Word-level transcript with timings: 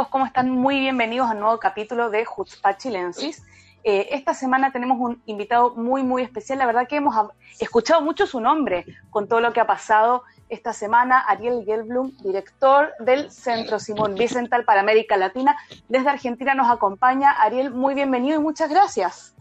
Amigos, 0.00 0.12
¿cómo 0.12 0.24
están? 0.24 0.48
Muy 0.48 0.80
bienvenidos 0.80 1.28
a 1.28 1.32
un 1.32 1.40
nuevo 1.40 1.58
capítulo 1.58 2.08
de 2.08 2.24
Jutzpah 2.24 2.78
Chilensis. 2.78 3.44
Eh, 3.84 4.08
esta 4.12 4.32
semana 4.32 4.72
tenemos 4.72 4.98
un 4.98 5.20
invitado 5.26 5.74
muy, 5.74 6.02
muy 6.02 6.22
especial. 6.22 6.58
La 6.58 6.64
verdad 6.64 6.88
que 6.88 6.96
hemos 6.96 7.14
escuchado 7.58 8.00
mucho 8.00 8.26
su 8.26 8.40
nombre 8.40 8.86
con 9.10 9.28
todo 9.28 9.42
lo 9.42 9.52
que 9.52 9.60
ha 9.60 9.66
pasado 9.66 10.22
esta 10.48 10.72
semana. 10.72 11.20
Ariel 11.20 11.64
Gelblum, 11.66 12.16
director 12.22 12.94
del 12.98 13.30
Centro 13.30 13.78
Simón 13.78 14.14
Vicental 14.14 14.64
para 14.64 14.80
América 14.80 15.18
Latina. 15.18 15.54
Desde 15.90 16.08
Argentina 16.08 16.54
nos 16.54 16.70
acompaña. 16.70 17.32
Ariel, 17.32 17.70
muy 17.70 17.94
bienvenido 17.94 18.40
y 18.40 18.42
muchas 18.42 18.70
gracias. 18.70 19.34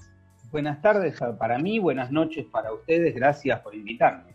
Buenas 0.52 0.82
tardes 0.82 1.18
para 1.38 1.58
mí, 1.58 1.80
buenas 1.80 2.12
noches 2.12 2.46
para 2.52 2.74
ustedes. 2.74 3.16
Gracias 3.16 3.62
por 3.62 3.76
invitarme. 3.76 4.30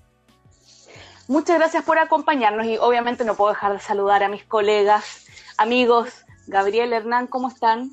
Muchas 1.27 1.59
gracias 1.59 1.82
por 1.84 1.98
acompañarnos 1.98 2.66
y 2.66 2.77
obviamente 2.77 3.24
no 3.24 3.34
puedo 3.34 3.51
dejar 3.51 3.73
de 3.73 3.79
saludar 3.79 4.23
a 4.23 4.29
mis 4.29 4.45
colegas, 4.45 5.23
amigos. 5.57 6.11
Gabriel, 6.47 6.93
Hernán, 6.93 7.27
¿cómo 7.27 7.49
están? 7.49 7.91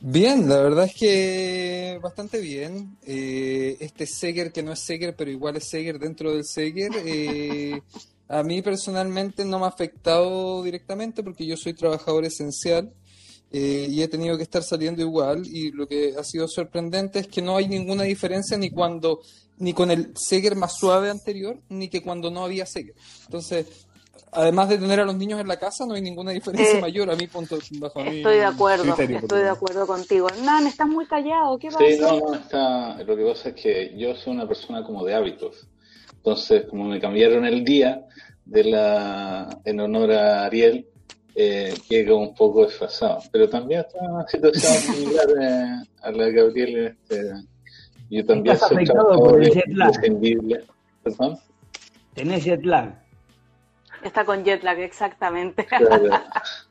Bien, 0.00 0.48
la 0.48 0.58
verdad 0.60 0.84
es 0.84 0.94
que 0.94 1.98
bastante 2.00 2.40
bien. 2.40 2.96
Eh, 3.02 3.76
este 3.80 4.06
Seger 4.06 4.52
que 4.52 4.62
no 4.62 4.72
es 4.72 4.80
Seger, 4.80 5.16
pero 5.16 5.30
igual 5.30 5.56
es 5.56 5.68
Seger 5.68 5.98
dentro 5.98 6.32
del 6.32 6.44
Seger, 6.44 6.92
eh, 7.04 7.82
a 8.28 8.42
mí 8.42 8.62
personalmente 8.62 9.44
no 9.44 9.58
me 9.58 9.64
ha 9.64 9.68
afectado 9.68 10.62
directamente 10.62 11.22
porque 11.22 11.46
yo 11.46 11.56
soy 11.56 11.74
trabajador 11.74 12.24
esencial 12.26 12.92
eh, 13.50 13.88
y 13.90 14.02
he 14.02 14.08
tenido 14.08 14.36
que 14.36 14.42
estar 14.42 14.62
saliendo 14.62 15.00
igual 15.02 15.46
y 15.46 15.72
lo 15.72 15.88
que 15.88 16.14
ha 16.16 16.22
sido 16.22 16.46
sorprendente 16.46 17.20
es 17.20 17.26
que 17.26 17.40
no 17.40 17.56
hay 17.56 17.66
ninguna 17.66 18.02
diferencia 18.04 18.58
ni 18.58 18.70
cuando 18.70 19.20
ni 19.56 19.72
con 19.72 19.90
el 19.90 20.12
Seger 20.14 20.54
más 20.54 20.76
suave 20.76 21.10
anterior 21.10 21.60
ni 21.68 21.88
que 21.88 22.02
cuando 22.02 22.30
no 22.30 22.44
había 22.44 22.66
Seger. 22.66 22.94
Entonces, 23.24 23.66
además 24.32 24.68
de 24.68 24.78
tener 24.78 25.00
a 25.00 25.04
los 25.04 25.16
niños 25.16 25.40
en 25.40 25.48
la 25.48 25.58
casa, 25.58 25.86
no 25.86 25.94
hay 25.94 26.02
ninguna 26.02 26.32
diferencia 26.32 26.78
Eh, 26.78 26.80
mayor 26.80 27.10
a 27.10 27.16
mi 27.16 27.26
punto 27.26 27.58
bajo 27.78 28.00
mi 28.02 28.18
Estoy 28.18 28.36
de 28.36 28.44
acuerdo, 28.44 28.84
criterio, 28.84 29.18
estoy 29.18 29.42
de 29.42 29.48
acuerdo 29.50 29.86
contigo. 29.86 30.28
Hernán, 30.28 30.66
estás 30.66 30.88
muy 30.88 31.06
callado, 31.06 31.58
¿qué 31.58 31.68
pasa? 31.68 31.84
Sí, 31.86 31.98
no, 32.00 32.18
no, 32.20 32.34
está, 32.34 33.02
lo 33.02 33.16
que 33.16 33.24
pasa 33.24 33.48
es 33.50 33.54
que 33.54 33.94
yo 33.96 34.14
soy 34.14 34.34
una 34.34 34.46
persona 34.46 34.82
como 34.84 35.04
de 35.04 35.14
hábitos. 35.14 35.66
Entonces, 36.16 36.64
como 36.68 36.84
me 36.84 37.00
cambiaron 37.00 37.44
el 37.46 37.64
día 37.64 38.04
de 38.44 38.64
la, 38.64 39.48
en 39.64 39.80
honor 39.80 40.12
a 40.12 40.44
Ariel, 40.46 40.86
eh, 41.34 41.72
llego 41.88 42.16
un 42.18 42.34
poco 42.34 42.66
desfasado. 42.66 43.20
Pero 43.30 43.48
también 43.48 43.80
está 43.80 43.98
una 44.00 44.26
situación 44.26 44.72
similar 44.96 45.26
eh, 45.40 45.88
a 46.02 46.10
la 46.10 46.24
de 46.24 46.32
Gabriel. 46.32 46.86
Este, 46.86 47.32
yo 48.10 48.24
también 48.26 48.54
Estás 48.54 48.68
soy 48.68 48.78
afectado 48.78 49.18
por 49.18 49.42
el 49.42 49.50
jet 49.52 49.68
lag. 49.68 49.92
prescindible. 49.92 50.64
¿Perdón? 51.02 51.38
Tenés 52.14 52.44
jet 52.44 52.64
lag. 52.64 52.94
Está 54.02 54.24
con 54.24 54.44
jet 54.44 54.62
lag, 54.62 54.78
exactamente. 54.78 55.66
Claro. 55.66 56.20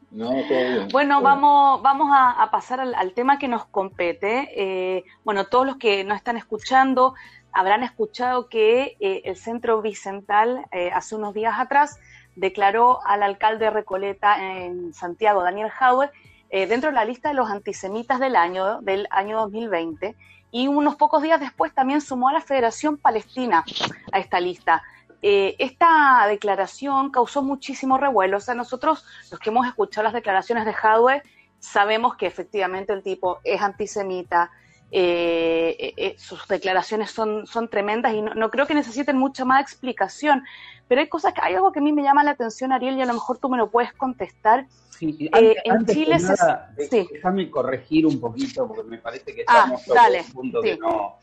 No, 0.10 0.32
bien. 0.32 0.88
Bueno, 0.90 1.22
vamos, 1.22 1.82
vamos 1.82 2.08
a, 2.14 2.42
a 2.42 2.50
pasar 2.50 2.80
al, 2.80 2.96
al 2.96 3.12
tema 3.12 3.38
que 3.38 3.50
nos 3.50 3.66
compete. 3.66 4.50
Eh, 4.56 5.04
bueno, 5.26 5.48
todos 5.48 5.66
los 5.68 5.76
que 5.76 6.06
nos 6.06 6.16
están 6.16 6.38
escuchando 6.38 7.14
habrán 7.52 7.84
escuchado 7.84 8.48
que 8.48 8.96
eh, 9.00 9.24
el 9.26 9.36
Centro 9.36 9.82
Bicental 9.82 10.66
eh, 10.72 10.92
hace 10.94 11.16
unos 11.16 11.34
días 11.34 11.56
atrás 11.58 12.00
declaró 12.36 13.00
al 13.06 13.24
alcalde 13.24 13.66
de 13.66 13.72
Recoleta 13.72 14.38
en 14.42 14.94
Santiago, 14.94 15.42
Daniel 15.42 15.70
Jaue, 15.72 16.12
eh, 16.52 16.68
dentro 16.68 16.92
de 16.92 16.96
la 16.96 17.04
lista 17.04 17.30
de 17.30 17.36
los 17.36 17.50
antisemitas 17.50 18.20
del 18.20 18.36
año, 18.36 18.80
del 18.82 19.08
año 19.10 19.40
2020 19.40 20.16
y 20.52 20.68
unos 20.68 20.96
pocos 20.96 21.22
días 21.24 21.40
después 21.40 21.74
también 21.74 22.00
sumó 22.00 22.30
a 22.30 22.34
la 22.34 22.42
Federación 22.42 22.98
Palestina 22.98 23.66
a 24.12 24.20
esta 24.20 24.40
lista. 24.40 24.84
Eh, 25.22 25.56
esta 25.60 26.26
declaración 26.28 27.10
causó 27.12 27.42
muchísimo 27.42 27.98
revuelo. 27.98 28.38
O 28.38 28.40
sea, 28.40 28.54
nosotros, 28.54 29.04
los 29.32 29.40
que 29.40 29.50
hemos 29.50 29.66
escuchado 29.68 30.04
las 30.04 30.14
declaraciones 30.14 30.66
de 30.66 30.74
Hadwe, 30.82 31.24
sabemos 31.60 32.16
que 32.16 32.28
efectivamente 32.28 32.94
el 32.94 33.02
tipo 33.04 33.40
es 33.44 33.62
antisemita. 33.62 34.52
eh, 34.90 35.94
eh, 35.98 36.16
sus 36.18 36.48
declaraciones 36.48 37.12
son, 37.12 37.46
son 37.46 37.68
tremendas 37.70 38.14
y 38.14 38.22
no, 38.22 38.34
no 38.36 38.50
creo 38.50 38.66
que 38.68 38.74
necesiten 38.74 39.18
mucha 39.18 39.44
más 39.44 39.62
explicación. 39.62 40.44
Pero 40.88 41.02
hay 41.02 41.10
cosas 41.10 41.34
que 41.34 41.42
hay 41.44 41.56
algo 41.56 41.74
que 41.74 41.80
a 41.80 41.82
mí 41.82 41.92
me 41.92 42.04
llama 42.04 42.24
la 42.24 42.32
atención, 42.32 42.72
Ariel, 42.72 42.96
y 42.98 43.02
a 43.02 43.06
lo 43.06 43.14
mejor 43.14 43.38
tú 43.38 43.50
me 43.50 43.58
lo 43.58 43.70
puedes 43.70 43.92
contestar. 43.94 44.66
Sí, 44.98 45.30
Eh, 45.34 45.56
en 45.66 45.72
antes 45.74 45.94
Chile 45.94 46.18
se- 46.20 46.28
nada, 46.28 46.74
sí. 46.90 47.06
déjame 47.12 47.52
corregir 47.52 48.06
un 48.06 48.22
poquito 48.22 48.66
porque 48.66 48.84
me 48.84 48.98
parece 49.00 49.36
que 49.36 49.44
Ah, 49.46 49.64
estamos 49.76 49.86
dale, 49.88 50.22
un 50.22 50.32
punto 50.32 50.62
sí. 50.62 50.70
que 50.70 50.78
no. 50.78 51.16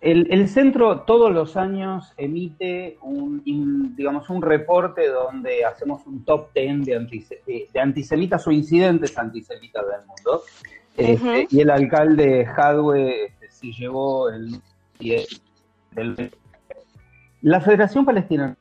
El, 0.00 0.28
el 0.30 0.48
centro 0.48 1.00
todos 1.00 1.32
los 1.32 1.56
años 1.56 2.12
emite 2.16 2.96
un, 3.02 3.42
in- 3.44 3.96
digamos, 3.96 4.30
un 4.30 4.40
reporte 4.40 5.08
donde 5.08 5.64
hacemos 5.64 6.06
un 6.06 6.24
top 6.24 6.52
10 6.54 6.84
de, 6.86 6.96
antise- 7.00 7.40
de- 7.44 7.80
antisemitas 7.80 8.46
o 8.46 8.52
incidentes 8.52 9.18
antisemitas 9.18 9.84
del 9.86 10.06
mundo. 10.06 10.42
Este. 10.96 11.48
Y 11.50 11.60
el 11.60 11.70
alcalde 11.70 12.46
Jadwe 12.46 13.24
este, 13.26 13.50
sí 13.50 13.72
llevó 13.72 14.28
el 14.30 14.60
10 15.00 15.42
del 15.92 16.30
la 17.42 17.60
Federación 17.60 18.04
Palestina 18.06 18.56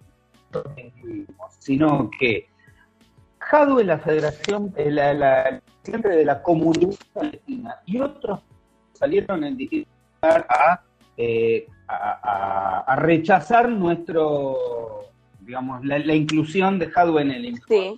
no 0.52 0.63
incluimos, 0.78 1.53
sino 1.59 2.09
que 2.19 2.47
Jadwe, 3.40 3.84
la 3.84 4.00
Federación, 4.00 4.73
eh, 4.78 4.90
la, 4.90 5.13
la- 5.13 5.44
el 5.50 5.62
presidente 5.62 6.09
de 6.09 6.25
la 6.25 6.41
comunidad 6.41 6.96
palestina 7.13 7.75
y 7.85 8.00
otros 8.00 8.40
salieron 8.94 9.44
en 9.44 9.57
distintar 9.57 10.46
a, 10.50 10.81
eh, 11.18 11.68
a, 11.88 11.96
a- 12.24 12.79
a 12.94 12.96
rechazar 12.96 13.69
nuestro, 13.69 14.57
digamos, 15.41 15.84
la, 15.85 16.00
la 16.00 16.16
inclusión 16.16 16.79
de 16.79 16.88
Jadwe 16.90 17.22
en 17.22 17.31
el 17.31 17.46
informe. 17.46 17.66
Sí, 17.68 17.97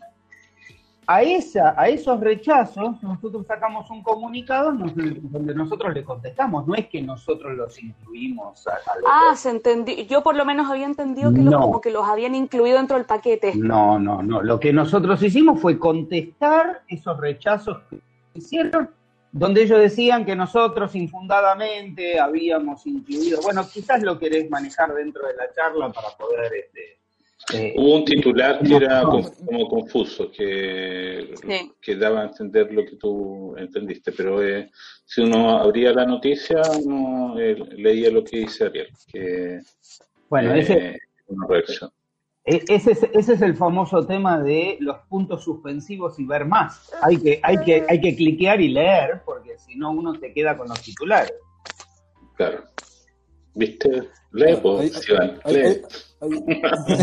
A, 1.08 1.22
esa, 1.22 1.80
a 1.80 1.88
esos 1.88 2.20
rechazos 2.20 3.02
nosotros 3.04 3.46
sacamos 3.46 3.90
un 3.92 4.02
comunicado 4.02 4.72
donde 4.74 5.54
nosotros 5.54 5.94
le 5.94 6.04
contestamos, 6.04 6.66
no 6.68 6.74
es 6.74 6.88
que 6.88 7.00
nosotros 7.02 7.56
los 7.56 7.82
incluimos 7.82 8.66
a, 8.68 8.72
a 8.72 8.96
los 9.00 9.06
Ah, 9.08 9.36
se 9.36 9.52
entendió. 9.52 9.96
Yo 10.06 10.24
por 10.24 10.36
lo 10.36 10.44
menos 10.46 10.68
había 10.70 10.86
entendido 10.88 11.32
que 11.32 11.44
los, 11.44 11.54
como 11.56 11.80
que 11.80 11.92
los 11.92 12.06
habían 12.08 12.34
incluido 12.34 12.78
dentro 12.78 12.98
del 12.98 13.06
paquete. 13.06 13.54
No, 13.56 14.00
no, 14.00 14.24
no. 14.24 14.42
Lo 14.42 14.60
que 14.60 14.74
nosotros 14.74 15.22
hicimos 15.22 15.62
fue 15.62 15.78
contestar 15.78 16.82
esos 16.88 17.16
rechazos 17.20 17.78
que 17.90 18.00
hicieron, 18.34 18.90
donde 19.38 19.64
ellos 19.64 19.80
decían 19.80 20.24
que 20.26 20.34
nosotros 20.34 20.96
infundadamente 20.96 22.18
habíamos 22.18 22.88
incluido. 22.88 23.42
Bueno, 23.42 23.68
quizás 23.70 24.02
lo 24.02 24.18
querés 24.18 24.50
manejar 24.50 24.94
dentro 24.94 25.28
de 25.28 25.34
la 25.36 25.52
charla 25.54 25.92
para 25.92 26.08
poder. 26.18 26.54
Este, 26.54 27.00
eh, 27.54 27.74
Hubo 27.76 27.98
un 27.98 28.06
titular 28.06 28.60
que 28.64 28.76
era 28.78 29.02
No. 29.02 29.10
como, 29.10 29.32
como 29.46 29.68
confuso, 29.68 30.32
que, 30.32 31.34
Sí. 31.46 31.72
que 31.82 31.96
daba 31.98 32.22
a 32.22 32.26
entender 32.28 32.72
lo 32.72 32.86
que 32.86 32.96
tú 32.96 33.54
entendiste, 33.58 34.14
pero 34.14 34.42
eh, 34.42 34.72
si 35.06 35.20
uno 35.20 35.58
abría 35.60 35.92
la 35.92 36.06
noticia, 36.06 36.62
uno 36.86 37.38
eh, 37.38 37.58
leía 37.76 38.10
lo 38.12 38.24
que 38.24 38.38
dice 38.38 38.64
Ariel, 38.68 38.88
que 39.12 39.60
bueno, 40.30 40.56
eh, 40.56 40.60
ese, 40.62 40.90
es 40.92 40.98
una 41.28 41.46
reacción. 41.48 41.92
E- 42.46 42.64
ese, 42.68 42.92
es, 42.92 43.04
ese 43.12 43.34
es 43.34 43.42
el 43.42 43.56
famoso 43.56 44.06
tema 44.06 44.40
de 44.40 44.78
los 44.80 44.98
puntos 45.10 45.44
suspensivos 45.44 46.20
y 46.20 46.26
ver 46.26 46.46
más. 46.46 46.92
Hay 47.02 47.18
que, 47.18 47.40
hay 47.42 47.58
que, 47.58 47.86
hay 47.90 48.00
que 48.00 48.16
cliquear 48.16 48.62
y 48.62 48.70
leer, 48.70 49.24
porque 49.26 49.58
si 49.58 49.76
no 49.76 49.92
uno 49.92 50.14
se 50.16 50.32
queda 50.32 50.56
con 50.56 50.68
los 50.68 50.80
titulares. 50.82 51.34
Claro. 52.36 52.64
¿Viste? 53.56 54.10
Lee, 54.34 54.58
pues, 54.62 55.10
Iván, 55.10 55.40
lee. 55.46 55.82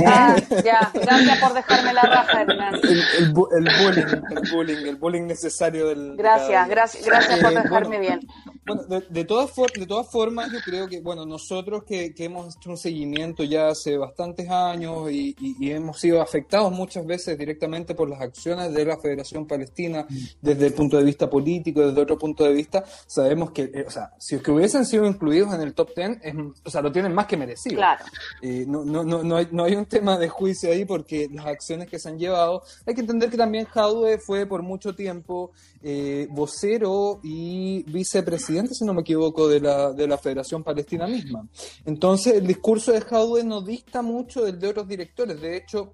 Ah, 0.07 0.37
ya, 0.65 0.91
gracias 0.95 1.39
por 1.39 1.55
dejarme 1.55 1.93
la 1.93 2.03
raja, 2.03 2.43
Hernán. 2.43 2.75
el, 2.75 2.91
el 2.91 3.27
el 3.53 3.69
bullying, 3.85 4.23
el 4.31 4.51
bullying, 4.53 4.87
el 4.89 4.97
bullying 4.97 5.27
necesario 5.27 5.89
del. 5.89 6.17
Gracias, 6.17 6.69
gracias, 6.69 7.05
gracias 7.07 7.41
por 7.41 7.53
Eh, 7.53 7.55
dejarme 7.63 7.99
bueno, 7.99 8.01
bien. 8.01 8.21
Bueno, 8.65 8.83
de, 8.85 9.01
de 9.09 9.25
todas 9.25 9.51
de 9.75 9.87
todas 9.87 10.11
formas, 10.11 10.51
yo 10.53 10.59
creo 10.65 10.89
que, 10.89 11.01
bueno, 11.01 11.27
nosotros 11.27 11.83
que, 11.85 12.15
que 12.15 12.25
hemos 12.27 12.57
hecho 12.57 12.71
un 12.71 12.77
seguimiento 12.77 13.43
ya 13.45 13.69
hace 13.69 13.97
bastantes 13.97 14.49
años 14.49 15.11
y, 15.11 15.35
y- 15.41 15.57
y 15.67 15.71
hemos 15.73 15.99
sido 15.99 16.23
afectados 16.23 16.71
muchas 16.73 17.05
veces 17.07 17.37
directamente 17.39 17.95
por 17.95 18.09
las 18.09 18.21
acciones 18.21 18.73
de 18.73 18.85
la 18.85 18.97
Federación 18.99 19.47
Palestina 19.47 20.07
desde 20.41 20.67
el 20.69 20.75
punto 20.75 20.97
de 20.97 21.05
vista 21.05 21.29
político, 21.29 21.81
desde 21.87 22.01
otro 22.03 22.17
punto 22.19 22.45
de 22.45 22.53
vista, 22.53 22.85
sabemos 23.07 23.51
que, 23.51 23.63
eh, 23.75 23.85
o 23.87 23.91
sea, 23.91 24.13
si 24.19 24.37
es 24.37 24.43
que 24.43 24.51
hubiesen 24.53 24.85
sido 24.87 25.07
incluidos 25.07 25.53
en 25.55 25.61
el 25.61 25.75
top 25.75 25.91
10, 25.97 26.19
es- 26.23 26.35
o 26.65 26.71
sea, 26.71 26.83
lo 26.83 26.93
tienen 26.93 27.13
más 27.15 27.27
que 27.27 27.37
merecido. 27.37 27.77
Claro. 27.77 28.05
Eh, 28.43 28.65
no, 28.69 28.85
no, 28.85 29.03
no, 29.23 29.43
no, 29.43 29.65
hay, 29.65 29.75
un 29.75 29.87
tema 29.87 30.19
de 30.19 30.29
juicio 30.29 30.71
ahí 30.71 30.85
porque 30.85 31.29
las 31.33 31.47
acciones 31.47 31.89
que 31.89 31.99
se 31.99 32.09
han 32.09 32.19
llevado, 32.19 32.63
hay 32.87 32.95
que 32.95 33.01
entender 33.01 33.31
que 33.31 33.37
también 33.37 33.67
Jadwe 33.67 34.19
fue 34.19 34.47
por 34.47 34.63
mucho 34.63 34.95
tiempo 34.95 35.51
eh, 35.83 36.27
vocero 36.31 37.21
y 37.23 37.83
vicepresidente, 37.85 38.75
si 38.75 38.85
no 38.85 38.95
me 38.95 39.03
equivoco, 39.03 39.49
de 39.49 39.61
la, 39.61 39.93
de 39.93 40.07
la 40.07 40.19
Federación 40.19 40.63
Palestina 40.63 41.07
misma. 41.07 41.47
Entonces, 41.85 42.35
el 42.35 42.47
discurso 42.47 42.93
de 42.93 43.01
Jadwe 43.01 43.45
no 43.45 43.61
dista 43.61 44.03
mucho 44.03 44.45
del 44.45 44.59
de 44.59 44.69
otros 44.69 44.89
directores. 44.89 45.41
De 45.41 45.57
hecho, 45.57 45.93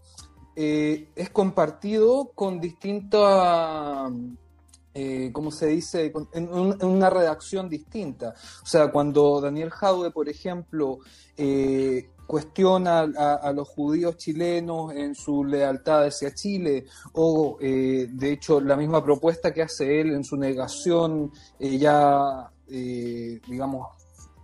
eh, 0.55 1.09
es 1.17 1.31
compartido 1.31 2.33
con 2.35 2.61
distintas 2.61 4.13
eh, 5.01 5.31
¿cómo 5.33 5.53
se 5.53 5.67
dice?, 5.67 6.13
en, 6.33 6.49
una 6.51 7.09
redacción 7.09 7.69
distinta. 7.69 8.35
O 8.65 8.67
sea, 8.67 8.91
cuando 8.91 9.41
Daniel 9.41 9.71
Jaude, 9.71 10.11
por 10.11 10.29
ejemplo, 10.29 10.99
eh, 11.37 12.11
cuestiona 12.29 13.01
a, 13.01 13.53
los 13.53 13.67
judíos 13.69 14.17
chilenos 14.17 14.95
en 14.95 15.17
su 15.17 15.43
lealtad 15.43 16.05
hacia 16.05 16.33
Chile, 16.33 16.85
o 17.15 17.57
eh, 17.61 18.07
de 18.09 18.33
hecho 18.33 18.61
la 18.61 18.77
misma 18.77 19.03
propuesta 19.03 19.53
que 19.53 19.63
hace 19.63 20.01
él 20.01 20.13
en 20.13 20.23
su 20.23 20.37
negación 20.37 21.33
ya, 21.59 22.53
digamos, 22.69 23.89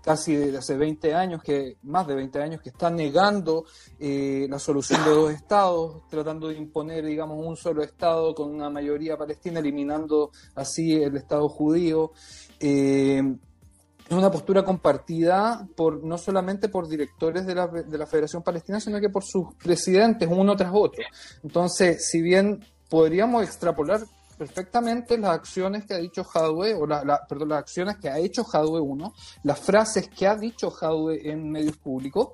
casi 0.05 0.37
desde 0.37 0.59
hace 0.59 0.77
20 0.77 1.15
años, 1.15 1.43
que 1.43 1.79
más 1.85 2.07
de 2.07 2.15
20 2.15 2.43
años, 2.43 2.61
que 2.61 2.69
está 2.69 2.91
negando 2.91 3.65
eh, 3.99 4.47
la 4.51 4.59
solución 4.59 5.03
de 5.03 5.11
dos 5.11 5.33
estados, 5.33 6.03
tratando 6.11 6.49
de 6.49 6.57
imponer, 6.57 7.07
digamos, 7.07 7.45
un 7.45 7.57
solo 7.57 7.83
estado 7.83 8.35
con 8.35 8.55
una 8.55 8.69
mayoría 8.69 9.17
palestina, 9.17 9.61
eliminando 9.61 10.31
así 10.55 10.93
el 10.93 11.17
estado 11.17 11.49
judío. 11.49 12.13
Eh, 12.61 13.23
una 14.25 14.33
postura 14.33 14.65
compartida 14.65 15.67
por 15.77 16.03
no 16.03 16.17
solamente 16.17 16.69
por 16.69 16.89
directores 16.89 17.47
de 17.47 17.55
la, 17.55 17.67
de 17.67 17.99
la 17.99 18.07
Federación 18.07 18.43
Palestina, 18.43 18.81
sino 18.81 18.99
que 19.01 19.11
por 19.11 19.23
sus 19.25 19.55
presidentes, 19.55 20.29
uno 20.31 20.57
tras 20.57 20.73
otro. 20.73 21.05
Entonces, 21.43 22.09
si 22.09 22.23
bien 22.23 22.65
podríamos 22.89 23.45
extrapolar 23.45 24.01
perfectamente 24.37 25.19
las 25.19 25.31
acciones 25.31 25.85
que 25.85 25.95
ha 25.95 25.99
dicho 25.99 26.25
Hadwe, 26.25 26.75
o 26.75 26.87
la, 26.87 27.21
perdón, 27.29 27.51
las 27.51 27.61
acciones 27.61 27.97
que 27.99 28.09
ha 28.09 28.19
hecho 28.19 28.45
Hadwe 28.51 28.81
1, 28.81 29.15
las 29.45 29.61
frases 29.61 30.09
que 30.09 30.27
ha 30.27 30.37
dicho 30.37 30.73
Hadwe 30.81 31.31
en 31.31 31.51
medios 31.51 31.77
públicos, 31.77 32.29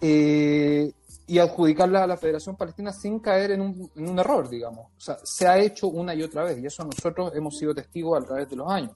eh, 0.00 0.92
y 1.28 1.38
adjudicarlas 1.38 2.02
a 2.02 2.06
la 2.06 2.16
Federación 2.16 2.56
Palestina 2.56 2.92
sin 2.92 3.18
caer 3.18 3.52
en 3.52 3.60
un, 3.60 3.90
en 3.96 4.08
un, 4.08 4.18
error, 4.18 4.48
digamos. 4.48 4.86
O 4.96 5.00
sea, 5.00 5.16
se 5.24 5.46
ha 5.46 5.58
hecho 5.58 5.88
una 5.88 6.14
y 6.14 6.22
otra 6.22 6.44
vez, 6.44 6.58
y 6.58 6.66
eso 6.66 6.84
nosotros 6.84 7.32
hemos 7.34 7.56
sido 7.56 7.74
testigos 7.74 8.22
a 8.22 8.24
través 8.24 8.48
de 8.48 8.56
los 8.56 8.70
años. 8.70 8.92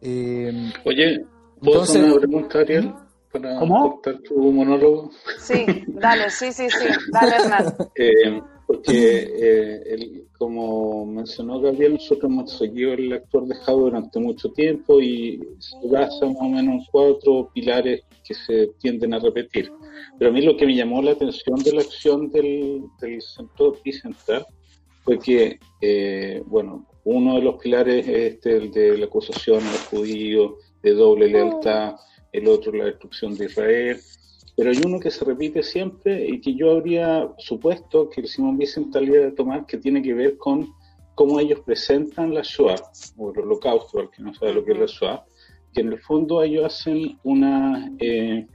Eh, 0.00 0.72
Oye, 0.84 1.24
¿puedo 1.60 1.82
hacer 1.82 2.04
una 2.04 2.16
pregunta, 2.16 2.60
Ariel? 2.60 2.94
Para 3.32 3.58
¿Cómo? 3.58 4.00
tu 4.24 4.52
monólogo. 4.52 5.10
Sí, 5.38 5.66
dale, 5.88 6.30
sí, 6.30 6.52
sí, 6.52 6.68
sí, 6.70 6.86
dale, 7.12 7.36
Hernán. 7.36 7.74
eh, 7.96 8.40
porque, 8.66 9.18
eh, 9.22 9.82
el, 9.86 10.26
como 10.38 11.06
mencionó 11.06 11.60
Gabriel, 11.60 11.94
nosotros 11.94 12.30
hemos 12.30 12.58
seguido 12.58 12.94
el 12.94 13.12
actor 13.12 13.46
de 13.46 13.54
Jado 13.54 13.78
durante 13.80 14.18
mucho 14.18 14.50
tiempo 14.50 15.00
y 15.00 15.40
se 15.58 15.88
basa 15.88 16.26
más 16.26 16.36
o 16.40 16.48
menos 16.48 16.74
en 16.74 16.84
cuatro 16.90 17.50
pilares 17.54 18.02
que 18.24 18.34
se 18.34 18.68
tienden 18.80 19.14
a 19.14 19.18
repetir. 19.18 19.70
Pero 20.18 20.30
a 20.30 20.32
mí 20.32 20.42
lo 20.42 20.56
que 20.56 20.66
me 20.66 20.74
llamó 20.74 21.00
la 21.02 21.12
atención 21.12 21.58
de 21.62 21.72
la 21.72 21.82
acción 21.82 22.30
del, 22.30 22.82
del 23.00 23.22
centro 23.22 23.76
bicentral 23.84 24.46
fue 25.04 25.18
que, 25.20 25.60
eh, 25.80 26.42
bueno, 26.46 26.86
uno 27.04 27.36
de 27.36 27.42
los 27.42 27.62
pilares 27.62 28.06
es 28.08 28.34
este, 28.34 28.56
el 28.56 28.72
de 28.72 28.98
la 28.98 29.06
acusación 29.06 29.62
a 29.62 29.70
los 29.70 29.86
judíos, 29.86 30.54
de 30.82 30.92
doble 30.92 31.28
lealtad, 31.28 31.96
el 32.32 32.48
otro 32.48 32.72
la 32.72 32.84
destrucción 32.84 33.34
de 33.34 33.46
Israel, 33.46 34.00
pero 34.56 34.70
hay 34.70 34.80
uno 34.84 34.98
que 34.98 35.10
se 35.10 35.24
repite 35.24 35.62
siempre 35.62 36.26
y 36.26 36.40
que 36.40 36.54
yo 36.54 36.70
habría 36.70 37.28
supuesto 37.38 38.08
que 38.08 38.22
el 38.22 38.28
Simón 38.28 38.56
Wiesenthal 38.56 39.06
de 39.06 39.32
tomar, 39.32 39.66
que 39.66 39.76
tiene 39.76 40.02
que 40.02 40.14
ver 40.14 40.38
con 40.38 40.72
cómo 41.14 41.38
ellos 41.40 41.60
presentan 41.60 42.32
la 42.32 42.42
Shoah, 42.42 42.76
o 43.16 43.32
el 43.32 43.40
holocausto, 43.40 44.00
al 44.00 44.10
que 44.10 44.22
no 44.22 44.34
sabe 44.34 44.54
lo 44.54 44.64
que 44.64 44.72
es 44.72 44.78
la 44.78 44.86
Shoah, 44.86 45.24
que 45.74 45.82
en 45.82 45.92
el 45.92 45.98
fondo 46.00 46.42
ellos 46.42 46.64
hacen 46.64 47.18
una 47.22 47.90
eh, 47.98 48.46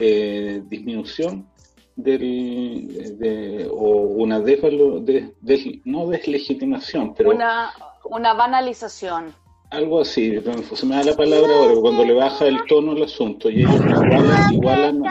eh, 0.00 0.62
disminución 0.66 1.48
del, 1.94 3.18
de, 3.18 3.68
o 3.70 4.00
una 4.00 4.40
de, 4.40 5.82
no 5.84 6.08
deslegitimación, 6.08 7.14
pero... 7.14 7.30
Una, 7.30 7.72
una 8.04 8.34
banalización 8.34 9.34
algo 9.72 10.00
así, 10.00 10.38
se 10.74 10.86
me 10.86 10.96
da 10.96 11.04
la 11.04 11.16
palabra 11.16 11.54
ahora, 11.54 11.80
cuando 11.80 12.04
le 12.04 12.12
baja 12.12 12.46
el 12.46 12.58
tono 12.66 12.92
al 12.92 13.02
asunto 13.04 13.50
y 13.50 13.60
ellos 13.60 13.80
igualan, 13.80 14.52
igualan 14.52 15.02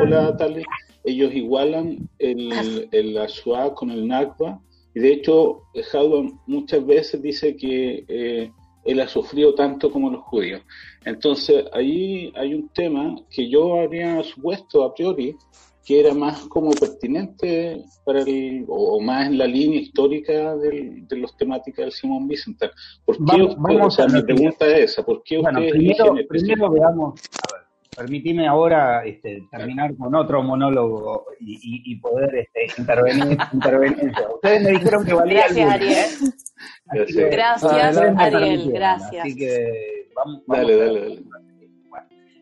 hola 0.00 0.36
Tali, 0.36 0.64
ellos 1.04 1.34
igualan 1.34 2.08
el, 2.18 2.88
el 2.90 3.18
Ashua 3.18 3.74
con 3.74 3.90
el 3.90 4.08
Nakba. 4.08 4.60
Y 4.94 5.00
de 5.00 5.12
hecho 5.12 5.62
Howard 5.92 6.32
muchas 6.46 6.86
veces 6.86 7.20
dice 7.20 7.56
que 7.56 8.04
eh, 8.08 8.50
él 8.84 9.00
ha 9.00 9.08
sufrido 9.08 9.54
tanto 9.54 9.90
como 9.90 10.10
los 10.10 10.22
judíos. 10.22 10.62
Entonces 11.04 11.64
ahí 11.72 12.32
hay 12.36 12.54
un 12.54 12.68
tema 12.70 13.16
que 13.30 13.50
yo 13.50 13.80
habría 13.80 14.22
supuesto 14.22 14.82
a 14.84 14.94
priori 14.94 15.36
que 15.84 16.00
era 16.00 16.14
más 16.14 16.40
como 16.46 16.70
pertinente 16.70 17.84
para 18.04 18.20
el, 18.20 18.64
o, 18.68 19.00
más 19.00 19.26
en 19.26 19.38
la 19.38 19.46
línea 19.46 19.80
histórica 19.80 20.56
del, 20.56 21.06
de 21.06 21.16
los 21.16 21.36
temáticas 21.36 21.84
del 21.84 21.92
Simón 21.92 22.26
Wiesenthal. 22.28 22.70
¿Por 23.04 23.16
qué 23.16 23.42
o 23.82 23.90
sea, 23.90 24.06
mi 24.06 24.22
pregunta 24.22 24.66
es 24.66 24.92
esa, 24.92 25.04
¿por 25.04 25.22
qué 25.22 25.38
bueno, 25.38 25.60
primero, 25.60 26.14
primero 26.28 26.70
veamos, 26.70 27.20
a 27.20 27.54
ver, 27.54 27.64
permitime 27.94 28.46
ahora 28.46 29.04
este, 29.04 29.46
terminar 29.50 29.94
con 29.96 30.14
otro 30.14 30.42
monólogo 30.42 31.26
y, 31.40 31.92
y, 31.92 31.96
poder 31.96 32.34
este, 32.36 32.80
intervenir, 32.80 33.36
intervenir 33.52 34.12
Ustedes 34.34 34.62
me 34.62 34.70
dijeron 34.70 35.04
que 35.04 35.14
valía 35.14 35.44
Gracias, 35.48 35.70
Ariel. 35.70 37.30
Gracias, 37.30 37.72
gracias 37.72 38.16
Ariel, 38.18 38.72
gracias. 38.72 39.24
Así 39.24 39.36
que 39.36 40.08
vamos, 40.14 40.42
vamos 40.46 40.66
dale, 40.66 40.76
dale, 40.76 41.00
dale. 41.00 41.53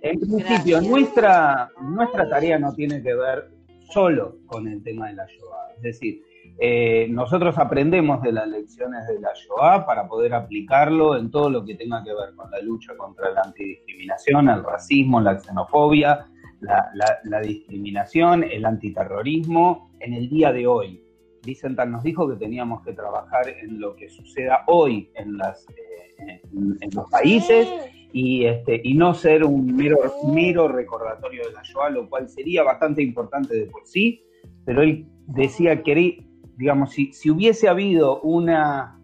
En 0.03 0.19
principio, 0.19 0.81
nuestra, 0.81 1.71
nuestra 1.81 2.29
tarea 2.29 2.59
no 2.59 2.75
tiene 2.75 3.01
que 3.03 3.15
ver 3.15 3.51
solo 3.89 4.39
con 4.47 4.67
el 4.67 4.83
tema 4.83 5.09
de 5.09 5.15
la 5.15 5.27
Shoah. 5.27 5.75
Es 5.77 5.83
decir, 5.83 6.23
eh, 6.59 7.07
nosotros 7.09 7.57
aprendemos 7.57 8.21
de 8.21 8.33
las 8.33 8.49
lecciones 8.49 9.07
de 9.07 9.21
la 9.21 9.31
Shoah 9.33 9.87
para 9.87 10.09
poder 10.09 10.35
aplicarlo 10.35 11.17
en 11.17 11.31
todo 11.31 11.51
lo 11.51 11.65
que 11.65 11.77
tenga 11.77 12.03
que 12.03 12.11
ver 12.11 12.35
con 12.35 12.51
la 12.51 12.61
lucha 12.61 12.97
contra 12.97 13.31
la 13.31 13.43
antidiscriminación, 13.43 14.49
el 14.49 14.65
racismo, 14.65 15.21
la 15.21 15.39
xenofobia, 15.39 16.27
la, 16.61 17.41
discriminación, 17.41 18.45
el 18.45 18.65
antiterrorismo 18.65 19.91
en 20.01 20.15
el 20.15 20.29
día 20.29 20.53
de 20.53 20.67
hoy. 20.67 21.01
Vicental 21.45 21.91
nos 21.91 22.03
dijo 22.03 22.29
que 22.29 22.37
teníamos 22.37 22.83
que 22.83 22.93
trabajar 22.93 23.49
en 23.49 23.81
lo 23.81 23.95
que 23.95 24.09
suceda 24.09 24.65
hoy 24.67 25.11
en, 25.15 25.37
las, 25.37 25.67
eh, 25.71 26.41
en 26.51 26.91
los 26.95 27.09
países 27.11 27.69
y, 28.13 28.45
este, 28.45 28.81
y 28.85 28.95
no 28.95 29.15
ser 29.15 29.45
un 29.45 29.75
mero, 29.75 29.99
mero 30.33 30.69
recordatorio 30.69 31.47
de 31.47 31.53
la 31.53 31.63
Shoah, 31.63 31.91
lo 31.91 32.09
cual 32.09 32.29
sería 32.29 32.63
bastante 32.63 33.03
importante 33.03 33.55
de 33.55 33.67
por 33.67 33.87
sí, 33.87 34.23
pero 34.65 34.83
él 34.83 35.07
decía 35.27 35.83
que, 35.83 36.27
digamos, 36.57 36.93
si, 36.93 37.13
si 37.13 37.31
hubiese 37.31 37.69
habido 37.69 38.21
una 38.21 38.99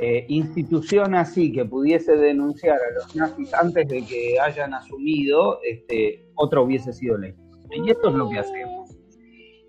eh, 0.00 0.26
institución 0.28 1.14
así 1.14 1.52
que 1.52 1.64
pudiese 1.64 2.16
denunciar 2.16 2.76
a 2.76 2.94
los 2.94 3.16
nazis 3.16 3.52
antes 3.52 3.88
de 3.88 4.04
que 4.04 4.38
hayan 4.40 4.74
asumido, 4.74 5.60
este, 5.64 6.28
otra 6.34 6.60
hubiese 6.60 6.92
sido 6.92 7.18
la. 7.18 7.28
Y 7.28 7.90
esto 7.90 8.08
es 8.08 8.14
lo 8.14 8.28
que 8.30 8.38
hacemos. 8.38 8.96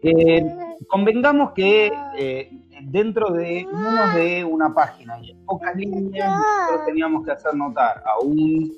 Eh, 0.01 0.45
convengamos 0.87 1.51
que 1.53 1.91
eh, 2.17 2.51
dentro 2.83 3.31
de 3.31 3.65
menos 3.71 4.15
de 4.15 4.43
una 4.43 4.73
página. 4.73 5.19
Y 5.21 5.31
en 5.31 5.45
pocas 5.45 5.75
líneas, 5.75 6.29
nosotros 6.29 6.85
teníamos 6.85 7.25
que 7.25 7.31
hacer 7.31 7.53
notar 7.55 8.03
a 8.05 8.23
un 8.23 8.71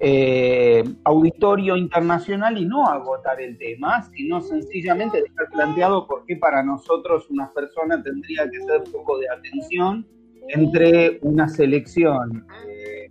eh, 0.00 0.82
auditorio 1.04 1.76
internacional 1.76 2.58
y 2.58 2.64
no 2.64 2.86
agotar 2.86 3.40
el 3.40 3.56
tema, 3.58 4.02
sino 4.14 4.40
sencillamente 4.40 5.22
dejar 5.22 5.48
planteado 5.52 6.06
por 6.06 6.24
qué 6.26 6.36
para 6.36 6.62
nosotros 6.62 7.28
una 7.30 7.50
persona 7.52 8.02
tendría 8.02 8.48
que 8.50 8.60
ser 8.60 8.84
poco 8.90 9.18
de 9.18 9.28
atención 9.28 10.06
entre 10.48 11.18
una 11.22 11.48
selección 11.48 12.46
eh, 12.68 13.08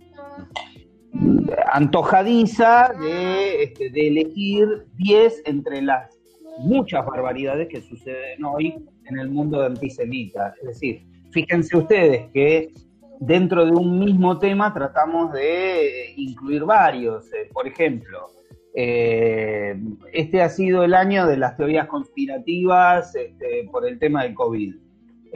antojadiza 1.72 2.92
de, 3.00 3.62
este, 3.64 3.90
de 3.90 4.08
elegir 4.08 4.86
10 4.96 5.42
entre 5.46 5.82
las 5.82 6.18
muchas 6.58 7.04
barbaridades 7.04 7.68
que 7.68 7.80
suceden 7.80 8.44
hoy 8.44 8.76
en 9.06 9.18
el 9.18 9.28
mundo 9.28 9.62
antisemita. 9.62 10.54
Es 10.60 10.68
decir, 10.68 11.06
fíjense 11.30 11.76
ustedes 11.76 12.30
que 12.32 12.72
dentro 13.20 13.64
de 13.64 13.72
un 13.72 13.98
mismo 13.98 14.38
tema 14.38 14.72
tratamos 14.72 15.32
de 15.32 16.12
incluir 16.16 16.64
varios. 16.64 17.32
Eh, 17.32 17.48
por 17.52 17.66
ejemplo, 17.66 18.28
eh, 18.74 19.80
este 20.12 20.42
ha 20.42 20.48
sido 20.48 20.84
el 20.84 20.94
año 20.94 21.26
de 21.26 21.36
las 21.36 21.56
teorías 21.56 21.86
conspirativas 21.86 23.14
este, 23.14 23.68
por 23.70 23.86
el 23.86 23.98
tema 23.98 24.24
del 24.24 24.34
COVID. 24.34 24.74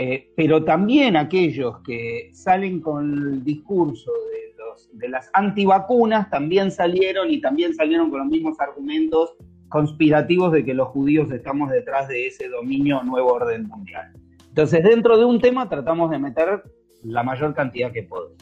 Eh, 0.00 0.30
pero 0.37 0.64
también 0.64 1.16
aquellos 1.16 1.80
que 1.80 2.30
salen 2.32 2.80
con 2.80 3.12
el 3.12 3.44
discurso 3.44 4.12
de, 4.12 4.54
los, 4.56 4.88
de 4.92 5.08
las 5.08 5.28
antivacunas 5.32 6.30
también 6.30 6.70
salieron 6.70 7.30
y 7.30 7.40
también 7.40 7.75
salieron 7.75 8.08
con 8.08 8.20
los 8.20 8.28
mismos 8.28 8.60
argumentos 8.60 9.34
conspirativos 9.68 10.52
de 10.52 10.64
que 10.64 10.75
los 10.75 10.88
judíos 10.88 11.30
estamos 11.30 11.70
detrás 11.70 12.08
de 12.08 12.26
ese 12.26 12.48
dominio 12.48 13.02
nuevo 13.02 13.32
orden 13.32 13.66
mundial. 13.68 14.12
Entonces, 14.48 14.82
dentro 14.82 15.18
de 15.18 15.25
un 15.25 15.40
tema 15.40 15.68
tratamos 15.68 16.10
de 16.10 16.18
meter 16.18 16.62
la 17.04 17.22
mayor 17.22 17.54
cantidad 17.54 17.92
que 17.92 18.02
podemos. 18.02 18.37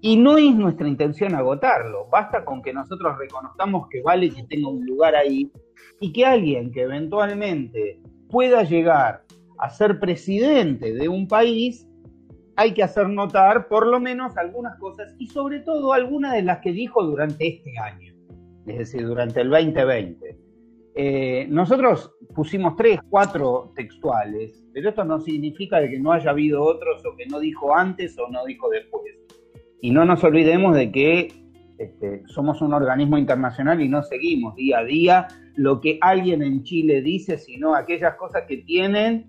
Y 0.00 0.16
no 0.16 0.38
es 0.38 0.54
nuestra 0.54 0.86
intención 0.86 1.34
agotarlo, 1.34 2.06
basta 2.10 2.44
con 2.44 2.62
que 2.62 2.72
nosotros 2.72 3.18
reconozcamos 3.18 3.88
que 3.88 4.00
vale 4.02 4.30
que 4.30 4.44
tenga 4.44 4.68
un 4.68 4.86
lugar 4.86 5.16
ahí 5.16 5.50
y 6.00 6.12
que 6.12 6.24
alguien 6.24 6.70
que 6.70 6.82
eventualmente 6.82 8.00
pueda 8.30 8.62
llegar 8.62 9.24
a 9.58 9.70
ser 9.70 9.98
presidente 9.98 10.92
de 10.92 11.08
un 11.08 11.26
país, 11.26 11.88
hay 12.54 12.74
que 12.74 12.82
hacer 12.82 13.08
notar 13.08 13.68
por 13.68 13.86
lo 13.86 13.98
menos 13.98 14.36
algunas 14.36 14.78
cosas 14.78 15.14
y 15.18 15.28
sobre 15.28 15.60
todo 15.60 15.92
algunas 15.92 16.32
de 16.34 16.42
las 16.42 16.58
que 16.58 16.72
dijo 16.72 17.02
durante 17.02 17.48
este 17.48 17.72
año, 17.78 18.14
es 18.66 18.78
decir, 18.78 19.06
durante 19.06 19.40
el 19.40 19.50
2020. 19.50 20.47
Eh, 21.00 21.46
nosotros 21.48 22.10
pusimos 22.34 22.74
tres, 22.74 22.98
cuatro 23.08 23.72
textuales, 23.76 24.66
pero 24.74 24.88
esto 24.88 25.04
no 25.04 25.20
significa 25.20 25.78
de 25.78 25.90
que 25.90 26.00
no 26.00 26.10
haya 26.10 26.30
habido 26.30 26.60
otros 26.64 27.06
o 27.06 27.16
que 27.16 27.24
no 27.26 27.38
dijo 27.38 27.72
antes 27.72 28.18
o 28.18 28.28
no 28.28 28.44
dijo 28.44 28.68
después. 28.68 29.14
Y 29.80 29.92
no 29.92 30.04
nos 30.04 30.24
olvidemos 30.24 30.74
de 30.74 30.90
que 30.90 31.32
este, 31.78 32.24
somos 32.26 32.60
un 32.62 32.74
organismo 32.74 33.16
internacional 33.16 33.80
y 33.80 33.88
no 33.88 34.02
seguimos 34.02 34.56
día 34.56 34.80
a 34.80 34.84
día 34.84 35.28
lo 35.54 35.80
que 35.80 35.98
alguien 36.00 36.42
en 36.42 36.64
Chile 36.64 37.00
dice, 37.00 37.38
sino 37.38 37.76
aquellas 37.76 38.16
cosas 38.16 38.42
que 38.48 38.56
tienen 38.56 39.26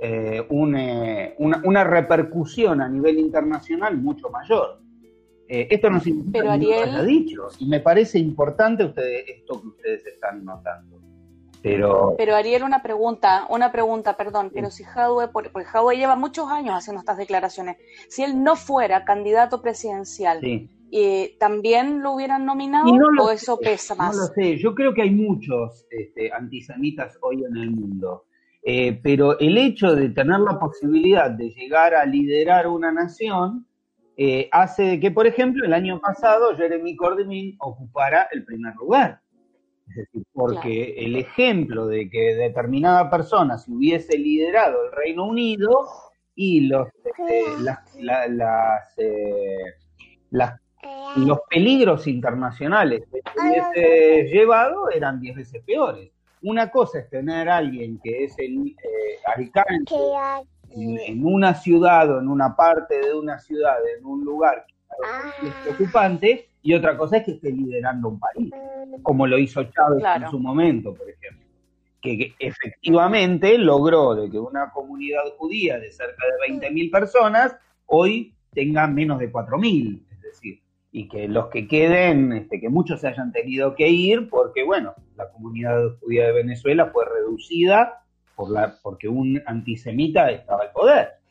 eh, 0.00 0.44
eh, 0.50 1.34
una, 1.38 1.84
repercusión 1.84 2.80
a 2.80 2.88
nivel 2.88 3.20
internacional 3.20 3.96
mucho 3.96 4.28
mayor. 4.28 4.80
Eh, 5.46 5.68
esto 5.70 5.88
no 5.88 6.00
significa 6.00 6.32
Pero 6.32 6.46
que 6.46 6.50
Ariel... 6.50 6.88
haya 6.88 7.02
dicho, 7.04 7.46
y 7.60 7.66
me 7.66 7.78
parece 7.78 8.18
importante 8.18 8.84
ustedes, 8.84 9.24
esto 9.28 9.62
que 9.62 9.68
ustedes 9.68 10.04
están 10.06 10.44
notando. 10.44 11.01
Pero... 11.62 12.14
pero 12.18 12.34
Ariel, 12.34 12.64
una 12.64 12.82
pregunta, 12.82 13.46
una 13.48 13.70
pregunta, 13.70 14.16
perdón, 14.16 14.50
pero 14.52 14.70
si 14.70 14.84
Jadwe, 14.84 15.28
porque 15.28 15.64
Jadwe 15.64 15.96
lleva 15.96 16.16
muchos 16.16 16.50
años 16.50 16.74
haciendo 16.74 17.00
estas 17.00 17.18
declaraciones, 17.18 17.76
si 18.08 18.22
él 18.22 18.42
no 18.42 18.56
fuera 18.56 19.04
candidato 19.04 19.62
presidencial, 19.62 20.40
eh, 20.90 21.36
¿también 21.38 22.02
lo 22.02 22.12
hubieran 22.12 22.44
nominado 22.44 22.86
o 23.20 23.30
eso 23.30 23.58
pesa 23.58 23.94
más? 23.94 24.14
No 24.14 24.22
lo 24.22 24.28
sé, 24.28 24.58
yo 24.58 24.74
creo 24.74 24.92
que 24.92 25.02
hay 25.02 25.10
muchos 25.10 25.86
este, 25.90 26.32
antisemitas 26.32 27.16
hoy 27.22 27.44
en 27.44 27.56
el 27.56 27.70
mundo, 27.70 28.24
eh, 28.62 29.00
pero 29.02 29.38
el 29.38 29.56
hecho 29.56 29.94
de 29.94 30.10
tener 30.10 30.40
la 30.40 30.58
posibilidad 30.58 31.30
de 31.30 31.50
llegar 31.50 31.94
a 31.94 32.04
liderar 32.04 32.66
una 32.66 32.92
nación 32.92 33.66
eh, 34.16 34.48
hace 34.52 35.00
que, 35.00 35.10
por 35.10 35.26
ejemplo, 35.26 35.64
el 35.64 35.72
año 35.72 35.98
pasado 35.98 36.54
Jeremy 36.54 36.94
Corbyn 36.94 37.56
ocupara 37.58 38.28
el 38.30 38.44
primer 38.44 38.74
lugar. 38.76 39.21
Es 39.92 40.06
decir, 40.06 40.22
porque 40.32 40.94
el 40.96 41.16
ejemplo 41.16 41.86
de 41.86 42.08
que 42.08 42.34
determinada 42.34 43.10
persona 43.10 43.58
se 43.58 43.70
hubiese 43.70 44.16
liderado 44.16 44.86
el 44.86 44.92
Reino 44.92 45.26
Unido 45.26 45.86
y 46.34 46.62
los, 46.62 46.88
este, 47.04 47.44
las, 47.60 48.98
eh, 48.98 49.74
los 51.16 51.40
peligros 51.50 52.06
internacionales 52.06 53.02
que 53.12 53.20
se 53.20 53.48
hubiese 53.48 54.30
llevado 54.32 54.88
eran 54.90 55.20
diez 55.20 55.36
veces 55.36 55.62
peores. 55.62 56.10
Una 56.40 56.70
cosa 56.70 57.00
es 57.00 57.10
tener 57.10 57.50
a 57.50 57.58
alguien 57.58 58.00
que 58.02 58.24
es 58.24 58.38
el 58.38 58.68
eh, 58.68 59.18
alcalde 59.26 59.84
en, 60.70 61.26
una 61.26 61.54
ciudad 61.54 62.10
o 62.10 62.18
en 62.18 62.28
una 62.28 62.56
parte 62.56 62.98
de 62.98 63.12
una 63.12 63.38
ciudad, 63.38 63.76
en 63.98 64.06
un 64.06 64.24
lugar 64.24 64.64
que 65.38 65.48
es 65.48 65.54
preocupante, 65.62 66.48
y 66.62 66.74
otra 66.74 66.96
cosa 66.96 67.18
es 67.18 67.24
que 67.24 67.32
esté 67.32 67.50
liderando 67.50 68.08
un 68.08 68.20
país, 68.20 68.52
como 69.02 69.26
lo 69.26 69.38
hizo 69.38 69.64
Chávez 69.64 70.04
en 70.16 70.30
su 70.30 70.38
momento, 70.38 70.94
por 70.94 71.08
ejemplo, 71.10 71.46
que, 72.00 72.34
efectivamente 72.38 73.58
logró 73.58 74.14
de 74.14 74.30
que 74.30 74.38
una 74.38 74.70
comunidad 74.70 75.22
judía 75.38 75.78
de 75.78 75.90
cerca 75.90 76.24
de 76.26 76.54
20.000 76.54 76.90
personas 76.90 77.56
hoy 77.86 78.34
tenga 78.52 78.86
menos 78.86 79.18
de 79.18 79.32
4.000, 79.32 80.02
es 80.10 80.20
decir, 80.22 80.60
y 80.92 81.08
que 81.08 81.26
los 81.26 81.48
que 81.48 81.66
queden, 81.66 82.32
este, 82.32 82.60
que 82.60 82.68
muchos 82.68 83.00
se 83.00 83.08
hayan 83.08 83.32
tenido 83.32 83.74
que 83.74 83.88
ir, 83.88 84.28
porque 84.28 84.62
bueno, 84.62 84.94
la 85.16 85.30
comunidad 85.30 85.96
judía 86.00 86.26
de 86.26 86.32
Venezuela 86.32 86.90
fue 86.92 87.04
reducida 87.06 88.04
por 88.36 88.50
la, 88.50 88.76
porque 88.82 89.08
un 89.08 89.42
antisemita 89.46 90.30
estaba 90.30 90.64
al 90.64 90.72
poder. 90.72 91.21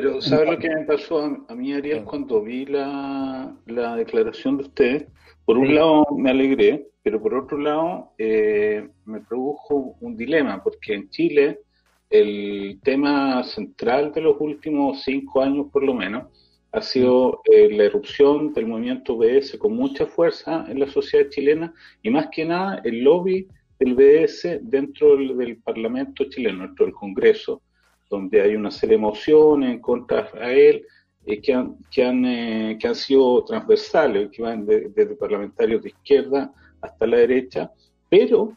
Pero 0.00 0.22
¿sabe 0.22 0.52
lo 0.52 0.58
que 0.60 0.68
me 0.68 0.84
pasó 0.84 1.44
a, 1.48 1.54
mí, 1.56 1.72
Ariel, 1.72 2.04
cuando 2.04 2.40
vi 2.40 2.64
la, 2.66 3.52
declaración 3.96 4.56
de 4.56 4.62
usted? 4.62 5.08
Por 5.44 5.58
un 5.58 5.74
lado 5.74 6.06
me 6.16 6.30
alegré, 6.30 6.86
pero 7.02 7.20
por 7.20 7.34
otro 7.34 7.58
lado 7.58 8.12
eh, 8.16 8.88
me 9.06 9.20
produjo 9.22 9.96
un 10.00 10.16
dilema, 10.16 10.62
porque 10.62 10.94
en 10.94 11.10
Chile 11.10 11.62
el 12.10 12.78
tema 12.84 13.42
central 13.42 14.12
de 14.12 14.20
los 14.20 14.36
últimos 14.38 15.02
cinco 15.02 15.42
años 15.42 15.66
por 15.72 15.82
lo 15.82 15.94
menos 15.94 16.28
ha 16.70 16.80
sido 16.80 17.40
eh, 17.52 17.68
la 17.72 17.82
erupción 17.82 18.52
del 18.52 18.68
movimiento 18.68 19.16
BS 19.16 19.58
con 19.58 19.74
mucha 19.74 20.06
fuerza 20.06 20.64
en 20.68 20.78
la 20.78 20.86
sociedad 20.86 21.28
chilena 21.28 21.74
y 22.04 22.10
más 22.10 22.28
que 22.30 22.44
nada 22.44 22.80
el 22.84 23.02
lobby 23.02 23.48
del 23.80 23.96
BS 23.96 24.60
dentro 24.62 25.16
del, 25.16 25.56
Parlamento 25.56 26.22
chileno, 26.30 26.66
dentro 26.66 26.84
del 26.86 26.94
Congreso, 26.94 27.62
donde 28.08 28.40
hay 28.40 28.54
una 28.54 28.70
serie 28.70 28.96
de 28.96 29.02
mociones 29.02 29.70
en 29.70 29.80
contra 29.80 30.30
de 30.32 30.70
él 30.70 30.86
eh, 31.26 31.40
que, 31.40 31.52
han, 31.52 31.76
que, 31.90 32.04
han, 32.04 32.24
eh, 32.24 32.78
que 32.80 32.88
han 32.88 32.94
sido 32.94 33.44
transversales, 33.44 34.30
que 34.30 34.42
van 34.42 34.64
desde 34.66 35.14
parlamentarios 35.14 35.82
de 35.82 35.90
izquierda 35.90 36.52
hasta 36.80 37.06
la 37.06 37.18
derecha, 37.18 37.70
pero 38.08 38.56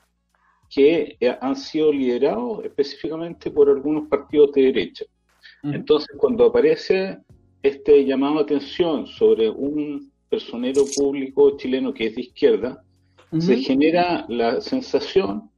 que 0.69 1.17
eh, 1.19 1.37
han 1.41 1.55
sido 1.55 1.91
liderados 1.91 2.63
específicamente 2.63 3.51
por 3.51 3.69
algunos 3.69 4.07
partidos 4.07 4.53
de 4.53 4.61
derecha. 4.63 5.05
Entonces, 5.63 6.09
cuando 6.17 6.45
aparece 6.45 7.19
este 7.61 8.03
llamado 8.05 8.39
a 8.39 8.43
atención 8.43 9.05
sobre 9.05 9.49
un 9.49 10.11
personero 10.29 10.83
público 10.95 11.57
chileno 11.57 11.93
que 11.93 12.07
es 12.07 12.15
de 12.15 12.21
izquierda, 12.21 12.83
se 13.37 13.57
genera 13.57 14.25
la 14.27 14.59
sensación 14.59 15.49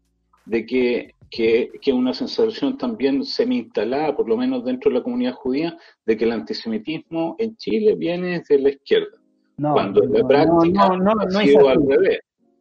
de 0.46 0.66
que, 0.66 1.14
que, 1.34 1.94
una 1.94 2.14
sensación 2.14 2.78
también 2.78 3.24
semi-instalada, 3.26 4.16
por 4.16 4.30
lo 4.30 4.38
menos 4.38 4.64
dentro 4.64 4.92
de 4.92 4.98
la 5.00 5.04
comunidad 5.04 5.34
judía, 5.34 5.76
de 6.06 6.16
que 6.16 6.26
el 6.26 6.32
antisemitismo 6.32 7.36
en 7.40 7.56
Chile 7.58 7.96
viene 7.96 8.44
de 8.48 8.60
la 8.60 8.70
izquierda. 8.70 9.18
cuando 9.58 10.04
en 10.04 10.14
la 10.14 10.28
práctica 10.28 10.84
ha 10.84 11.44
sido 11.44 11.70
al 11.70 11.88
revés. 11.88 12.20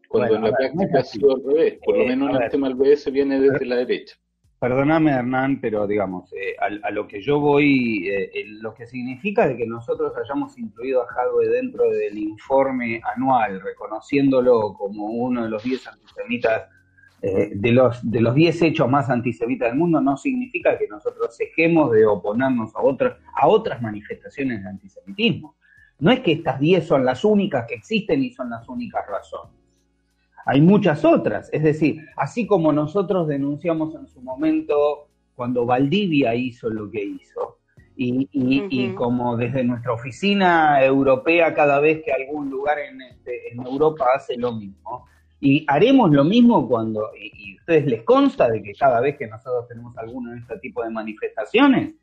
Cuando 0.09 0.37
en 0.37 0.43
la 0.43 0.53
práctica 0.53 1.01
ha 1.01 1.05
sido 1.05 1.37
al 1.37 1.43
revés. 1.45 1.79
Por 1.85 1.99
lo 1.99 2.05
eh, 2.05 2.09
menos 2.09 2.31
en 2.35 2.43
el 2.43 2.51
tema 2.51 2.69
del 2.69 3.13
viene 3.13 3.41
desde 3.41 3.67
la 3.67 3.77
derecha. 3.77 4.17
Perdóname, 4.59 5.11
Hernán, 5.11 5.61
pero 5.61 5.87
digamos, 5.87 6.33
eh, 6.33 6.55
a, 6.59 6.91
lo 6.93 7.09
que 7.09 7.21
yo 7.21 7.41
voy, 7.41 8.09
eh, 8.09 8.45
lo 8.47 8.73
que 8.73 8.87
significa 8.87 9.49
de 9.49 9.57
que 9.57 9.67
nosotros 9.67 10.13
hayamos 10.17 10.57
incluido 10.57 11.03
a 11.03 11.07
Hadwe 11.07 11.49
dentro 11.49 11.91
del 11.91 12.17
informe 12.17 13.03
anual, 13.17 13.61
reconociéndolo 13.61 14.73
como 14.75 15.07
uno 15.07 15.43
de 15.43 15.51
los 15.51 15.65
10 15.65 15.89
antisemitas, 15.89 16.69
eh, 17.23 17.53
de 17.55 17.73
los 17.73 18.11
de 18.11 18.21
los 18.21 18.35
10 18.35 18.63
hechos 18.63 18.91
más 18.91 19.09
antisemitas 19.09 19.69
del 19.71 19.79
mundo, 19.79 20.01
no 20.01 20.17
significa 20.17 20.77
que 20.77 20.89
nosotros 20.89 21.37
dejemos 21.39 21.93
de 21.93 22.05
oponernos 22.05 22.75
a 22.75 22.83
otras, 22.83 23.17
a 23.35 23.49
otras 23.49 23.81
manifestaciones 23.81 24.63
de 24.63 24.69
antisemitismo. 24.69 25.57
No 26.01 26.11
es 26.11 26.21
que 26.21 26.33
estas 26.33 26.59
10 26.59 26.87
son 26.87 27.05
las 27.05 27.25
únicas 27.25 27.67
que 27.67 27.75
existen 27.75 28.23
y 28.23 28.33
son 28.33 28.51
las 28.51 28.69
únicas 28.69 29.07
razones 29.07 29.63
hay 30.45 30.61
muchas 30.61 31.05
otras. 31.05 31.49
Es 31.53 31.63
decir, 31.63 32.07
así 32.17 32.47
como 32.47 32.73
nosotros 32.73 33.29
denunciamos 33.29 33.95
en 33.95 34.07
su 34.07 34.21
momento 34.21 35.09
cuando 35.35 35.65
Valdivia 35.65 36.35
hizo 36.35 36.69
lo 36.69 36.91
que 36.91 37.03
hizo, 37.03 37.59
y, 37.95 38.95
como 38.95 39.37
desde 39.37 39.63
nuestra 39.63 39.93
oficina 39.93 40.83
europea 40.83 41.55
cada 41.55 41.79
vez 41.79 42.03
que 42.03 42.11
algún 42.11 42.51
lugar 42.51 42.79
en, 42.79 43.01
este, 43.03 43.53
en 43.53 43.65
Europa 43.65 44.07
hace 44.17 44.37
lo 44.37 44.53
mismo, 44.53 45.07
y 45.43 45.65
haremos 45.69 46.11
lo 46.11 46.25
mismo 46.25 46.67
cuando, 46.67 47.11
y, 47.15 47.59
ustedes 47.59 47.87
les 47.87 48.03
consta 48.03 48.49
de 48.49 48.63
que 48.63 48.73
cada 48.73 49.01
vez 49.01 49.17
que 49.17 49.27
nosotros 49.27 49.69
tenemos 49.69 49.97
alguno 49.99 50.33
de 50.33 50.39
este 50.39 50.59
tipo 50.59 50.83
de 50.83 50.91
manifestaciones, 50.91 51.95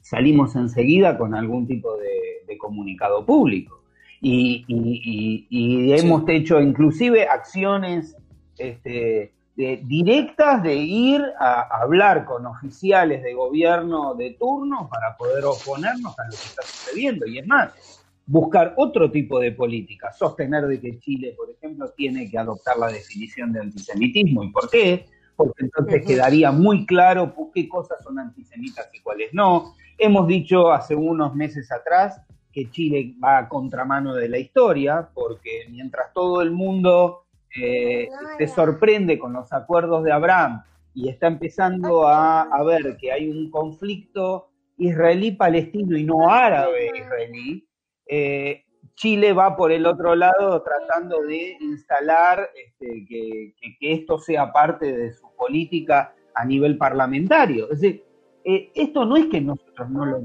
salimos 0.00 0.54
enseguida 0.54 1.16
con 1.16 1.34
algún 1.34 1.66
tipo 1.66 1.96
de 1.96 2.58
comunicado 2.58 3.24
público 3.24 3.78
y, 4.20 5.94
hemos 5.98 6.28
hecho 6.28 6.60
inclusive 6.60 7.28
acciones 7.28 8.16
este, 8.56 9.32
directas 9.56 10.62
de 10.62 10.74
ir 10.74 11.22
a 11.38 11.80
hablar 11.80 12.24
con 12.24 12.46
oficiales 12.46 13.22
de 13.22 13.34
gobierno 13.34 14.14
de 14.14 14.36
turno 14.38 14.88
para 14.88 15.16
poder 15.16 15.44
oponernos 15.44 16.18
a 16.18 16.24
lo 16.24 16.30
que 16.30 16.36
está 16.36 16.62
sucediendo. 16.62 17.26
Y 17.26 17.38
es 17.38 17.46
más, 17.46 17.97
buscar 18.28 18.74
otro 18.76 19.10
tipo 19.10 19.40
de 19.40 19.52
política, 19.52 20.12
sostener 20.12 20.66
de 20.66 20.78
que 20.78 20.98
Chile, 21.00 21.34
por 21.34 21.48
ejemplo, 21.50 21.90
tiene 21.96 22.30
que 22.30 22.36
adoptar 22.38 22.76
la 22.76 22.88
definición 22.88 23.52
de 23.54 23.60
antisemitismo. 23.60 24.44
¿Y 24.44 24.52
por 24.52 24.68
qué? 24.68 25.06
Porque 25.34 25.64
entonces 25.64 26.04
quedaría 26.04 26.52
muy 26.52 26.84
claro 26.84 27.34
qué 27.54 27.66
cosas 27.66 28.02
son 28.04 28.18
antisemitas 28.18 28.90
y 28.92 29.00
cuáles 29.00 29.32
no. 29.32 29.74
Hemos 29.96 30.28
dicho 30.28 30.70
hace 30.70 30.94
unos 30.94 31.34
meses 31.34 31.72
atrás 31.72 32.20
que 32.52 32.70
Chile 32.70 33.14
va 33.22 33.38
a 33.38 33.48
contramano 33.48 34.14
de 34.14 34.28
la 34.28 34.38
historia, 34.38 35.08
porque 35.14 35.66
mientras 35.70 36.12
todo 36.12 36.42
el 36.42 36.50
mundo 36.50 37.24
eh, 37.56 38.08
se 38.36 38.46
sorprende 38.46 39.18
con 39.18 39.32
los 39.32 39.50
acuerdos 39.54 40.04
de 40.04 40.12
Abraham 40.12 40.62
y 40.92 41.08
está 41.08 41.28
empezando 41.28 42.06
a, 42.06 42.46
ver 42.66 42.98
que 42.98 43.10
hay 43.10 43.30
un 43.30 43.50
conflicto 43.50 44.50
israelí-palestino 44.76 45.96
y 45.96 46.04
no 46.04 46.28
árabe-israelí, 46.28 47.67
eh, 48.08 48.64
Chile 48.94 49.32
va 49.32 49.56
por 49.56 49.70
el 49.70 49.86
otro 49.86 50.16
lado 50.16 50.62
tratando 50.62 51.22
de 51.22 51.56
instalar 51.60 52.50
este, 52.54 53.06
que, 53.08 53.54
esto 53.80 54.18
sea 54.18 54.52
parte 54.52 54.92
de 54.92 55.12
su 55.12 55.30
política 55.36 56.14
a 56.34 56.44
nivel 56.44 56.76
parlamentario. 56.76 57.70
Es 57.70 57.80
decir, 57.80 58.04
eh, 58.44 58.70
esto 58.74 59.04
no 59.04 59.16
es 59.16 59.26
que 59.26 59.40
nosotros 59.40 59.88
no 59.90 60.04
lo 60.04 60.20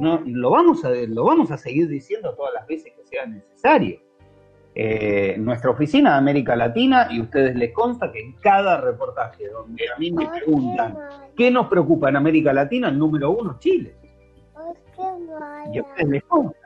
no, 0.00 0.22
lo 0.24 0.50
vamos 0.50 0.84
a 0.84 0.90
lo 0.90 1.24
vamos 1.24 1.50
a 1.50 1.58
seguir 1.58 1.88
diciendo 1.88 2.34
todas 2.34 2.54
las 2.54 2.66
veces 2.66 2.92
que 2.96 3.04
sea 3.04 3.26
necesario. 3.26 4.00
Eh, 4.76 5.36
nuestra 5.38 5.70
oficina 5.70 6.12
de 6.12 6.16
América 6.18 6.56
Latina, 6.56 7.06
y 7.08 7.20
ustedes 7.20 7.54
les 7.54 7.72
consta 7.72 8.10
que 8.10 8.18
en 8.18 8.32
cada 8.40 8.80
reportaje 8.80 9.48
donde 9.48 9.84
a 9.94 9.98
mí 9.98 10.10
me 10.10 10.26
preguntan 10.26 10.98
qué 11.36 11.48
nos 11.48 11.68
preocupa 11.68 12.08
en 12.08 12.16
América 12.16 12.52
Latina, 12.52 12.88
el 12.88 12.98
número 12.98 13.30
uno 13.30 13.52
es 13.52 13.58
Chile. 13.60 13.94
Y 15.72 15.78
a 15.78 15.82
ustedes 15.82 16.08
les 16.08 16.24
consta. 16.24 16.63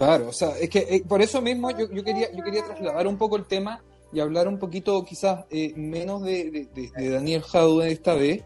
Claro, 0.00 0.28
o 0.28 0.32
sea, 0.32 0.56
es 0.58 0.70
que 0.70 0.78
eh, 0.78 1.04
por 1.06 1.20
eso 1.20 1.42
mismo 1.42 1.70
yo, 1.72 1.86
quería, 2.02 2.32
yo 2.32 2.42
quería 2.42 2.64
trasladar 2.64 3.06
un 3.06 3.18
poco 3.18 3.36
el 3.36 3.44
tema 3.44 3.84
y 4.10 4.20
hablar 4.20 4.48
un 4.48 4.58
poquito 4.58 5.04
quizás 5.04 5.44
eh, 5.50 5.74
menos 5.76 6.22
de, 6.22 6.70
Daniel 6.96 7.42
Jadwe 7.42 7.92
esta 7.92 8.14
vez, 8.14 8.42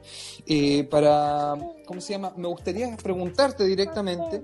eh, 0.48 0.82
para, 0.82 1.54
¿cómo 1.86 2.00
se 2.00 2.14
llama? 2.14 2.32
Me 2.36 2.48
gustaría 2.48 2.96
preguntarte 2.96 3.62
directamente, 3.66 4.42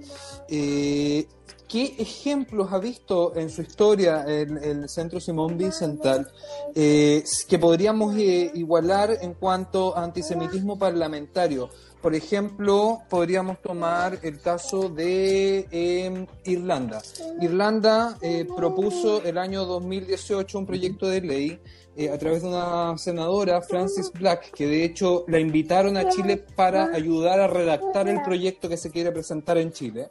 ¿qué 0.49 1.95
ejemplos 1.99 2.73
ha 2.73 2.79
visto 2.79 3.35
en 3.35 3.51
su 3.51 3.63
historia 3.63 4.25
en 4.29 4.63
el 4.63 4.89
Centro 4.89 5.19
Simón 5.19 5.59
Bicental 5.59 6.31
que 6.73 7.59
podríamos 7.61 8.17
igualar 8.17 9.19
en 9.21 9.35
cuanto 9.35 9.97
a 9.97 10.05
antisemitismo 10.05 10.79
parlamentario? 10.79 11.71
Por 12.01 12.15
ejemplo, 12.15 13.03
podríamos 13.11 13.61
tomar 13.61 14.19
el 14.23 14.41
caso 14.41 14.89
de 14.89 15.67
em, 15.71 16.27
Irlanda. 16.45 17.03
Irlanda 17.41 18.17
eh, 18.23 18.47
propuso 18.57 19.23
el 19.23 19.37
año 19.37 19.67
2018 19.67 20.59
un 20.59 20.67
proyecto 20.67 21.07
de 21.09 21.21
ley 21.21 21.61
eh, 21.97 22.09
a 22.09 22.17
través 22.17 22.43
de 22.43 22.49
una 22.49 22.97
senadora, 22.97 23.61
Francis 23.61 24.11
Black, 24.13 24.53
que 24.53 24.67
de 24.67 24.85
hecho 24.85 25.25
la 25.29 25.39
invitaron 25.39 25.99
a 25.99 26.09
Chile 26.09 26.39
para 26.39 26.85
ayudar 26.95 27.39
a 27.41 27.47
redactar 27.47 28.09
el 28.09 28.23
proyecto 28.23 28.69
que 28.69 28.79
se 28.79 28.91
quiere 28.91 29.13
presentar 29.13 29.59
en 29.59 29.71
Chile. 29.71 30.09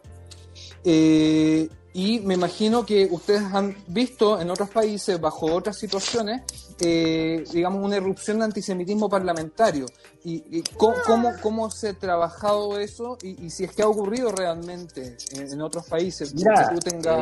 Eh, 0.84 1.68
y 1.94 2.20
me 2.20 2.36
imagino 2.36 2.86
que 2.86 3.08
ustedes 3.10 3.42
han 3.42 3.76
visto 3.88 4.40
en 4.40 4.52
otros 4.52 4.70
países, 4.70 5.20
bajo 5.20 5.48
otras 5.48 5.78
situaciones, 5.78 6.69
eh, 6.82 7.44
digamos, 7.52 7.84
una 7.84 7.98
erupción 7.98 8.40
de 8.40 8.46
antisemitismo 8.46 9.10
parlamentario. 9.10 9.86
¿Y, 10.24 10.64
cómo, 10.78 11.32
cómo, 11.42 11.72
se 11.72 11.90
ha 11.90 11.94
trabajado 11.94 12.78
eso 12.80 13.18
y, 13.24 13.50
si 13.50 13.64
es 13.64 13.72
que 13.74 13.82
ha 13.84 13.88
ocurrido 13.88 14.32
realmente 14.32 15.16
en, 15.32 15.62
otros 15.62 15.88
países? 15.88 16.36
Mira, 16.36 16.72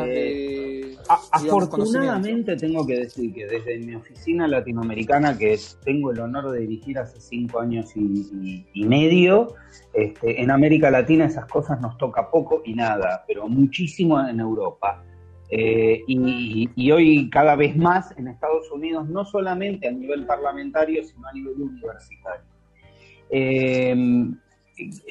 eh, 0.07 0.93
eh, 0.93 0.97
afortunadamente 1.31 2.55
tengo 2.55 2.85
que 2.85 3.01
decir 3.01 3.33
que 3.33 3.45
desde 3.45 3.77
mi 3.79 3.95
oficina 3.95 4.47
latinoamericana, 4.47 5.37
que 5.37 5.59
tengo 5.83 6.11
el 6.11 6.19
honor 6.19 6.51
de 6.51 6.61
dirigir 6.61 6.97
hace 6.97 7.19
cinco 7.19 7.59
años 7.59 7.91
y, 7.95 8.85
medio, 8.85 9.55
este, 9.93 10.41
en 10.41 10.51
América 10.51 10.89
Latina 10.89 11.25
esas 11.25 11.45
cosas 11.45 11.79
nos 11.81 11.97
toca 11.97 12.29
poco 12.29 12.61
y 12.65 12.73
nada, 12.73 13.23
pero 13.27 13.47
muchísimo 13.47 14.19
en 14.27 14.39
Europa. 14.39 15.03
Eh, 15.49 16.03
y, 16.07 16.91
hoy 16.91 17.29
cada 17.29 17.55
vez 17.55 17.75
más 17.77 18.13
en 18.17 18.27
Estados 18.27 18.69
Unidos, 18.71 19.07
no 19.07 19.23
solamente 19.23 19.87
a 19.87 19.91
nivel 19.91 20.25
parlamentario, 20.25 21.03
sino 21.03 21.27
a 21.27 21.33
nivel 21.33 21.53
universitario. 21.61 22.45
Eh, 23.29 23.95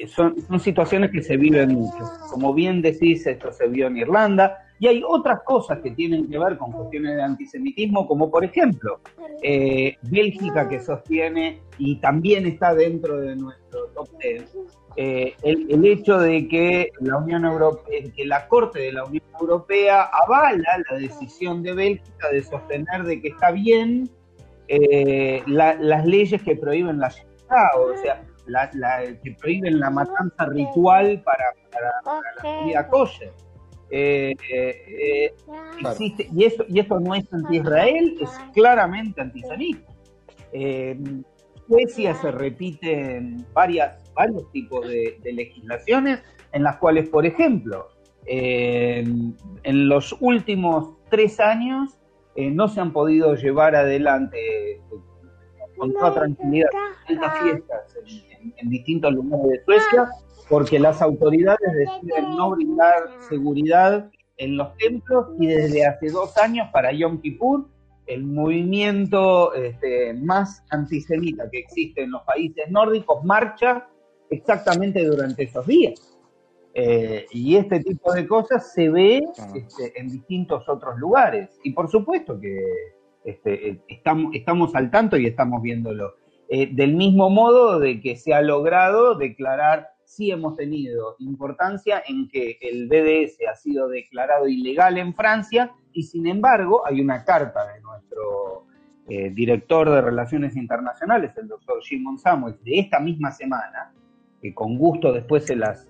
son, 0.07 0.59
situaciones 0.59 1.11
que 1.11 1.21
se 1.21 1.37
viven 1.37 1.73
mucho. 1.73 2.03
Como 2.31 2.53
bien 2.53 2.81
decís, 2.81 3.25
esto 3.25 3.51
se 3.51 3.67
vio 3.67 3.87
en 3.87 3.97
Irlanda, 3.97 4.66
y 4.79 4.87
hay 4.87 5.01
otras 5.07 5.41
cosas 5.43 5.79
que 5.79 5.91
tienen 5.91 6.29
que 6.29 6.37
ver 6.37 6.57
con 6.57 6.71
cuestiones 6.71 7.15
de 7.15 7.23
antisemitismo, 7.23 8.07
como 8.07 8.29
por 8.29 8.43
ejemplo 8.43 8.99
eh, 9.41 9.97
Bélgica 10.03 10.69
que 10.69 10.79
sostiene 10.79 11.61
y 11.77 11.99
también 11.99 12.45
está 12.45 12.73
dentro 12.73 13.19
de 13.19 13.35
nuestro 13.35 13.87
top 13.95 14.09
10 14.19 14.57
eh, 14.99 15.35
el, 15.43 15.85
hecho 15.85 16.17
de 16.17 16.47
que 16.47 16.91
la 17.01 17.17
Unión 17.17 17.45
Europea, 17.45 18.01
que 18.15 18.25
la 18.25 18.47
Corte 18.47 18.79
de 18.79 18.93
la 18.93 19.05
Unión 19.05 19.23
Europea 19.39 20.09
avala 20.25 20.83
la 20.89 20.97
decisión 20.97 21.61
de 21.61 21.73
Bélgica 21.73 22.29
de 22.31 22.41
sostener 22.41 23.03
de 23.03 23.21
que 23.21 23.27
está 23.27 23.51
bien 23.51 24.09
eh, 24.67 25.43
las 25.45 26.05
leyes 26.05 26.41
que 26.41 26.55
prohíben 26.55 26.99
la 26.99 27.11
o 27.77 27.95
sea, 28.01 28.23
la, 28.47 28.69
que 29.23 29.31
prohíben 29.39 29.79
la 29.79 29.89
matanza 29.89 30.45
ritual 30.47 31.21
para, 31.23 31.53
la 31.71 32.41
comida 32.41 32.87
kosher. 32.87 33.31
Eh, 33.89 34.35
existe, 35.79 36.29
y, 36.35 36.43
eso, 36.43 36.65
y 36.67 36.79
esto 36.79 36.99
no 36.99 37.15
es 37.15 37.31
anti-Israel, 37.31 38.17
es 38.21 38.29
claramente 38.53 39.21
antisemita. 39.21 39.93
en 40.51 41.25
Suecia 41.67 42.15
se 42.15 42.31
repiten 42.31 43.45
varias 43.53 43.97
varios 44.13 44.49
tipos 44.51 44.87
de, 44.87 45.19
legislaciones 45.23 46.21
en 46.53 46.63
las 46.63 46.77
cuales, 46.77 47.09
por 47.09 47.25
ejemplo, 47.25 47.89
en 48.25 49.35
los 49.63 50.15
últimos 50.19 50.97
tres 51.09 51.39
años 51.39 51.97
eh, 52.37 52.51
no 52.51 52.67
se 52.67 52.79
han 52.79 52.93
podido 52.93 53.33
llevar 53.33 53.75
adelante 53.75 54.73
eh, 54.73 54.81
con 55.75 55.91
toda 55.91 56.13
tranquilidad 56.13 56.69
estas 57.09 57.39
fiestas 57.41 57.95
en, 58.57 58.69
distintos 58.69 59.11
lugares 59.13 59.47
de 59.47 59.65
Suecia 59.65 60.09
porque 60.49 60.79
las 60.79 61.01
autoridades 61.01 61.71
deciden 61.73 62.35
no 62.35 62.51
brindar 62.51 63.09
seguridad 63.29 64.09
en 64.37 64.57
los 64.57 64.75
templos 64.77 65.27
y 65.39 65.47
desde 65.47 65.85
hace 65.85 66.09
dos 66.09 66.37
años 66.37 66.69
para 66.71 66.91
Yom 66.91 67.19
Kippur 67.21 67.67
el 68.07 68.23
movimiento 68.23 69.53
este, 69.53 70.13
más 70.13 70.63
antisemita 70.69 71.49
que 71.51 71.59
existe 71.59 72.03
en 72.03 72.11
los 72.11 72.23
países 72.23 72.69
nórdicos 72.69 73.23
marcha 73.23 73.87
exactamente 74.29 75.05
durante 75.05 75.43
esos 75.43 75.65
días. 75.67 76.17
Eh, 76.73 77.25
y 77.31 77.55
este 77.55 77.79
tipo 77.79 78.13
de 78.13 78.27
cosas 78.27 78.71
se 78.71 78.89
ve 78.89 79.23
este, 79.55 79.99
en 79.99 80.09
distintos 80.09 80.67
otros 80.69 80.97
lugares. 80.97 81.59
Y 81.63 81.71
por 81.71 81.89
supuesto 81.89 82.39
que 82.39 82.59
este, 83.25 83.69
eh, 83.69 83.81
estamos, 83.87 84.33
estamos 84.33 84.75
al 84.75 84.91
tanto 84.91 85.17
y 85.17 85.25
estamos 85.25 85.61
viéndolo. 85.61 86.15
Eh, 86.49 86.69
del 86.71 86.95
mismo 86.95 87.29
modo 87.29 87.79
de 87.79 87.99
que 87.99 88.15
se 88.15 88.33
ha 88.33 88.41
logrado 88.41 89.15
declarar, 89.15 89.89
sí 90.07 90.31
hemos 90.31 90.55
tenido 90.55 91.17
importancia 91.19 92.01
en 92.07 92.29
que 92.29 92.57
el 92.61 92.87
BDS 92.87 93.39
ha 93.51 93.55
sido 93.55 93.89
declarado 93.89 94.47
ilegal 94.47 94.97
en 94.97 95.13
Francia 95.13 95.73
y 95.91 96.03
sin 96.03 96.27
embargo 96.27 96.81
hay 96.87 97.01
una 97.01 97.25
carta 97.25 97.67
de 97.73 97.81
nuestro 97.81 98.65
director 99.07 99.89
de 99.89 100.01
Relaciones 100.01 100.57
Internacionales, 100.57 101.31
el 101.37 101.47
doctor 101.47 101.81
Shimon 101.81 102.17
Samuel, 102.17 102.55
de 102.63 102.79
esta 102.79 102.99
misma 102.99 103.31
semana, 103.31 103.93
que 104.41 104.53
con 104.53 104.77
gusto 104.77 105.13
después 105.13 105.45
se 105.45 105.55
las, 105.55 105.87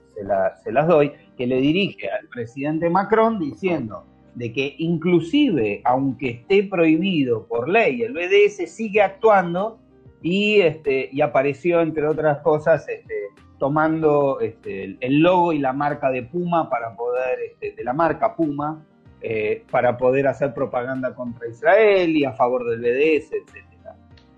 se, 0.63 0.71
las 0.71 0.87
doy, 0.87 1.11
que 1.35 1.47
le 1.47 1.57
dirige 1.57 2.09
al 2.11 2.27
presidente 2.27 2.89
Macron 2.89 3.39
diciendo 3.39 4.05
de 4.35 4.53
que 4.53 4.75
inclusive 4.77 5.81
aunque 5.83 6.29
esté 6.29 6.63
prohibido 6.63 7.47
por 7.47 7.67
ley, 7.67 8.03
el 8.03 8.13
BDS 8.13 8.69
sigue 8.69 9.01
actuando 9.01 9.79
y, 10.21 10.61
este, 10.61 11.09
y 11.11 11.21
apareció, 11.21 11.81
entre 11.81 12.07
otras 12.07 12.39
cosas, 12.41 12.87
este, 12.87 13.15
tomando 13.57 14.39
este, 14.39 14.97
el 14.99 15.19
logo 15.19 15.53
y 15.53 15.59
la 15.59 15.73
marca 15.73 16.09
de 16.09 16.23
Puma 16.23 16.69
para 16.69 16.95
poder, 16.95 17.39
este, 17.51 17.73
de 17.75 17.83
la 17.83 17.93
marca 17.93 18.35
Puma, 18.35 18.83
eh, 19.21 19.63
para 19.71 19.97
poder 19.97 20.27
hacer 20.27 20.53
propaganda 20.53 21.15
contra 21.15 21.47
Israel 21.47 22.15
y 22.15 22.23
a 22.23 22.33
favor 22.33 22.69
del 22.69 22.79
BDS, 22.79 23.31
etc. 23.33 23.67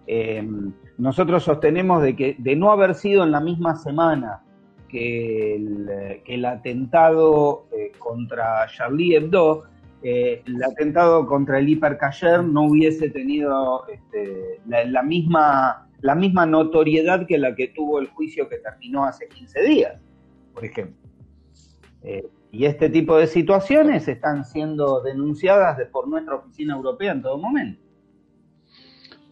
Em, 0.08 0.72
nosotros 0.98 1.44
sostenemos 1.44 2.02
de 2.02 2.16
que 2.16 2.36
de 2.40 2.56
no 2.56 2.72
haber 2.72 2.96
sido 2.96 3.24
en 3.24 3.32
la 3.32 3.42
misma 3.42 3.76
semana 3.76 4.42
que 4.88 5.56
el, 6.26 6.46
atentado 6.46 7.68
eh, 7.78 7.92
contra 8.00 8.66
Charlie 8.68 9.16
Hebdo, 9.16 9.66
eh, 10.02 10.42
el 10.46 10.64
atentado 10.64 11.28
contra 11.28 11.60
el 11.60 11.68
hipercayer 11.68 12.44
no 12.44 12.64
hubiese 12.64 13.10
tenido 13.10 13.86
este, 13.88 14.62
la, 14.66 15.04
misma, 15.04 15.89
la 16.02 16.16
misma 16.16 16.46
notoriedad 16.46 17.26
que 17.28 17.38
la 17.38 17.56
que 17.56 17.70
tuvo 17.70 18.00
el 18.00 18.08
juicio 18.08 18.48
que 18.48 18.58
terminó 18.58 19.06
hace 19.06 19.28
15 19.28 19.62
días, 19.64 20.02
por 20.54 20.66
ejemplo. 20.66 20.96
Eh, 22.04 22.26
y 22.52 22.66
este 22.66 22.90
tipo 22.90 23.18
de 23.18 23.28
situaciones 23.28 24.08
están 24.08 24.44
siendo 24.46 25.02
denunciadas 25.02 25.78
por 25.92 26.08
nuestra 26.08 26.36
oficina 26.36 26.76
europea 26.76 27.12
en 27.12 27.22
todo 27.22 27.38
momento. 27.38 27.82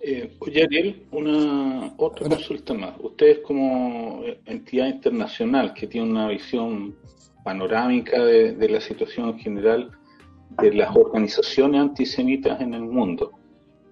Eh, 0.02 0.36
oye, 0.40 0.64
Ariel, 0.64 1.04
una 1.12 1.94
otra 1.98 2.30
consulta 2.30 2.74
más. 2.74 2.94
Ustedes 3.00 3.40
como 3.40 4.22
entidad 4.46 4.88
internacional 4.88 5.74
que 5.74 5.88
tiene 5.88 6.10
una 6.12 6.28
visión 6.28 6.96
panorámica 7.44 8.24
de, 8.24 8.70
la 8.70 8.80
situación 8.80 9.40
general 9.40 9.92
de 10.62 10.74
las 10.74 10.96
organizaciones 10.96 11.82
antisemitas 11.82 12.62
en 12.62 12.74
el 12.74 12.82
mundo, 12.82 13.32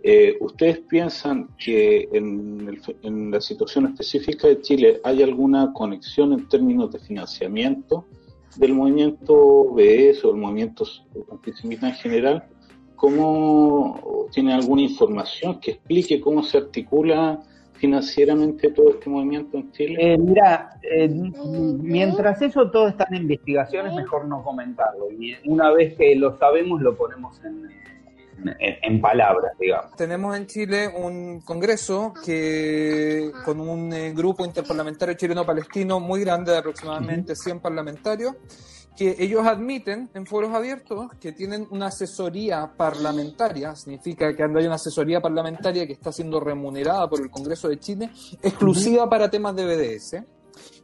Eh, 0.08 0.38
¿Ustedes 0.40 0.82
piensan 0.82 1.50
que 1.58 2.08
en, 2.14 2.80
en, 3.02 3.32
la 3.32 3.42
situación 3.42 3.88
específica 3.88 4.48
de 4.48 4.62
Chile 4.62 5.02
hay 5.04 5.24
alguna 5.24 5.74
conexión 5.74 6.32
en 6.32 6.48
términos 6.48 6.92
de 6.92 7.00
financiamiento 7.00 8.06
del 8.56 8.76
movimiento 8.76 9.74
BS 9.74 10.24
o 10.26 10.30
el 10.30 10.38
movimiento 10.38 10.86
antisemita 11.32 11.90
en 11.90 11.96
general? 11.96 12.44
¿Cómo 12.96 14.28
tiene 14.32 14.54
alguna 14.54 14.84
información 14.84 15.60
que 15.60 15.72
explique 15.72 16.22
cómo 16.22 16.44
se 16.44 16.60
articula 16.60 17.40
financieramente 17.74 18.70
todo 18.70 18.92
este 18.92 19.10
movimiento 19.10 19.58
en 19.58 19.72
Chile? 19.72 19.96
Eh, 20.00 20.18
mira, 20.20 20.70
eh, 20.84 21.10
mientras 21.10 22.44
eso 22.44 22.70
todo 22.70 22.90
está 22.90 23.08
en 23.10 23.24
investigaciones, 23.24 23.96
mejor 23.96 24.28
no 24.28 24.44
comentarlo. 24.44 25.12
Y 25.12 25.34
una 25.46 25.72
vez 25.72 25.96
que 25.96 26.16
lo 26.16 26.38
sabemos, 26.38 26.80
lo 26.80 26.96
ponemos 26.96 27.44
en, 27.44 27.70
en, 28.60 29.02
palabras, 29.02 29.54
digamos. 29.60 29.96
Tenemos 29.96 30.36
en 30.36 30.48
Chile 30.48 30.88
un 30.88 31.42
congreso 31.42 32.14
que 32.24 33.32
con 33.44 33.60
un 33.60 33.94
eh, 33.94 34.14
grupo 34.14 34.46
interparlamentario 34.46 35.16
chileno-palestino 35.16 36.00
muy 36.00 36.22
grande, 36.22 36.52
de 36.52 36.58
aproximadamente 36.58 37.36
100 37.36 37.60
parlamentarios, 37.60 38.36
que 38.96 39.16
ellos 39.20 39.46
admiten 39.46 40.10
en 40.14 40.26
foros 40.26 40.54
abiertos 40.54 41.12
que 41.20 41.34
tienen 41.34 41.68
una 41.70 41.88
asesoría 41.88 42.72
parlamentaria, 42.78 43.76
significa 43.76 44.34
que 44.34 44.44
hay 44.44 44.66
una 44.66 44.76
asesoría 44.76 45.20
parlamentaria 45.20 45.86
que 45.86 45.94
está 45.94 46.12
siendo 46.12 46.40
remunerada 46.40 47.10
por 47.10 47.22
el 47.22 47.30
Congreso 47.30 47.68
de 47.68 47.78
Chile, 47.80 48.10
exclusiva 48.42 49.10
para 49.10 49.30
temas 49.30 49.56
de 49.56 49.66
BDS, 49.66 50.24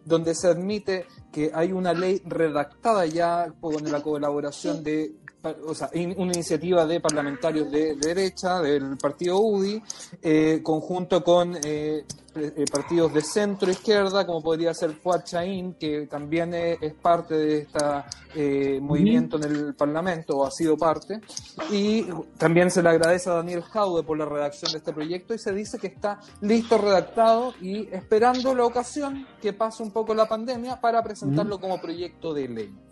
donde 0.04 0.36
se 0.36 0.48
admite 0.48 1.06
que 1.32 1.52
hay 1.54 1.72
una 1.72 1.94
ley 1.94 2.22
redactada 2.26 3.06
ya 3.06 3.54
con 3.62 3.90
la 3.90 4.02
colaboración 4.02 4.84
de 4.84 5.14
o 5.44 5.74
sea, 5.74 5.90
una 5.94 6.34
iniciativa 6.34 6.86
de 6.86 7.00
parlamentarios 7.00 7.72
de, 7.72 7.96
derecha 7.96 8.62
del 8.62 8.98
partido 8.98 9.40
UDI, 9.40 9.82
eh, 10.22 10.62
conjunto 10.64 11.24
con 11.24 11.58
eh, 11.64 12.06
eh, 12.36 12.66
partidos 12.72 13.14
de 13.14 13.22
centro 13.22 13.72
izquierda, 13.72 14.26
como 14.26 14.42
podría 14.42 14.74
ser 14.74 14.92
Fuad 14.92 15.24
Chaín, 15.24 15.74
que 15.74 16.08
también 16.08 16.54
es, 16.54 16.94
parte 17.02 17.36
de 17.36 17.58
este 17.60 18.80
movimiento 18.80 19.38
en 19.38 19.44
el 19.44 19.74
Parlamento, 19.74 20.38
o 20.38 20.46
ha 20.46 20.52
sido 20.52 20.78
parte. 20.78 21.20
Y 21.72 22.06
también 22.38 22.70
se 22.70 22.84
le 22.84 22.90
agradece 22.90 23.30
a 23.30 23.34
Daniel 23.34 23.64
Jaude 23.64 24.04
por 24.04 24.18
la 24.18 24.26
redacción 24.26 24.72
de 24.72 24.78
este 24.78 24.94
proyecto 24.94 25.34
y 25.34 25.40
se 25.40 25.52
dice 25.54 25.80
que 25.80 25.88
está 25.88 26.20
listo, 26.42 26.78
redactado 26.78 27.54
y 27.60 27.88
esperando 27.92 28.54
la 28.54 28.66
ocasión 28.66 29.28
que 29.42 29.54
pase 29.54 29.82
un 29.84 29.92
poco 29.92 30.14
la 30.14 30.28
pandemia 30.28 30.80
para 30.80 31.04
presentarlo 31.04 31.60
como 31.60 31.82
proyecto 31.82 32.34
de 32.34 32.48
ley. 32.48 32.91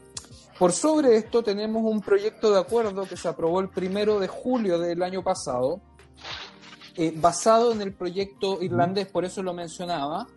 Por 0.60 0.74
sobre 0.74 1.15
esto 1.15 1.41
tenemos 1.41 1.82
un 1.84 2.02
proyecto 2.02 2.52
de 2.52 2.60
acuerdo 2.60 3.06
que 3.06 3.15
se 3.15 3.30
aprobó 3.30 3.62
el 3.62 3.69
primero 3.69 4.19
de 4.19 4.28
julio 4.28 4.78
del 4.78 5.02
año 5.02 5.24
pasado, 5.24 5.80
eh, 6.98 7.13
basado 7.15 7.72
en 7.72 7.82
el 7.82 7.93
proyecto 7.93 8.62
irlandés, 8.62 9.08
por 9.08 9.24
eso 9.24 9.41
lo 9.41 9.54
mencionaba, 9.54 10.28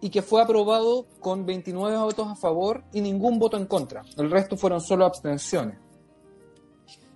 y 0.00 0.10
que 0.10 0.20
fue 0.20 0.42
aprobado 0.42 1.06
con 1.20 1.46
29 1.46 1.96
votos 1.96 2.26
a 2.26 2.34
favor 2.34 2.82
y 2.92 3.00
ningún 3.00 3.38
voto 3.38 3.56
en 3.56 3.66
contra. 3.66 4.02
El 4.16 4.32
resto 4.32 4.56
fueron 4.56 4.80
solo 4.80 5.04
abstenciones. 5.04 5.78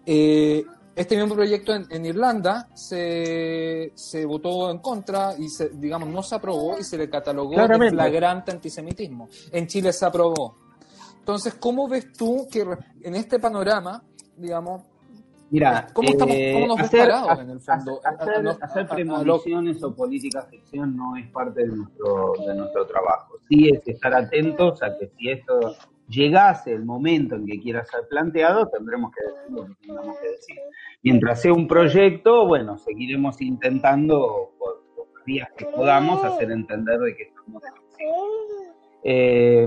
Eh, 0.07 0.65
este 0.95 1.17
mismo 1.17 1.35
proyecto 1.35 1.75
en, 1.75 2.07
Irlanda 2.07 2.69
se, 2.75 3.91
votó 4.25 4.71
en 4.71 4.79
contra 4.79 5.35
y 5.37 5.49
se, 5.49 5.71
digamos 5.71 6.09
no 6.11 6.23
se 6.23 6.37
aprobó 6.37 6.79
y 6.79 6.85
se 6.85 6.97
le 6.97 7.11
catalogó 7.11 7.57
de 7.57 7.91
flagrante 7.91 8.53
antisemitismo. 8.53 9.29
En 9.51 9.67
Chile 9.67 9.93
se 9.93 10.07
aprobó. 10.07 10.66
Entonces, 11.27 11.55
¿cómo 11.55 11.89
ves 11.89 12.12
tú 12.12 12.47
que 12.49 12.65
en 13.03 13.17
este 13.17 13.41
panorama, 13.41 14.01
digamos, 14.37 14.85
Mira, 15.51 15.89
¿cómo, 15.93 16.11
estamos, 16.11 16.37
cómo 16.53 16.67
nos 16.69 16.81
hacer, 16.83 17.09
parados 17.09 17.41
en 17.41 17.51
el 17.51 17.61
fondo? 17.61 18.01
Hacer, 18.62 18.87
premoniciones 18.87 19.83
o 19.83 19.93
política 19.93 20.43
ficción 20.43 20.97
no 20.97 21.17
es 21.17 21.29
parte 21.33 21.67
de 21.67 21.75
nuestro, 21.75 22.33
de 22.47 22.55
nuestro 22.55 22.87
trabajo. 22.87 23.41
Sí 23.49 23.71
es 23.71 23.81
estar 23.89 24.15
atentos 24.15 24.81
a 24.85 24.97
que 24.97 25.09
si 25.19 25.31
esto 25.31 25.75
llegase 26.07 26.73
el 26.73 26.85
momento 26.85 27.35
en 27.35 27.45
que 27.45 27.59
quiera 27.59 27.85
ser 27.85 28.07
planteado, 28.09 28.69
tendremos 28.69 29.11
que 29.11 29.25
decir 29.25 29.51
lo 29.51 29.67
que 29.67 29.75
tengamos 29.85 30.19
que 30.21 30.29
decir. 30.29 30.57
Mientras 31.03 31.43
sea 31.43 31.53
un 31.53 31.67
proyecto, 31.67 32.47
bueno, 32.47 32.79
seguiremos 32.79 33.41
intentando 33.41 34.53
por, 34.61 34.81
los 34.97 35.25
días 35.25 35.49
que 35.57 35.65
podamos 35.65 36.23
hacer 36.23 36.53
entender 36.53 37.01
de 37.01 37.17
que 37.17 37.23
estamos 37.25 37.65
eh, 39.03 39.67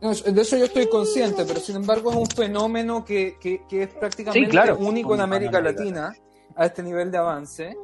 de 0.00 0.40
eso 0.40 0.56
yo 0.56 0.64
estoy 0.64 0.88
consciente, 0.88 1.44
pero 1.44 1.60
sin 1.60 1.76
embargo 1.76 2.10
es 2.10 2.16
un 2.16 2.26
fenómeno 2.26 3.04
que, 3.04 3.36
es 3.70 3.88
prácticamente 3.88 4.72
único 4.72 5.14
en 5.14 5.20
América 5.20 5.60
Latina 5.60 6.14
a 6.56 6.66
este 6.66 6.82
nivel 6.82 7.10
de 7.10 7.18
avance. 7.18 7.76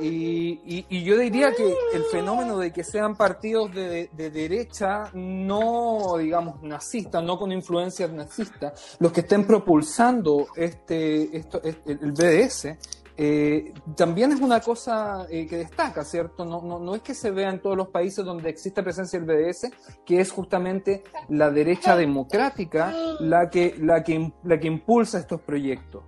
Y, 0.00 1.04
yo 1.04 1.18
diría 1.18 1.52
que 1.52 1.76
el 1.94 2.04
fenómeno 2.04 2.58
de 2.58 2.72
que 2.72 2.82
sean 2.82 3.14
partidos 3.14 3.72
de, 3.74 4.08
derecha, 4.16 5.10
no, 5.12 6.16
digamos, 6.18 6.62
nazistas, 6.62 7.22
no 7.22 7.38
con 7.38 7.52
influencias 7.52 8.10
nazistas, 8.10 8.96
los 8.98 9.12
que 9.12 9.20
estén 9.20 9.46
propulsando 9.46 10.48
este, 10.56 11.36
esto, 11.36 11.60
el 11.62 12.12
BDS, 12.12 12.76
eh, 13.16 13.74
también 13.94 14.32
es 14.32 14.40
una 14.40 14.60
cosa 14.60 15.26
eh, 15.28 15.46
que 15.46 15.58
destaca, 15.58 16.02
¿cierto? 16.04 16.44
No, 16.44 16.62
no, 16.62 16.78
no, 16.78 16.94
es 16.94 17.02
que 17.02 17.14
se 17.14 17.30
vea 17.30 17.50
en 17.50 17.60
todos 17.60 17.76
los 17.76 17.88
países 17.88 18.24
donde 18.24 18.48
existe 18.48 18.82
presencia 18.82 19.20
del 19.20 19.28
BDS, 19.28 19.70
que 20.04 20.20
es 20.20 20.30
justamente 20.30 21.04
la 21.28 21.50
derecha 21.50 21.94
democrática 21.94 22.92
la 23.20 23.50
que, 23.50 23.74
la 23.78 24.02
que, 24.02 24.32
la 24.44 24.58
que 24.58 24.66
impulsa 24.66 25.18
estos 25.18 25.40
proyectos. 25.42 26.04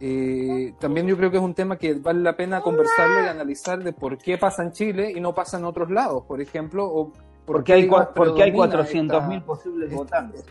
Eh, 0.00 0.74
también 0.78 1.06
yo 1.06 1.16
creo 1.16 1.30
que 1.30 1.38
es 1.38 1.42
un 1.42 1.54
tema 1.54 1.76
que 1.76 1.94
vale 1.94 2.20
la 2.20 2.36
pena 2.36 2.60
conversarlo 2.60 3.24
y 3.24 3.28
analizar 3.28 3.82
de 3.82 3.92
por 3.92 4.18
qué 4.18 4.38
pasa 4.38 4.62
en 4.62 4.72
Chile 4.72 5.12
y 5.14 5.20
no 5.20 5.34
pasa 5.34 5.58
en 5.58 5.64
otros 5.64 5.90
lados, 5.90 6.24
por 6.26 6.40
ejemplo, 6.40 6.86
o 6.86 7.12
porque 7.46 7.72
hay, 7.72 7.90
porque 8.14 8.42
hay 8.42 8.52
400.000 8.52 9.44
posibles 9.44 9.92
votantes. 9.92 10.44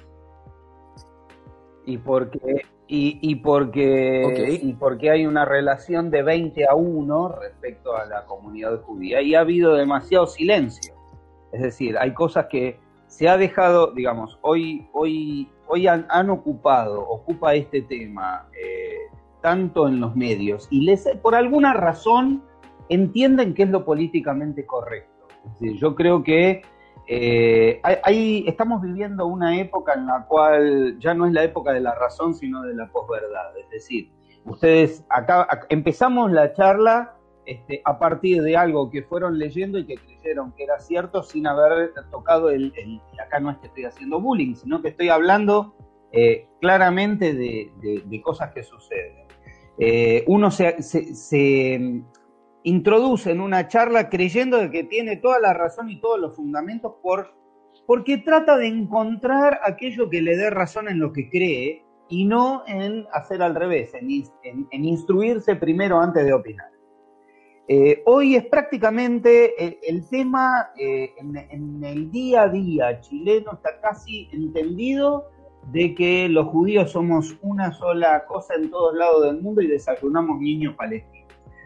Y 1.85 1.97
porque 1.97 2.61
y, 2.87 3.35
porque, 3.35 4.59
y 4.61 4.73
porque 4.73 5.09
hay 5.09 5.25
una 5.25 5.45
relación 5.45 6.11
de 6.11 6.21
20 6.21 6.67
a 6.67 6.75
1 6.75 7.35
respecto 7.39 7.95
a 7.95 8.05
la 8.05 8.25
comunidad 8.25 8.81
judía 8.81 9.21
y 9.21 9.35
ha 9.35 9.39
habido 9.39 9.73
demasiado 9.73 10.27
silencio. 10.27 10.93
Es 11.51 11.61
decir, 11.61 11.97
hay 11.97 12.13
cosas 12.13 12.47
que 12.47 12.79
se 13.07 13.29
ha 13.29 13.37
dejado, 13.37 13.91
digamos, 13.93 14.37
hoy, 14.41 14.87
hoy, 14.91 15.49
hoy 15.67 15.87
han, 15.87 16.29
ocupado, 16.29 17.01
ocupa 17.01 17.55
este 17.55 17.83
tema 17.83 18.47
eh, 18.53 18.97
tanto 19.41 19.87
en 19.87 19.99
los 19.99 20.15
medios 20.15 20.67
y 20.71 20.81
les, 20.81 21.07
por 21.21 21.35
alguna 21.35 21.73
razón 21.73 22.43
entienden 22.89 23.53
que 23.53 23.63
es 23.63 23.69
lo 23.69 23.85
políticamente 23.85 24.65
correcto. 24.65 25.27
Es 25.45 25.59
decir, 25.59 25.79
yo 25.79 25.95
creo 25.95 26.23
que 26.23 26.63
eh, 27.07 27.81
estamos 28.45 28.81
viviendo 28.81 29.25
una 29.25 29.59
época 29.59 29.93
en 29.93 30.05
la 30.05 30.25
cual 30.25 30.97
ya 30.99 31.13
no 31.13 31.25
es 31.25 31.33
la 31.33 31.43
época 31.43 31.73
de 31.73 31.81
la 31.81 31.95
razón, 31.95 32.33
sino 32.33 32.61
de 32.63 32.75
la 32.75 32.87
posverdad. 32.91 33.57
Es 33.57 33.69
decir, 33.69 34.11
ustedes 34.45 35.05
acá, 35.09 35.47
empezamos 35.69 36.31
la 36.31 36.53
charla 36.53 37.15
este, 37.45 37.81
a 37.83 37.99
partir 37.99 38.41
de 38.41 38.55
algo 38.55 38.89
que 38.89 39.03
fueron 39.03 39.37
leyendo 39.37 39.77
y 39.77 39.85
que 39.85 39.97
creyeron 39.97 40.53
que 40.53 40.63
era 40.63 40.79
cierto 40.79 41.23
sin 41.23 41.45
haber 41.45 41.93
tocado 42.09 42.49
el, 42.49 42.71
acá 43.21 43.41
no 43.41 43.51
es 43.51 43.57
que 43.57 43.67
estoy 43.67 43.85
haciendo 43.85 44.21
bullying, 44.21 44.55
sino 44.55 44.81
que 44.81 44.89
estoy 44.89 45.09
hablando 45.09 45.75
eh, 46.13 46.47
claramente 46.61 47.33
de, 47.33 48.21
cosas 48.23 48.53
que 48.53 48.63
suceden. 48.63 49.27
Eh, 49.77 50.23
uno 50.27 50.51
se, 50.51 50.77
en 52.63 53.41
una 53.41 53.67
charla 53.67 54.09
creyendo 54.09 54.57
de 54.57 54.71
que 54.71 54.83
tiene 54.83 55.17
toda 55.17 55.39
la 55.39 55.53
razón 55.53 55.89
y 55.89 55.99
todos 55.99 56.19
los 56.19 56.35
fundamentos 56.35 56.93
por, 57.01 57.33
porque 57.85 58.17
trata 58.19 58.57
de 58.57 58.67
encontrar 58.67 59.59
aquello 59.65 60.09
que 60.09 60.21
le 60.21 60.37
dé 60.37 60.49
razón 60.49 60.87
en 60.87 60.99
lo 60.99 61.11
que 61.11 61.29
cree 61.29 61.83
y 62.09 62.25
no 62.25 62.63
en 62.67 63.05
hacer 63.11 63.41
al 63.41 63.55
revés, 63.55 63.93
en, 63.93 64.83
instruirse 64.83 65.55
primero 65.55 65.99
antes 65.99 66.25
de 66.25 66.33
opinar. 66.33 66.69
Eh, 67.67 68.03
hoy 68.05 68.35
es 68.35 68.45
prácticamente 68.45 69.89
el, 69.89 70.07
tema 70.09 70.71
eh, 70.77 71.11
en, 71.17 71.37
en, 71.37 71.83
el 71.83 72.11
día 72.11 72.43
a 72.43 72.49
día 72.49 72.99
chileno 72.99 73.53
está 73.53 73.79
casi 73.79 74.27
entendido 74.33 75.29
de 75.71 75.95
que 75.95 76.27
los 76.27 76.47
judíos 76.47 76.91
somos 76.91 77.37
una 77.41 77.71
sola 77.71 78.25
cosa 78.25 78.55
en 78.55 78.69
todos 78.69 78.93
lados 78.95 79.23
del 79.23 79.41
mundo 79.41 79.61
y 79.61 79.67
desayunamos 79.67 80.41
niños 80.41 80.75
palestinos. 80.75 81.22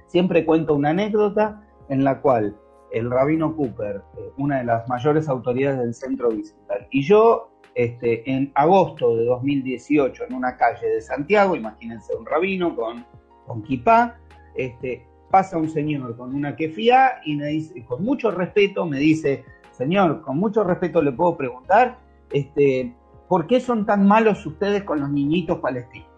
Siempre 0.08 0.46
cuento 0.46 0.74
una 0.74 0.89
anécdota 0.89 1.62
en 1.89 2.04
la 2.04 2.22
cual 2.22 2.56
el 2.91 3.12
rabino 3.12 3.56
Cooper, 3.56 4.02
eh, 4.17 4.32
una 4.38 4.60
de 4.60 4.63
las 4.65 4.88
mayores 4.88 5.28
autoridades 5.28 5.80
del 5.80 5.93
centro 5.93 6.30
Vicental, 6.30 6.88
y 6.91 7.04
yo, 7.04 7.52
este, 7.76 8.30
en 8.30 8.52
agosto 8.56 9.15
de 9.15 9.26
2018, 9.26 10.24
en 10.26 10.34
una 10.34 10.58
calle 10.58 10.88
de 10.88 11.02
Santiago, 11.02 11.56
imagínense 11.56 12.15
un 12.15 12.26
rabino 12.26 12.76
con, 12.76 13.06
con 13.46 13.62
kipá, 13.63 14.17
este, 14.56 15.06
pasa 15.30 15.58
un 15.58 15.70
señor 15.70 16.15
con 16.17 16.34
una 16.34 16.56
kefía 16.56 17.20
y 17.26 17.36
me 17.36 17.48
dice, 17.48 17.86
con 17.86 18.04
mucho 18.04 18.32
respeto, 18.32 18.86
me 18.86 19.00
dice, 19.00 19.43
señor, 19.72 20.22
con 20.22 20.38
mucho 20.38 20.63
respeto 20.63 21.02
le 21.02 21.12
puedo 21.12 21.38
preguntar, 21.38 22.00
este, 22.32 22.96
¿por 23.28 23.48
qué 23.48 23.60
son 23.60 23.86
tan 23.86 24.08
malos 24.08 24.46
ustedes 24.46 24.84
con 24.84 25.00
los 25.00 25.10
niñitos 25.10 25.60
palestinos? 25.60 26.10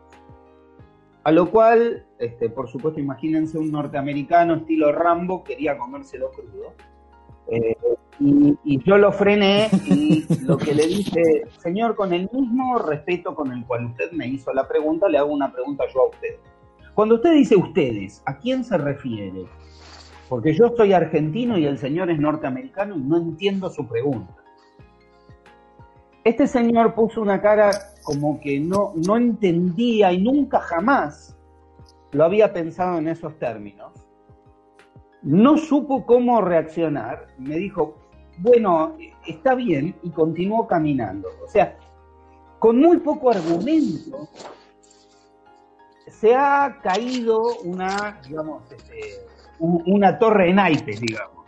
A 1.23 1.31
lo 1.31 1.49
cual, 1.51 2.05
este, 2.19 2.49
por 2.49 2.67
supuesto, 2.69 2.99
imagínense 2.99 3.57
un 3.57 3.71
norteamericano 3.71 4.55
estilo 4.55 4.91
Rambo 4.91 5.41
quería 5.41 5.77
comérselo 5.77 6.31
crudo. 6.31 6.73
Eh, 7.47 7.77
y, 8.19 8.83
yo 8.83 8.97
lo 8.97 9.13
frené 9.13 9.69
y 9.85 10.25
lo 10.43 10.57
que 10.57 10.75
le 10.75 10.85
dije, 10.85 11.43
señor, 11.59 11.95
con 11.95 12.11
el 12.13 12.29
mismo 12.33 12.77
respeto 12.77 13.33
con 13.33 13.53
el 13.53 13.65
cual 13.65 13.85
usted 13.85 14.11
me 14.11 14.27
hizo 14.27 14.53
la 14.53 14.67
pregunta, 14.67 15.07
le 15.07 15.17
hago 15.17 15.31
una 15.31 15.51
pregunta 15.51 15.85
yo 15.93 16.01
a 16.01 16.09
usted. 16.09 16.35
Cuando 16.93 17.15
usted 17.15 17.33
dice 17.33 17.55
ustedes, 17.55 18.21
¿a 18.25 18.37
quién 18.37 18.65
se 18.65 18.77
refiere? 18.77 19.45
Porque 20.27 20.53
yo 20.53 20.73
soy 20.75 20.91
argentino 20.91 21.57
y 21.57 21.65
el 21.65 21.77
señor 21.77 22.11
es 22.11 22.19
norteamericano 22.19 22.97
y 22.97 22.99
no 22.99 23.15
entiendo 23.15 23.69
su 23.69 23.87
pregunta. 23.87 24.35
Este 26.25 26.45
señor 26.47 26.93
puso 26.95 27.21
una 27.21 27.41
cara 27.41 27.71
como 28.03 28.41
que 28.41 28.59
no, 28.59 28.91
no 28.95 29.15
entendía 29.15 30.11
y 30.11 30.21
nunca 30.21 30.59
jamás 30.59 31.38
lo 32.11 32.23
había 32.23 32.53
pensado 32.53 32.97
en 32.97 33.07
esos 33.07 33.37
términos. 33.37 33.93
No 35.21 35.57
supo 35.57 36.05
cómo 36.05 36.41
reaccionar. 36.41 37.27
Me 37.37 37.55
dijo, 37.57 37.95
bueno, 38.37 38.97
está 39.27 39.53
bien, 39.55 39.95
y 40.03 40.11
continuó 40.11 40.67
caminando. 40.67 41.29
O 41.43 41.47
sea, 41.47 41.77
con 42.57 42.79
muy 42.79 42.97
poco 42.97 43.29
argumento, 43.29 44.29
se 46.07 46.33
ha 46.33 46.79
caído 46.81 47.59
una, 47.63 48.19
digamos, 48.27 48.71
este, 48.71 49.25
una 49.59 50.17
torre 50.17 50.49
en 50.49 50.55
naipes, 50.55 51.01
digamos. 51.01 51.45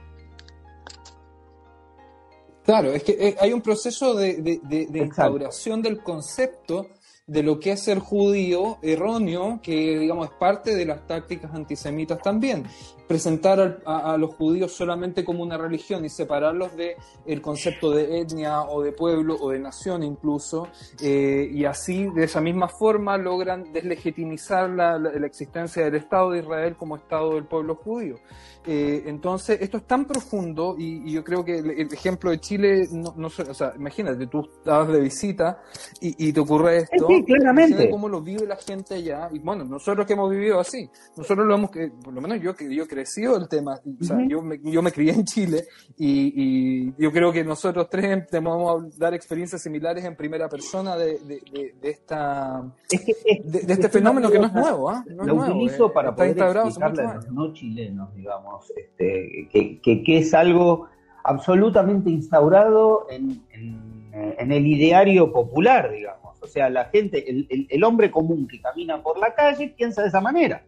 Claro, 2.63 2.91
es 2.91 3.03
que 3.03 3.13
eh, 3.13 3.35
hay 3.39 3.53
un 3.53 3.61
proceso 3.61 4.13
de, 4.13 4.61
de 4.61 4.99
instauración 4.99 5.81
del 5.81 6.03
concepto 6.03 6.87
de 7.27 7.43
lo 7.43 7.59
que 7.59 7.71
es 7.71 7.83
ser 7.83 7.99
judío 7.99 8.77
erróneo, 8.81 9.59
que 9.61 9.99
digamos 9.99 10.29
es 10.29 10.33
parte 10.33 10.75
de 10.75 10.85
las 10.85 11.05
tácticas 11.07 11.53
antisemitas 11.53 12.21
también. 12.21 12.65
Presentar 13.07 13.81
a, 13.85 14.17
los 14.17 14.35
judíos 14.35 14.71
solamente 14.71 15.25
como 15.25 15.43
una 15.43 15.57
religión 15.57 16.05
y 16.05 16.09
separarlos 16.09 16.75
de 16.77 16.95
el 17.25 17.41
concepto 17.41 17.91
de 17.91 18.19
etnia 18.21 18.61
o 18.61 18.81
de 18.81 18.93
pueblo 18.93 19.35
o 19.39 19.49
de 19.49 19.59
nación 19.59 20.03
incluso, 20.03 20.69
eh, 21.01 21.49
y 21.51 21.65
así 21.65 22.07
de 22.15 22.23
esa 22.23 22.39
misma 22.39 22.69
forma 22.69 23.17
logran 23.17 23.73
deslegitimizar 23.73 24.69
la, 24.69 24.95
existencia 25.25 25.83
del 25.83 25.95
Estado 25.95 26.31
de 26.31 26.39
Israel 26.39 26.75
como 26.77 26.95
Estado 26.95 27.35
del 27.35 27.45
pueblo 27.45 27.75
judío. 27.75 28.15
Eh, 28.65 29.03
entonces, 29.07 29.59
esto 29.59 29.77
es 29.77 29.83
tan 29.85 30.05
profundo 30.05 30.75
y, 30.77 31.11
yo 31.11 31.23
creo 31.23 31.43
que 31.43 31.57
el, 31.57 31.91
ejemplo 31.91 32.29
de 32.29 32.39
Chile, 32.39 32.87
no, 32.91 33.13
no, 33.17 33.27
o 33.27 33.53
sea, 33.53 33.73
imagínate, 33.75 34.27
tú 34.27 34.47
estabas 34.57 34.89
de 34.89 34.99
visita 34.99 35.61
y, 35.99 36.27
y 36.27 36.31
te 36.31 36.39
ocurre 36.39 36.77
esto 36.77 37.07
claramente. 37.25 37.89
cómo 37.89 38.07
lo 38.07 38.21
vive 38.21 38.45
la 38.45 38.57
gente 38.57 38.95
allá. 38.95 39.29
Y 39.31 39.39
bueno, 39.39 39.63
nosotros 39.63 40.05
que 40.05 40.13
hemos 40.13 40.29
vivido 40.29 40.59
así, 40.59 40.87
nosotros 41.17 41.47
lo 41.47 41.55
hemos, 41.55 41.71
por 41.71 42.13
lo 42.13 42.21
menos 42.21 42.39
yo 42.41 42.55
que 42.55 42.73
yo 42.73 42.87
crecido 42.87 43.37
el 43.37 43.47
tema, 43.47 43.79
o 43.99 44.03
sea, 44.03 44.17
yo, 44.27 44.41
me, 44.41 44.59
yo 44.63 44.81
me 44.81 44.91
crié 44.91 45.13
en 45.13 45.25
Chile 45.25 45.65
y, 45.97 46.91
yo 47.01 47.11
creo 47.11 47.31
que 47.31 47.43
nosotros 47.43 47.87
tres 47.89 48.27
podemos 48.27 48.97
dar 48.97 49.13
experiencias 49.13 49.61
similares 49.61 50.03
en 50.05 50.15
primera 50.15 50.47
persona 50.49 50.95
de, 50.95 51.19
de, 51.19 51.73
de, 51.81 51.89
esta, 51.89 52.61
de, 52.89 53.73
este 53.73 53.89
fenómeno 53.89 54.29
que 54.29 54.39
no 54.39 54.47
es 54.47 54.53
nuevo. 54.53 54.89
¿ah? 54.89 55.03
No 55.07 55.23
lo 55.23 55.35
utilizo 55.35 55.91
para 55.91 56.13
poder 56.13 56.37
explicarle 56.37 57.03
a 57.03 57.15
los 57.15 57.31
no 57.31 57.53
chilenos, 57.53 58.13
digamos, 58.15 58.50
este, 58.75 59.49
que, 59.51 60.17
es 60.17 60.33
algo 60.33 60.87
absolutamente 61.23 62.09
instaurado 62.09 63.07
en, 63.09 63.41
en, 63.53 64.51
el 64.51 64.67
ideario 64.67 65.31
popular, 65.31 65.91
digamos. 65.91 66.41
O 66.41 66.47
sea, 66.47 66.69
la 66.69 66.85
gente, 66.85 67.23
el, 67.29 67.83
hombre 67.83 68.11
común 68.11 68.47
que 68.47 68.59
camina 68.59 69.01
por 69.01 69.17
la 69.17 69.33
calle 69.33 69.73
piensa 69.77 70.01
de 70.01 70.07
esa 70.09 70.21
manera. 70.21 70.63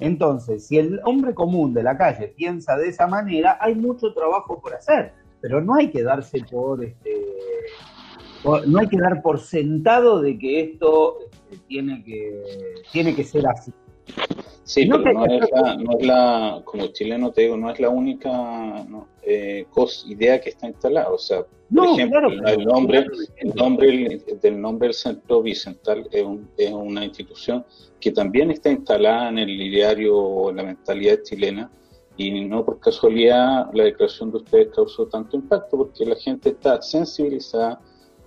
Entonces, 0.00 0.66
si 0.66 0.78
el 0.78 1.00
hombre 1.04 1.34
común 1.34 1.72
de 1.74 1.82
la 1.82 1.96
calle 1.96 2.28
piensa 2.28 2.76
de 2.76 2.88
esa 2.88 3.06
manera, 3.06 3.58
hay 3.60 3.74
mucho 3.74 4.12
trabajo 4.12 4.60
por 4.60 4.74
hacer, 4.74 5.12
pero 5.40 5.60
no 5.60 5.74
hay 5.74 5.90
que 5.90 6.02
darse 6.02 6.40
por, 6.50 6.82
este, 6.84 7.20
no 8.66 8.78
hay 8.78 8.88
que 8.88 8.98
dar 8.98 9.22
por 9.22 9.38
sentado 9.38 10.20
de 10.20 10.38
que 10.38 10.60
esto 10.60 11.18
este, 11.30 11.64
tiene 11.68 12.02
que 12.02 12.42
tiene 12.90 13.14
que 13.14 13.24
ser 13.24 13.46
así. 13.46 13.72
Sí, 14.64 14.86
pero 14.86 15.12
no, 15.12 15.26
es 15.26 15.50
la, 15.50 15.76
no, 15.76 15.98
es 15.98 16.06
la, 16.06 16.62
como 16.64 16.86
chileno 16.88 17.32
te 17.32 17.42
digo, 17.42 17.56
no 17.56 17.70
es 17.70 17.80
la 17.80 17.90
única 17.90 18.86
eh, 19.22 19.66
idea 20.06 20.40
que 20.40 20.50
está 20.50 20.68
instalada. 20.68 21.10
O 21.10 21.18
sea, 21.18 21.44
por 21.74 21.88
ejemplo, 21.88 22.28
el, 22.46 22.64
nombre, 22.64 23.06
el 23.38 23.54
nombre 23.54 24.20
del 24.40 24.60
nombre 24.60 24.88
del 24.88 24.94
Centro 24.94 25.42
Bicental 25.42 26.08
es, 26.12 26.24
es, 26.56 26.70
una 26.70 27.04
institución 27.04 27.64
que 28.00 28.12
también 28.12 28.50
está 28.50 28.70
instalada 28.70 29.28
en 29.30 29.38
el 29.38 29.50
ideario 29.50 30.16
o 30.16 30.50
en 30.50 30.56
la 30.56 30.62
mentalidad 30.62 31.18
chilena 31.22 31.70
y 32.16 32.44
no 32.44 32.64
por 32.64 32.78
casualidad 32.78 33.70
la 33.72 33.84
declaración 33.84 34.30
de 34.30 34.38
ustedes 34.38 34.68
causó 34.74 35.06
tanto 35.06 35.36
impacto 35.36 35.78
porque 35.78 36.04
la 36.04 36.16
gente 36.16 36.50
está 36.50 36.80
sensibilizada 36.82 37.80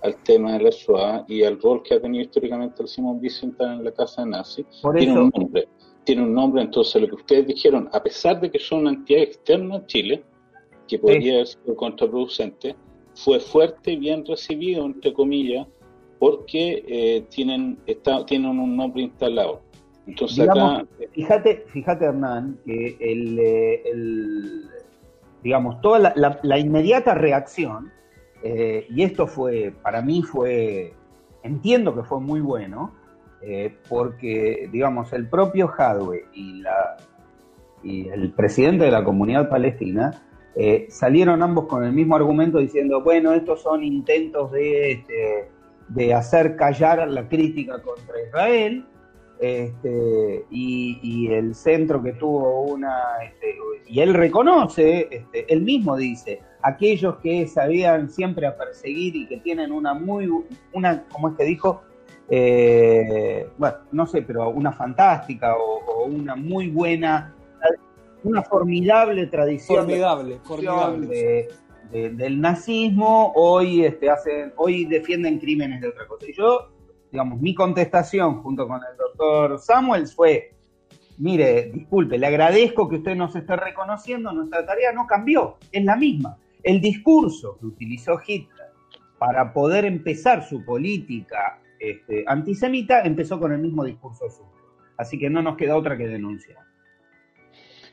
al 0.06 0.22
tema 0.22 0.54
de 0.54 0.64
la 0.64 0.72
SOA 0.72 1.24
y 1.28 1.42
al 1.42 1.60
rol 1.60 1.82
que 1.82 1.94
ha 1.94 2.00
tenido 2.00 2.24
históricamente 2.24 2.82
el 2.82 2.88
Simón 2.88 3.20
Bicental 3.20 3.78
en 3.78 3.84
la 3.84 3.92
casa 3.92 4.22
de 4.22 4.30
Nazi. 4.30 4.64
tiene 4.96 5.20
un 5.20 5.30
nombre 5.34 5.68
tiene 6.06 6.22
un 6.22 6.32
nombre, 6.32 6.62
entonces 6.62 7.02
lo 7.02 7.08
que 7.08 7.16
ustedes 7.16 7.48
dijeron, 7.48 7.90
a 7.92 8.00
pesar 8.00 8.40
de 8.40 8.48
que 8.48 8.60
son 8.60 8.82
una 8.82 8.90
entidad 8.90 9.22
externa 9.22 9.76
a 9.78 9.86
Chile, 9.86 10.22
que 10.86 11.00
podría 11.00 11.44
ser 11.44 11.74
contraproducente, 11.74 12.76
fue 13.16 13.40
fuerte 13.40 13.92
y 13.92 13.96
bien 13.96 14.24
recibido, 14.24 14.86
entre 14.86 15.12
comillas, 15.12 15.66
porque 16.20 16.84
eh, 16.86 17.26
tienen, 17.28 17.78
está, 17.86 18.24
tienen 18.24 18.56
un 18.58 18.76
nombre 18.76 19.02
instalado. 19.02 19.62
Entonces 20.06 20.48
acá... 20.48 20.86
Fíjate, 21.10 21.64
fíjate 21.66 22.04
Hernán, 22.04 22.56
que 22.64 22.96
el, 23.00 23.38
eh, 23.40 23.82
digamos, 25.42 25.80
toda 25.80 25.98
la, 26.14 26.38
la, 26.40 26.58
inmediata 26.58 27.14
reacción, 27.14 27.90
eh, 28.46 28.86
y 28.90 29.02
esto 29.02 29.26
fue, 29.26 29.72
para 29.82 30.02
mí 30.02 30.22
fue, 30.22 30.94
entiendo 31.42 31.94
que 31.94 32.02
fue 32.02 32.20
muy 32.20 32.40
bueno, 32.40 32.94
eh, 33.42 33.76
porque, 33.88 34.68
digamos, 34.72 35.12
el 35.12 35.28
propio 35.28 35.72
Hadwe 35.76 36.26
y, 36.32 36.62
y 37.82 38.08
el 38.08 38.32
presidente 38.32 38.84
de 38.84 38.90
la 38.90 39.04
comunidad 39.04 39.48
palestina 39.48 40.22
eh, 40.54 40.86
salieron 40.88 41.42
ambos 41.42 41.66
con 41.66 41.84
el 41.84 41.92
mismo 41.92 42.16
argumento 42.16 42.58
diciendo, 42.58 43.02
bueno, 43.02 43.32
estos 43.32 43.62
son 43.62 43.82
intentos 43.82 44.52
de, 44.52 44.92
este, 44.92 45.50
de 45.88 46.14
hacer 46.14 46.56
callar 46.56 47.06
la 47.08 47.28
crítica 47.28 47.82
contra 47.82 48.22
Israel, 48.26 48.86
este, 49.38 50.46
y, 50.50 51.28
el 51.30 51.54
centro 51.54 52.02
que 52.02 52.12
tuvo 52.12 52.62
una, 52.62 53.02
este, 53.22 53.56
y 53.86 54.00
él 54.00 54.14
reconoce, 54.14 55.08
este, 55.10 55.52
él 55.52 55.62
mismo 55.62 55.96
dice, 55.96 56.40
aquellos 56.62 57.16
que 57.16 57.46
sabían 57.46 58.08
siempre 58.08 58.46
a 58.46 58.56
perseguir 58.56 59.14
y 59.16 59.26
que 59.26 59.38
tienen 59.38 59.72
una 59.72 59.94
muy, 59.94 60.30
una, 60.72 61.04
como 61.08 61.28
es 61.28 61.36
que 61.36 61.44
dijo, 61.44 61.82
eh, 62.28 63.48
bueno, 63.58 63.76
no 63.92 64.06
sé, 64.06 64.22
pero 64.22 64.48
una 64.50 64.72
fantástica 64.72 65.54
o, 65.56 66.04
una 66.06 66.36
muy 66.36 66.68
buena, 66.68 67.34
una 68.24 68.42
formidable 68.42 69.26
tradición 69.26 69.78
formidable, 69.78 70.38
formidable. 70.44 71.48
del 71.90 72.40
nazismo, 72.40 73.32
hoy, 73.34 73.84
este, 73.84 74.08
hacen, 74.10 74.52
hoy 74.56 74.86
defienden 74.86 75.38
crímenes 75.38 75.80
de 75.80 75.88
otra 75.88 76.06
cosa. 76.06 76.26
Y 76.28 76.32
yo, 76.32 76.75
digamos, 77.10 77.40
mi 77.40 77.54
contestación 77.54 78.42
junto 78.42 78.66
con 78.66 78.76
el 78.76 78.96
doctor 78.96 79.58
Samuels 79.58 80.14
fue, 80.14 80.54
mire, 81.18 81.70
disculpe, 81.72 82.18
le 82.18 82.26
agradezco 82.26 82.88
que 82.88 82.96
usted 82.96 83.14
nos 83.14 83.34
esté 83.36 83.56
reconociendo, 83.56 84.32
nuestra 84.32 84.64
tarea 84.66 84.92
no 84.92 85.06
cambió, 85.06 85.56
es 85.72 85.84
la 85.84 85.96
misma. 85.96 86.36
El 86.62 86.80
discurso 86.80 87.56
que 87.58 87.66
utilizó 87.66 88.20
Hitler 88.26 88.66
para 89.18 89.52
poder 89.52 89.84
empezar 89.84 90.46
su 90.46 90.64
política 90.64 91.60
este, 91.78 92.24
antisemita, 92.26 93.02
empezó 93.02 93.38
con 93.38 93.52
el 93.52 93.58
mismo 93.58 93.84
discurso 93.84 94.28
suyo. 94.28 94.50
Así 94.96 95.18
que 95.18 95.30
no 95.30 95.42
nos 95.42 95.56
queda 95.56 95.76
otra 95.76 95.96
que 95.96 96.06
denunciar. 96.06 96.58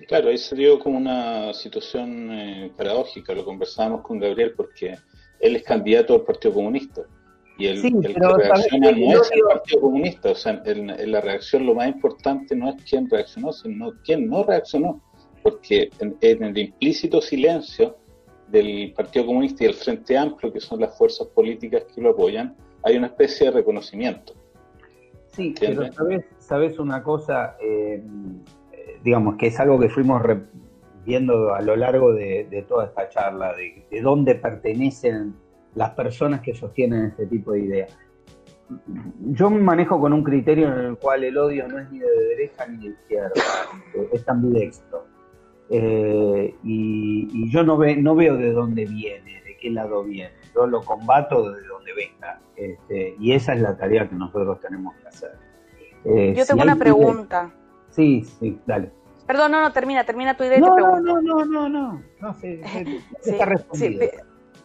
Claro, 0.08 0.30
ahí 0.30 0.38
se 0.38 0.56
dio 0.56 0.80
como 0.80 0.97
una 0.97 1.54
situación 1.54 2.32
eh, 2.32 2.71
paradójica, 2.76 3.34
lo 3.34 3.45
conversábamos 3.45 4.02
con 4.02 4.19
Gabriel, 4.19 4.54
porque 4.56 4.97
él 5.39 5.56
es 5.56 5.63
candidato 5.63 6.15
al 6.15 6.21
Partido 6.21 6.54
Comunista. 6.54 7.04
Y 7.58 7.68
el, 7.68 7.82
que 7.82 8.13
reacciona 8.13 8.92
no 8.92 9.22
es 9.22 9.32
el 9.32 9.42
Partido 9.48 9.82
Comunista, 9.82 10.32
o 10.32 10.36
sea, 10.36 10.62
en, 10.66 11.12
la 11.12 11.22
reacción 11.22 11.66
lo 11.66 11.76
más 11.76 11.88
importante 11.88 12.56
no 12.56 12.70
es 12.70 12.84
quién 12.84 13.10
reaccionó, 13.10 13.54
sino 13.54 13.92
quién 14.04 14.28
no 14.28 14.44
reaccionó, 14.44 15.02
porque 15.44 15.89
en, 16.00 16.18
en, 16.22 16.44
el 16.44 16.58
implícito 16.58 17.22
silencio 17.22 17.98
del 18.48 18.94
Partido 18.96 19.28
Comunista 19.28 19.63
y 19.63 19.68
el 19.68 19.76
Frente 19.76 20.18
Amplio, 20.18 20.52
que 20.52 20.60
son 20.60 20.80
las 20.80 20.98
fuerzas 20.98 21.28
políticas 21.28 21.84
que 21.94 22.02
lo 22.02 22.12
apoyan, 22.12 22.56
hay 22.84 22.98
una 22.98 23.08
especie 23.08 23.48
de 23.48 23.52
reconocimiento. 23.52 24.34
Sí, 25.28 25.56
pero 25.60 25.84
sabes, 26.38 26.78
una 26.78 27.02
cosa, 27.02 27.58
eh, 27.60 28.04
digamos 29.04 29.36
que 29.38 29.48
es 29.48 29.60
algo 29.60 29.80
que 29.80 29.89
fuimos 29.89 30.22
viendo 31.04 31.54
a 31.54 31.62
lo 31.62 31.76
largo 31.76 32.13
de, 32.13 32.66
toda 32.68 32.86
esta 32.86 33.10
charla, 33.10 33.54
de, 33.56 34.02
dónde 34.02 34.36
pertenecen 34.36 35.36
las 35.75 35.91
personas 35.91 36.41
que 36.41 36.53
sostienen 36.53 37.05
este 37.05 37.25
tipo 37.27 37.53
de 37.53 37.59
ideas. 37.59 37.97
yo 39.31 39.49
me 39.49 39.59
manejo 39.59 39.99
con 39.99 40.13
un 40.13 40.23
criterio 40.23 40.67
en 40.67 40.86
el 40.86 40.97
cual 40.97 41.23
el 41.23 41.38
odio 41.38 41.67
no 41.67 41.79
es 41.79 41.91
ni 41.91 41.99
de 41.99 42.09
derecha 42.29 42.65
ni 42.67 42.88
de 42.88 42.93
izquierda, 42.93 43.41
es 44.12 44.27
ambidextro. 44.27 45.05
Eh, 45.69 46.55
y, 46.63 47.49
yo 47.49 47.63
no, 47.63 47.77
ve, 47.77 47.95
no 47.95 48.15
veo 48.15 48.38
de 48.38 48.51
dónde 48.51 48.86
viene, 48.86 49.41
de 49.43 49.57
qué 49.57 49.69
lado 49.69 50.03
viene. 50.03 50.33
Yo 50.53 50.67
lo 50.67 50.81
combato 50.81 51.51
de 51.51 51.67
donde 51.67 51.93
venga. 51.93 52.39
Este, 52.55 53.15
y 53.19 53.33
esa 53.33 53.53
es 53.53 53.62
la 53.62 53.75
tarea 53.75 54.07
que 54.07 54.15
nosotros 54.15 54.59
tenemos 54.59 54.95
que 54.95 55.07
hacer. 55.07 55.31
Eh, 56.05 56.33
yo 56.38 56.45
tengo 56.45 56.63
una 56.63 56.75
pregunta. 56.75 57.51
Sí, 57.89 58.23
sí, 58.39 58.59
dale. 58.65 58.91
Perdón, 59.25 59.51
no, 59.51 59.62
no, 59.62 59.71
termina, 59.71 60.03
termina 60.03 60.36
tu 60.36 60.43
idea 60.43 60.57
y 60.57 60.62
no, 60.62 60.75
te 60.75 60.81
pregunto. 60.81 61.21
No, 61.21 61.21
no, 61.21 61.45
no, 61.45 61.69
no, 61.69 62.03
no, 62.19 62.33
sí, 62.41 62.59
está 63.23 63.45
respondido. 63.45 64.05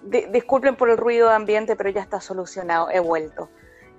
Disculpen 0.02 0.76
por 0.76 0.90
el 0.90 0.96
ruido 0.96 1.28
de 1.28 1.34
ambiente, 1.34 1.76
pero 1.76 1.90
ya 1.90 2.00
está 2.00 2.20
solucionado, 2.20 2.90
he 2.90 3.00
vuelto. 3.00 3.48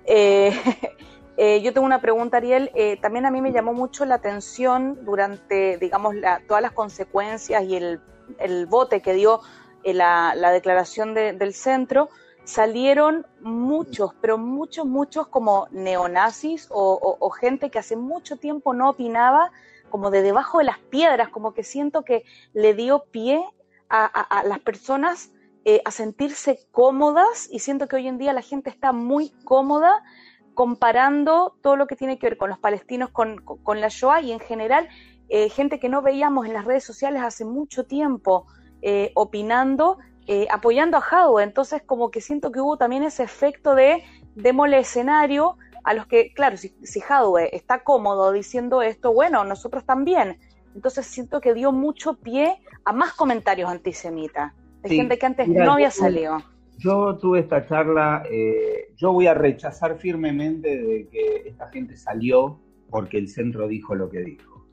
Eh, 0.04 0.52
eh, 1.36 1.60
yo 1.62 1.72
tengo 1.72 1.86
una 1.86 2.00
pregunta, 2.00 2.38
Ariel. 2.38 2.70
Eh, 2.74 2.98
también 3.00 3.26
a 3.26 3.30
mí 3.30 3.40
me 3.40 3.52
llamó 3.52 3.72
mucho 3.72 4.04
la 4.04 4.16
atención 4.16 5.04
durante, 5.04 5.78
digamos, 5.78 6.14
todas 6.46 6.62
las 6.62 6.72
consecuencias 6.72 7.62
y 7.64 7.76
el, 7.76 8.00
el 8.38 8.66
bote 8.66 9.00
que 9.00 9.14
dio 9.14 9.40
la, 9.84 10.34
la, 10.34 10.50
declaración 10.50 11.14
del 11.14 11.54
centro. 11.54 12.08
Salieron 12.44 13.26
muchos, 13.40 14.12
pero 14.20 14.38
muchos, 14.38 14.86
muchos 14.86 15.28
como 15.28 15.68
neonazis 15.70 16.66
o, 16.70 17.30
gente 17.30 17.70
que 17.70 17.78
hace 17.78 17.96
mucho 17.96 18.38
tiempo 18.38 18.72
no 18.74 18.90
opinaba, 18.90 19.52
como 19.90 20.10
de 20.10 20.22
debajo 20.22 20.58
de 20.58 20.64
las 20.64 20.78
piedras, 20.78 21.28
como 21.28 21.52
que 21.52 21.62
siento 21.62 22.02
que 22.02 22.24
le 22.52 22.74
dio 22.74 23.04
pie 23.10 23.44
a 23.88 24.44
las 24.46 24.60
personas 24.60 25.30
eh, 25.66 25.82
a 25.84 25.90
sentirse 25.90 26.58
cómodas 26.70 27.46
y 27.50 27.58
siento 27.58 27.86
que 27.86 27.96
hoy 27.96 28.08
en 28.08 28.16
día 28.16 28.32
la 28.32 28.40
gente 28.40 28.70
está 28.70 28.92
muy 28.92 29.30
cómoda 29.44 30.02
comparando 30.54 31.54
todo 31.60 31.76
lo 31.76 31.86
que 31.86 31.96
tiene 31.96 32.18
que 32.18 32.28
ver 32.28 32.38
con 32.38 32.48
los 32.48 32.58
palestinos 32.58 33.10
con, 33.10 33.36
la 33.78 33.88
Shoah 33.88 34.22
y 34.22 34.32
en 34.32 34.40
general 34.40 34.88
eh, 35.28 35.50
gente 35.50 35.78
que 35.78 35.90
no 35.90 36.00
veíamos 36.00 36.46
en 36.46 36.54
las 36.54 36.64
redes 36.64 36.82
sociales 36.84 37.20
hace 37.22 37.44
mucho 37.44 37.84
tiempo 37.84 38.46
eh, 38.80 39.12
opinando, 39.14 39.98
apoyando 40.50 40.96
a 40.96 41.02
Hadwe. 41.02 41.42
Entonces 41.42 41.82
como 41.84 42.10
que 42.10 42.22
siento 42.22 42.52
que 42.52 42.60
hubo 42.60 42.78
también 42.78 43.02
ese 43.02 43.22
efecto 43.22 43.74
de 43.74 44.02
démosle 44.36 44.78
escenario 44.78 45.58
a 45.84 45.92
los 45.92 46.06
que, 46.06 46.32
claro, 46.32 46.56
si, 46.56 46.74
si 46.82 47.02
está 47.52 47.84
cómodo 47.84 48.32
diciendo 48.32 48.80
esto, 48.80 49.12
bueno, 49.12 49.44
nosotros 49.44 49.84
también. 49.84 50.38
Entonces 50.74 51.06
siento 51.06 51.42
que 51.42 51.52
dio 51.52 51.70
mucho 51.70 52.14
pie 52.14 52.62
a 52.84 52.94
más 52.94 53.12
comentarios 53.12 53.68
antisemitas 53.68 54.54
de 54.82 54.88
gente 54.88 55.18
que 55.18 55.26
antes 55.26 55.48
no 55.48 55.72
había 55.72 55.90
salido. 55.90 56.38
Yo 56.78 57.16
tuve 57.18 57.40
esta 57.40 57.66
charla, 57.66 58.22
eh, 58.30 58.92
yo 58.96 59.12
voy 59.12 59.26
a 59.26 59.34
rechazar 59.34 59.98
firmemente 59.98 60.80
de 60.80 61.08
que 61.08 61.48
esta 61.48 61.68
gente 61.68 61.96
salió 61.96 62.58
porque 62.88 63.18
el 63.18 63.28
centro 63.28 63.68
dijo 63.68 63.94
lo 63.94 64.08
que 64.08 64.20
dijo. 64.20 64.66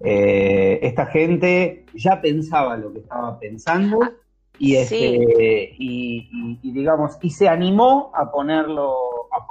Eh, 0.00 0.80
esta 0.82 1.06
gente 1.06 1.86
ya 1.94 2.20
pensaba 2.20 2.76
lo 2.76 2.92
que 2.92 2.98
estaba 3.00 3.38
pensando 3.38 4.00
ah, 4.02 4.10
y, 4.58 4.74
este, 4.74 5.74
y, 5.78 6.58
digamos, 6.62 7.16
y 7.22 7.30
se 7.30 7.48
animó 7.48 8.10
a 8.14 8.30
ponerlo, 8.30 8.96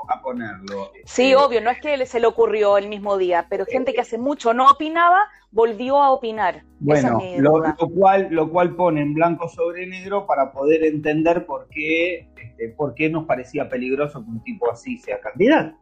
a, 0.07 0.21
ponerlo. 0.21 0.91
Sí, 1.05 1.31
este, 1.31 1.35
obvio, 1.35 1.61
no 1.61 1.69
es 1.69 1.79
que 1.79 2.05
se 2.05 2.19
le 2.19 2.27
ocurrió 2.27 2.77
el 2.77 2.87
mismo 2.87 3.17
día, 3.17 3.47
pero 3.49 3.65
gente 3.65 3.93
que 3.93 4.01
hace 4.01 4.17
mucho 4.17 4.53
no 4.53 4.69
opinaba 4.69 5.19
volvió 5.51 6.01
a 6.01 6.11
opinar. 6.11 6.63
Bueno, 6.79 7.19
lo, 7.37 7.89
cual, 7.89 8.27
lo 8.31 8.49
cual 8.49 8.75
pone 8.75 9.01
en 9.01 9.13
blanco 9.13 9.49
sobre 9.49 9.87
negro 9.87 10.25
para 10.25 10.51
poder 10.51 10.83
entender 10.85 11.45
por 11.45 11.67
qué, 11.69 12.29
este, 12.35 12.69
por 12.69 12.93
qué 12.93 13.09
nos 13.09 13.25
parecía 13.25 13.67
peligroso 13.69 14.23
que 14.23 14.29
un 14.29 14.43
tipo 14.43 14.71
así 14.71 14.97
sea 14.97 15.19
candidato. 15.19 15.77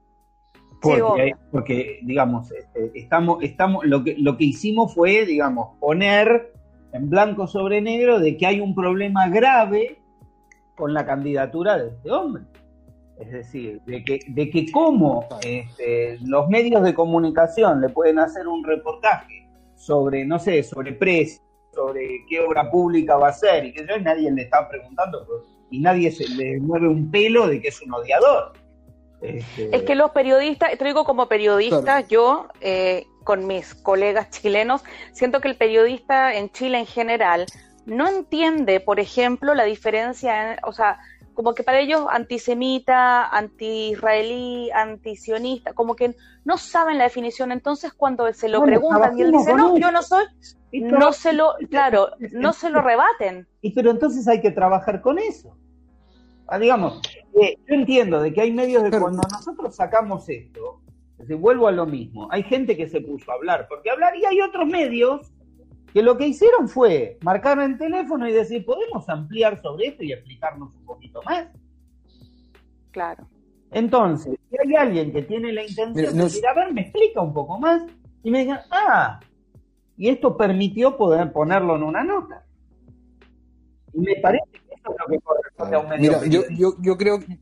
Porque, 0.82 1.34
porque 1.52 2.00
digamos, 2.04 2.52
este, 2.52 2.92
estamos, 2.96 3.44
estamos, 3.44 3.86
lo 3.86 4.04
que, 4.04 4.16
lo 4.18 4.38
que 4.38 4.46
hicimos 4.46 4.94
fue, 4.94 5.26
digamos, 5.26 5.78
poner 5.80 6.54
en 6.94 7.10
blanco 7.10 7.48
sobre 7.48 7.82
negro 7.82 8.20
de 8.20 8.38
que 8.38 8.48
hay 8.48 8.62
un 8.62 8.74
problema 8.74 9.28
grave 9.28 10.00
con 10.76 10.94
la 10.94 11.06
candidatura 11.06 11.78
de 11.78 11.90
este 11.90 12.12
hombre. 12.12 12.44
Es 13.20 13.32
decir, 13.32 13.82
de 13.86 14.04
que, 14.04 14.20
de 14.28 14.50
que 14.50 14.72
cómo 14.72 15.28
este, 15.42 16.18
los 16.22 16.48
medios 16.48 16.82
de 16.84 16.94
comunicación 16.94 17.82
le 17.82 17.90
pueden 17.90 18.18
hacer 18.18 18.48
un 18.48 18.64
reportaje 18.64 19.48
sobre, 19.76 20.26
no 20.26 20.40
sé, 20.40 20.64
sobre 20.64 20.94
precios, 20.94 21.42
sobre 21.74 22.26
qué 22.30 22.40
obra 22.40 22.72
pública 22.72 23.18
va 23.18 23.30
a 23.30 23.34
ser 23.34 23.66
y 23.66 23.74
que 23.74 23.86
yo, 23.86 24.00
nadie 24.00 24.32
le 24.32 24.44
está 24.44 24.68
preguntando 24.70 25.26
pues, 25.26 25.44
y 25.70 25.80
nadie 25.80 26.12
se 26.12 26.28
le 26.30 26.60
mueve 26.60 26.88
un 26.88 27.12
pelo 27.12 27.48
de 27.48 27.62
que 27.62 27.68
es 27.68 27.82
un 27.82 27.94
odiador. 27.94 28.54
Este, 29.22 29.76
es 29.76 29.84
que 29.84 29.96
los 29.96 30.12
periodistas, 30.12 30.78
te 30.78 30.86
digo 30.86 31.04
como 31.04 31.28
periodista, 31.28 32.02
yo 32.08 32.48
eh, 32.62 33.06
con 33.26 33.48
mis 33.48 33.76
colegas 33.76 34.30
chilenos, 34.30 34.82
siento 35.12 35.42
que 35.42 35.50
el 35.50 35.56
periodista 35.56 36.34
en 36.36 36.50
Chile 36.52 36.80
en 36.80 36.86
general 36.86 37.46
no 37.86 38.08
entiende, 38.08 38.80
por 38.80 39.00
ejemplo, 39.00 39.54
la 39.56 39.66
diferencia, 39.66 40.58
o 40.64 40.72
sea, 40.72 41.00
como 41.40 41.54
que 41.54 41.64
para 41.64 41.80
ellos 41.80 42.06
antisemita, 42.10 43.30
anti-israelí, 43.30 44.72
anti-sionista, 44.72 45.72
como 45.72 45.96
que 45.96 46.14
no 46.44 46.58
saben 46.58 46.98
la 46.98 47.06
definición. 47.06 47.54
Entonces, 47.54 47.94
cuando 47.94 48.34
se 48.34 48.50
lo 48.50 48.62
preguntan 48.62 49.18
y 49.18 49.22
él 49.22 49.32
dice, 49.32 49.54
no, 49.54 49.78
yo 49.78 49.90
no 49.90 50.02
soy, 50.02 50.26
no 50.74 51.14
se 51.14 51.32
lo, 51.32 51.54
claro, 51.70 52.10
no 52.34 52.52
se 52.52 52.70
lo 52.70 52.82
rebaten. 52.82 53.48
Y 53.62 53.72
pero 53.72 53.90
entonces 53.90 54.28
hay 54.28 54.42
que 54.42 54.52
trabajar 54.52 55.00
con 55.00 55.18
eso. 55.18 55.56
Ah, 56.46 56.60
digamos, 56.60 57.00
eh, 57.42 57.56
yo 57.66 57.74
entiendo 57.74 58.20
de 58.20 58.34
que 58.34 58.42
hay 58.42 58.52
medios 58.52 58.84
de 58.84 59.00
cuando 59.00 59.22
nosotros 59.32 59.74
sacamos 59.74 60.28
esto, 60.28 60.82
vuelvo 61.38 61.70
a 61.70 61.72
lo 61.72 61.86
mismo, 61.86 62.28
hay 62.32 62.44
gente 62.44 62.76
que 62.76 62.90
se 62.90 63.00
puso 63.00 63.32
a 63.32 63.36
hablar, 63.36 63.66
porque 63.70 63.90
hablar 63.90 64.14
y 64.18 64.26
hay 64.26 64.42
otros 64.42 64.68
medios 64.68 65.32
que 65.94 66.04
lo 66.04 66.18
que 66.18 66.28
hicieron 66.28 66.68
fue 66.68 67.18
marcar 67.22 67.60
el 67.60 67.78
teléfono 67.78 68.28
y 68.28 68.34
decir, 68.34 68.66
¿podemos 68.66 69.08
ampliar 69.10 69.62
sobre 69.62 69.88
esto 69.88 70.04
y 70.04 70.14
explicarnos 70.14 70.74
un 70.76 70.86
poquito 70.86 71.22
más? 71.24 71.48
Claro. 72.92 73.28
Entonces, 73.72 74.38
si 74.50 74.58
hay 74.58 74.76
alguien 74.76 75.12
que 75.12 75.22
tiene 75.24 75.54
la 75.54 75.64
intención 75.64 75.94
de 75.94 76.24
decir, 76.24 76.46
a 76.48 76.54
ver, 76.54 76.74
me 76.74 76.82
explica 76.82 77.22
un 77.22 77.34
poco 77.34 77.60
más, 77.60 77.84
y 78.24 78.32
me 78.32 78.40
digan, 78.40 78.62
ah, 78.72 79.20
y 79.98 80.10
esto 80.10 80.36
permitió 80.38 80.98
poder 80.98 81.32
ponerlo 81.32 81.76
en 81.76 81.84
una 81.84 82.04
nota. 82.04 82.46
Y 83.94 84.00
me 84.00 84.16
parece 84.18 84.46
que 84.52 84.76
eso 84.76 84.92
es 84.92 84.98
lo 85.00 85.06
que 85.08 85.20
corresponde 85.20 85.76
a 85.76 85.80
un 85.80 85.90
medio. 85.90 86.20
Mira, 86.20 86.26
yo, 86.26 86.42
yo, 86.50 86.74
yo 86.82 86.98
creo 86.98 87.20
que 87.20 87.38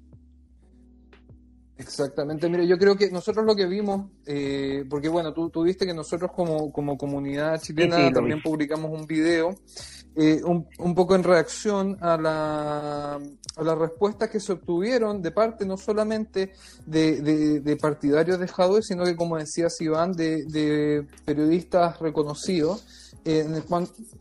Exactamente, 1.79 2.49
mire, 2.49 2.67
yo 2.67 2.77
creo 2.77 2.95
que 2.95 3.11
nosotros 3.11 3.45
lo 3.45 3.55
que 3.55 3.67
vimos, 3.67 4.09
eh, 4.25 4.83
porque 4.89 5.09
bueno, 5.09 5.31
tú, 5.31 5.49
tú, 5.51 5.61
viste 5.61 5.85
que 5.85 5.93
nosotros 5.93 6.31
como, 6.31 6.71
como 6.71 6.97
comunidad 6.97 7.61
chilena 7.61 8.11
también 8.11 8.41
publicamos 8.41 8.91
un 8.91 9.05
video, 9.05 9.55
eh, 10.15 10.41
un, 10.43 10.67
un, 10.79 10.95
poco 10.95 11.13
en 11.13 11.23
reacción 11.23 11.95
a, 12.01 12.17
la, 12.17 13.13
a 13.13 13.63
las 13.63 13.77
respuestas 13.77 14.31
que 14.31 14.39
se 14.39 14.53
obtuvieron 14.53 15.21
de 15.21 15.29
parte 15.29 15.67
no 15.67 15.77
solamente 15.77 16.53
de, 16.87 17.21
de, 17.21 17.59
de 17.59 17.75
partidarios 17.75 18.39
de 18.39 18.47
Jadwe, 18.47 18.81
sino 18.81 19.03
que 19.03 19.15
como 19.15 19.37
decía 19.37 19.67
Iván, 19.79 20.13
de, 20.13 20.45
de 20.45 21.05
periodistas 21.25 21.99
reconocidos 21.99 23.06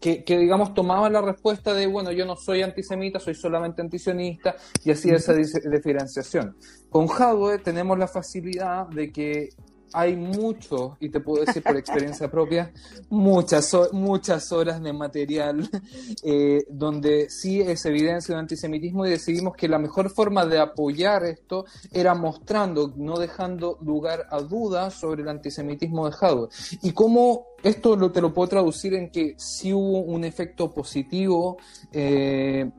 que, 0.01 0.39
digamos 0.39 0.75
tomaban 0.75 1.13
la 1.13 1.23
respuesta 1.23 1.73
de, 1.75 1.87
bueno, 1.87 2.13
yo 2.13 2.27
no 2.27 2.37
soy 2.37 2.63
antisemita, 2.63 3.21
soy 3.21 3.35
solamente 3.35 3.83
antisionista, 3.83 4.57
y 4.85 4.91
así 4.91 5.11
esa 5.11 5.33
diferenciación. 5.35 6.57
Con 6.91 7.09
Hadwe 7.09 7.59
tenemos 7.59 7.99
la 7.99 8.09
facilidad 8.09 8.89
de 8.89 9.13
que 9.13 9.51
hay 9.93 10.17
mucho, 10.17 10.97
y 11.01 11.09
te 11.09 11.21
puedo 11.21 11.45
decir 11.45 11.63
por 11.63 11.77
experiencia 11.77 12.31
propia, 12.31 12.73
muchas, 13.09 13.73
muchas 13.93 14.53
horas 14.53 14.83
de 14.83 14.93
material 14.93 15.69
eh, 16.23 16.65
donde 16.69 17.29
sí 17.31 17.61
es 17.61 17.85
evidencia 17.87 18.35
de 18.35 18.41
antisemitismo 18.41 19.07
y 19.07 19.11
decidimos 19.11 19.57
que 19.57 19.69
la 19.69 19.79
mejor 19.79 20.11
forma 20.11 20.45
de 20.47 20.59
apoyar 20.59 21.25
esto 21.25 21.65
era 21.93 22.15
mostrando, 22.15 22.93
no 22.97 23.19
dejando 23.19 23.79
lugar 23.83 24.27
a 24.31 24.41
dudas 24.41 24.95
sobre 24.95 25.23
el 25.23 25.29
antisemitismo 25.29 26.09
de 26.09 26.17
Hadwe. 26.21 26.49
Y 26.83 26.93
cómo 26.93 27.47
esto 27.63 28.11
te 28.13 28.21
lo 28.21 28.33
puedo 28.33 28.49
traducir 28.49 28.95
en 28.95 29.11
que 29.11 29.35
sí 29.39 29.73
hubo 29.73 30.01
un 30.01 30.25
efecto 30.25 30.73
positivo. 30.73 31.59
Eh, 31.93 32.71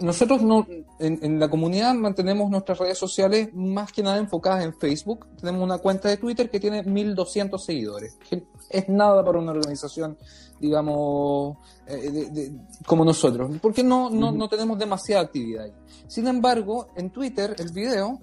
nosotros 0.00 0.42
no, 0.42 0.66
en, 0.98 1.38
la 1.38 1.48
comunidad 1.48 1.94
mantenemos 1.94 2.50
nuestras 2.50 2.78
redes 2.78 2.98
sociales 2.98 3.50
más 3.52 3.92
que 3.92 4.02
nada 4.02 4.18
enfocadas 4.18 4.64
en 4.64 4.74
Facebook. 4.74 5.26
Tenemos 5.38 5.62
una 5.62 5.78
cuenta 5.78 6.08
de 6.08 6.16
Twitter 6.16 6.50
que 6.50 6.58
tiene 6.58 6.84
1.200 6.84 7.58
seguidores. 7.58 8.16
Que 8.28 8.42
es 8.70 8.88
nada 8.88 9.24
para 9.24 9.38
una 9.38 9.52
organización, 9.52 10.16
digamos, 10.58 11.58
eh, 11.86 12.52
como 12.86 13.04
nosotros. 13.04 13.56
Porque 13.60 13.84
no, 13.84 14.10
no, 14.10 14.32
no 14.32 14.48
tenemos 14.48 14.78
demasiada 14.78 15.22
actividad 15.22 15.64
ahí. 15.64 15.72
Sin 16.06 16.26
embargo, 16.26 16.88
en 16.96 17.10
Twitter 17.10 17.54
el 17.58 17.70
video 17.72 18.18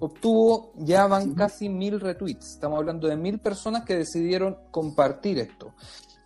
obtuvo, 0.00 0.72
ya 0.76 1.06
van 1.06 1.34
casi 1.34 1.68
mil 1.68 2.00
retweets. 2.00 2.52
Estamos 2.52 2.78
hablando 2.78 3.06
de 3.06 3.16
mil 3.16 3.38
personas 3.38 3.84
que 3.84 3.96
decidieron 3.96 4.56
compartir 4.70 5.38
esto. 5.38 5.74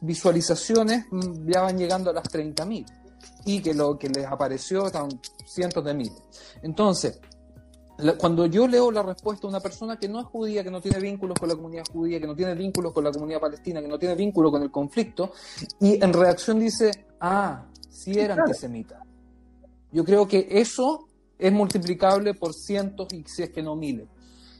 Visualizaciones 0.00 1.06
mm, 1.10 1.50
ya 1.50 1.62
van 1.62 1.76
llegando 1.76 2.10
a 2.10 2.12
las 2.12 2.24
30.000 2.24 3.03
y 3.44 3.60
que 3.60 3.74
lo 3.74 3.98
que 3.98 4.08
les 4.08 4.26
apareció 4.26 4.86
están 4.86 5.08
cientos 5.44 5.84
de 5.84 5.94
miles. 5.94 6.22
Entonces, 6.62 7.20
cuando 8.18 8.46
yo 8.46 8.66
leo 8.66 8.90
la 8.90 9.02
respuesta 9.02 9.46
a 9.46 9.50
una 9.50 9.60
persona 9.60 9.98
que 9.98 10.08
no 10.08 10.20
es 10.20 10.26
judía, 10.26 10.64
que 10.64 10.70
no 10.70 10.80
tiene 10.80 10.98
vínculos 10.98 11.38
con 11.38 11.48
la 11.48 11.54
comunidad 11.54 11.84
judía, 11.92 12.20
que 12.20 12.26
no 12.26 12.34
tiene 12.34 12.54
vínculos 12.54 12.92
con 12.92 13.04
la 13.04 13.12
comunidad 13.12 13.40
palestina, 13.40 13.80
que 13.80 13.88
no 13.88 13.98
tiene 13.98 14.14
vínculos 14.16 14.50
con 14.50 14.62
el 14.62 14.70
conflicto, 14.70 15.32
y 15.80 16.02
en 16.02 16.12
reacción 16.12 16.58
dice, 16.58 17.06
ah, 17.20 17.66
sí 17.88 18.18
era 18.18 18.34
antisemita. 18.34 19.00
Yo 19.92 20.04
creo 20.04 20.26
que 20.26 20.48
eso 20.50 21.06
es 21.38 21.52
multiplicable 21.52 22.34
por 22.34 22.52
cientos 22.52 23.12
y 23.12 23.22
si 23.26 23.44
es 23.44 23.50
que 23.50 23.62
no 23.62 23.76
miles. 23.76 24.08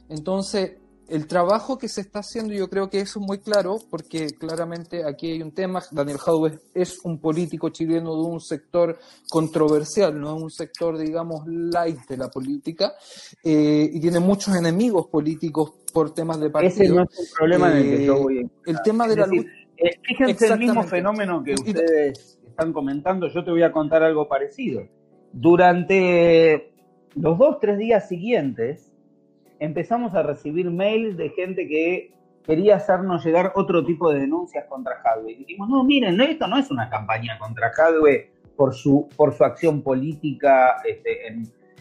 Entonces, 0.07 0.77
el 1.09 1.27
trabajo 1.27 1.77
que 1.77 1.87
se 1.87 2.01
está 2.01 2.19
haciendo, 2.19 2.53
yo 2.53 2.67
creo 2.69 2.89
que 2.89 2.99
eso 2.99 3.19
es 3.19 3.25
muy 3.25 3.39
claro, 3.39 3.77
porque 3.89 4.27
claramente 4.39 5.03
aquí 5.07 5.31
hay 5.31 5.41
un 5.41 5.51
tema, 5.51 5.81
Daniel 5.91 6.17
Jadwe 6.17 6.59
es 6.73 6.99
un 7.03 7.19
político 7.19 7.69
chileno 7.69 8.15
de 8.15 8.27
un 8.27 8.39
sector 8.39 8.97
controversial, 9.29 10.19
no 10.19 10.35
es 10.35 10.43
un 10.43 10.49
sector, 10.49 10.97
digamos, 10.97 11.45
light 11.47 11.99
de 12.07 12.17
la 12.17 12.29
política, 12.29 12.93
eh, 13.43 13.89
y 13.91 13.99
tiene 13.99 14.19
muchos 14.19 14.55
enemigos 14.55 15.07
políticos 15.07 15.73
por 15.93 16.13
temas 16.13 16.39
de 16.39 16.49
partido. 16.49 16.83
Ese 16.83 16.93
no 16.93 17.03
es 17.03 17.19
un 17.19 17.25
problema 17.37 17.71
en 17.71 17.77
el 17.77 17.97
que 17.97 18.05
yo 18.05 18.21
voy 18.21 18.39
a 18.39 18.69
El 18.69 18.81
tema 18.83 19.07
de 19.07 19.15
la 19.15 19.27
lucha... 19.27 19.49
Eh, 19.77 19.99
fíjense 20.03 20.47
el 20.47 20.59
mismo 20.59 20.83
fenómeno 20.83 21.43
que 21.43 21.53
ustedes 21.53 22.39
están 22.47 22.71
comentando, 22.71 23.27
yo 23.27 23.43
te 23.43 23.51
voy 23.51 23.63
a 23.63 23.71
contar 23.71 24.03
algo 24.03 24.27
parecido. 24.27 24.87
Durante 25.33 26.71
los 27.15 27.37
dos, 27.37 27.57
tres 27.59 27.77
días 27.77 28.07
siguientes, 28.07 28.94
empezamos 29.59 30.13
a 30.13 30.23
recibir 30.23 30.69
mails 30.69 31.17
de 31.17 31.29
gente 31.29 31.67
que 31.67 32.11
quería 32.45 32.75
hacernos 32.75 33.25
llegar 33.25 33.51
otro 33.55 33.83
tipo 33.85 34.11
de 34.11 34.19
denuncias 34.19 34.65
contra 34.65 34.97
Jadwe. 34.97 35.31
Y 35.31 35.35
dijimos, 35.35 35.69
no, 35.69 35.83
miren, 35.83 36.19
esto 36.21 36.47
no 36.47 36.57
es 36.57 36.69
una 36.69 36.89
campaña 36.89 37.37
contra 37.39 37.71
Jadwe 37.71 38.29
por 38.55 38.73
su, 38.73 39.09
por 39.15 39.33
su 39.33 39.43
acción 39.43 39.81
política 39.81 40.77
este, 40.87 41.27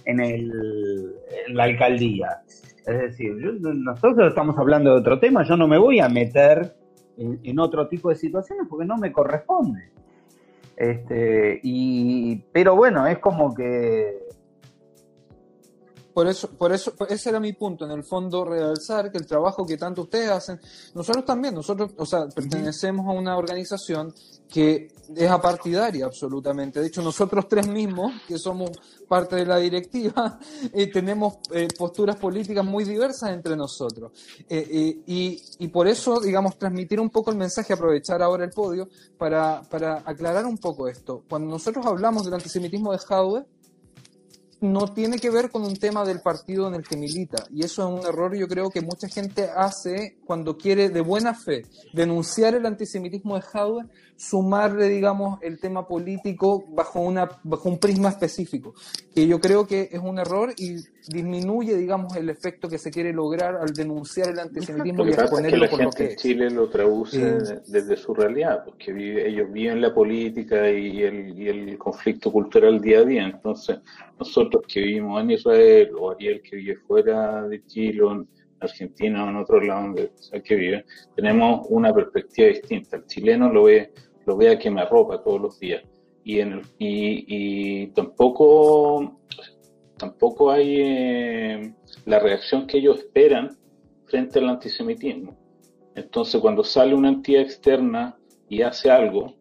en, 0.04 0.20
el, 0.20 1.14
la 1.48 1.64
alcaldía. 1.64 2.42
Es 2.86 2.98
decir, 2.98 3.34
nosotros 3.60 4.28
estamos 4.28 4.58
hablando 4.58 4.90
de 4.90 5.00
otro 5.00 5.18
tema, 5.18 5.42
yo 5.44 5.56
no 5.56 5.66
me 5.66 5.78
voy 5.78 6.00
a 6.00 6.08
meter 6.08 6.76
en, 7.16 7.58
otro 7.58 7.88
tipo 7.88 8.10
de 8.10 8.16
situaciones 8.16 8.66
porque 8.68 8.86
no 8.86 8.96
me 8.96 9.12
corresponde. 9.12 9.90
Este, 10.76 11.60
y, 11.62 12.36
pero 12.52 12.74
bueno, 12.74 13.06
es 13.06 13.18
como 13.18 13.54
que 13.54 14.23
por 16.14 16.28
eso, 16.28 16.48
por 16.50 16.72
eso, 16.72 16.94
ese 17.08 17.30
era 17.30 17.40
mi 17.40 17.52
punto, 17.54 17.84
en 17.84 17.90
el 17.90 18.04
fondo, 18.04 18.44
realzar 18.44 19.10
que 19.10 19.18
el 19.18 19.26
trabajo 19.26 19.66
que 19.66 19.76
tanto 19.76 20.02
ustedes 20.02 20.30
hacen, 20.30 20.60
nosotros 20.94 21.24
también, 21.24 21.54
nosotros, 21.54 21.90
o 21.96 22.06
sea, 22.06 22.26
pertenecemos 22.28 23.06
a 23.08 23.10
una 23.10 23.36
organización 23.36 24.14
que 24.48 24.92
es 25.16 25.30
apartidaria 25.30 26.06
absolutamente. 26.06 26.80
De 26.80 26.86
hecho, 26.86 27.02
nosotros 27.02 27.48
tres 27.48 27.66
mismos, 27.66 28.12
que 28.28 28.38
somos 28.38 28.70
parte 29.08 29.34
de 29.34 29.46
la 29.46 29.58
directiva, 29.58 30.38
eh, 30.72 30.86
tenemos 30.86 31.38
eh, 31.52 31.66
posturas 31.76 32.14
políticas 32.14 32.64
muy 32.64 32.84
diversas 32.84 33.30
entre 33.30 33.56
nosotros. 33.56 34.12
Eh, 34.48 35.02
y, 35.06 35.42
y, 35.58 35.68
por 35.68 35.88
eso, 35.88 36.20
digamos, 36.20 36.56
transmitir 36.56 37.00
un 37.00 37.10
poco 37.10 37.32
el 37.32 37.36
mensaje, 37.36 37.72
aprovechar 37.72 38.22
ahora 38.22 38.44
el 38.44 38.50
podio 38.50 38.88
para, 39.18 39.62
para 39.68 40.04
aclarar 40.06 40.46
un 40.46 40.58
poco 40.58 40.86
esto. 40.86 41.24
Cuando 41.28 41.48
nosotros 41.50 41.84
hablamos 41.84 42.24
del 42.24 42.34
antisemitismo 42.34 42.92
de 42.92 42.98
Jadwe, 42.98 43.46
no 44.64 44.92
tiene 44.92 45.18
que 45.18 45.30
ver 45.30 45.50
con 45.50 45.62
un 45.62 45.76
tema 45.76 46.04
del 46.04 46.20
partido 46.20 46.66
en 46.68 46.74
el 46.74 46.82
que 46.82 46.96
milita. 46.96 47.44
Y 47.50 47.64
eso 47.64 47.82
es 47.82 48.00
un 48.00 48.06
error, 48.06 48.34
yo 48.34 48.48
creo 48.48 48.70
que 48.70 48.80
mucha 48.80 49.08
gente 49.08 49.48
hace 49.54 50.18
cuando 50.24 50.56
quiere 50.56 50.88
de 50.88 51.00
buena 51.00 51.34
fe 51.34 51.62
denunciar 51.92 52.54
el 52.54 52.66
antisemitismo 52.66 53.36
de 53.36 53.44
Howard, 53.52 53.88
sumarle, 54.16 54.88
digamos, 54.88 55.38
el 55.42 55.58
tema 55.58 55.86
político 55.86 56.64
bajo, 56.68 57.00
una, 57.00 57.28
bajo 57.42 57.68
un 57.68 57.78
prisma 57.78 58.10
específico. 58.10 58.74
Que 59.14 59.26
yo 59.26 59.40
creo 59.40 59.66
que 59.66 59.88
es 59.90 60.00
un 60.00 60.18
error 60.18 60.52
y 60.56 60.76
disminuye, 61.08 61.76
digamos, 61.76 62.16
el 62.16 62.30
efecto 62.30 62.68
que 62.68 62.78
se 62.78 62.90
quiere 62.90 63.12
lograr 63.12 63.56
al 63.56 63.72
denunciar 63.72 64.30
el 64.30 64.38
antisemitismo 64.38 65.06
y 65.06 65.10
exponerlo 65.10 65.68
por 65.68 65.82
lo 65.82 65.90
que 65.90 66.12
en 66.12 66.16
Chile 66.16 66.50
lo 66.50 66.68
traduce 66.68 67.20
eh, 67.20 67.60
desde 67.66 67.96
su 67.96 68.14
realidad, 68.14 68.64
porque 68.64 68.92
ellos 69.26 69.52
viven 69.52 69.80
la 69.80 69.92
política 69.92 70.70
y 70.70 71.02
el, 71.02 71.38
y 71.38 71.48
el 71.48 71.78
conflicto 71.78 72.30
cultural 72.30 72.80
día 72.80 73.00
a 73.00 73.04
día. 73.04 73.24
Entonces, 73.24 73.78
nosotros 74.18 74.64
que 74.66 74.80
vivimos 74.80 75.22
en 75.22 75.32
Israel 75.32 75.90
o 75.98 76.10
Ariel 76.10 76.40
que 76.40 76.56
vive 76.56 76.76
fuera 76.76 77.46
de 77.48 77.64
Chile 77.66 78.02
Argentina 78.64 79.24
o 79.24 79.30
en 79.30 79.36
otro 79.36 79.60
lado 79.60 79.82
donde 79.82 80.10
sea 80.14 80.42
que 80.42 80.54
vive, 80.54 80.84
tenemos 81.16 81.66
una 81.70 81.92
perspectiva 81.92 82.48
distinta. 82.48 82.96
El 82.96 83.06
chileno 83.06 83.52
lo 83.52 83.64
ve, 83.64 83.92
lo 84.26 84.36
ve 84.36 84.50
a 84.50 84.58
quemarropa 84.58 85.22
todos 85.22 85.40
los 85.40 85.60
días. 85.60 85.82
Y, 86.24 86.40
en 86.40 86.62
y, 86.78 87.24
y 87.26 87.86
tampoco 87.88 89.20
tampoco 89.96 90.50
hay 90.50 90.76
eh, 90.80 91.74
la 92.04 92.18
reacción 92.18 92.66
que 92.66 92.78
ellos 92.78 92.98
esperan 92.98 93.56
frente 94.06 94.38
al 94.38 94.48
antisemitismo. 94.48 95.36
Entonces, 95.94 96.40
cuando 96.40 96.64
sale 96.64 96.94
una 96.94 97.08
entidad 97.08 97.42
externa 97.42 98.18
y 98.48 98.62
hace 98.62 98.90
algo, 98.90 99.34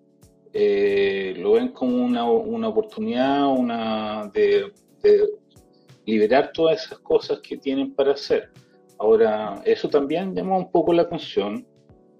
eh, 0.53 1.33
lo 1.37 1.53
ven 1.53 1.69
como 1.69 2.03
una, 2.03 2.29
una 2.29 2.67
oportunidad 2.69 3.47
una 3.47 4.29
de, 4.33 4.71
liberar 6.05 6.51
todas 6.53 6.85
esas 6.85 6.99
cosas 6.99 7.39
que 7.39 7.57
tienen 7.57 7.93
para 7.93 8.13
hacer. 8.13 8.51
Ahora, 8.99 9.61
eso 9.65 9.89
también 9.89 10.33
llama 10.35 10.57
un 10.57 10.71
poco 10.71 10.93
la 10.93 11.03
atención 11.03 11.65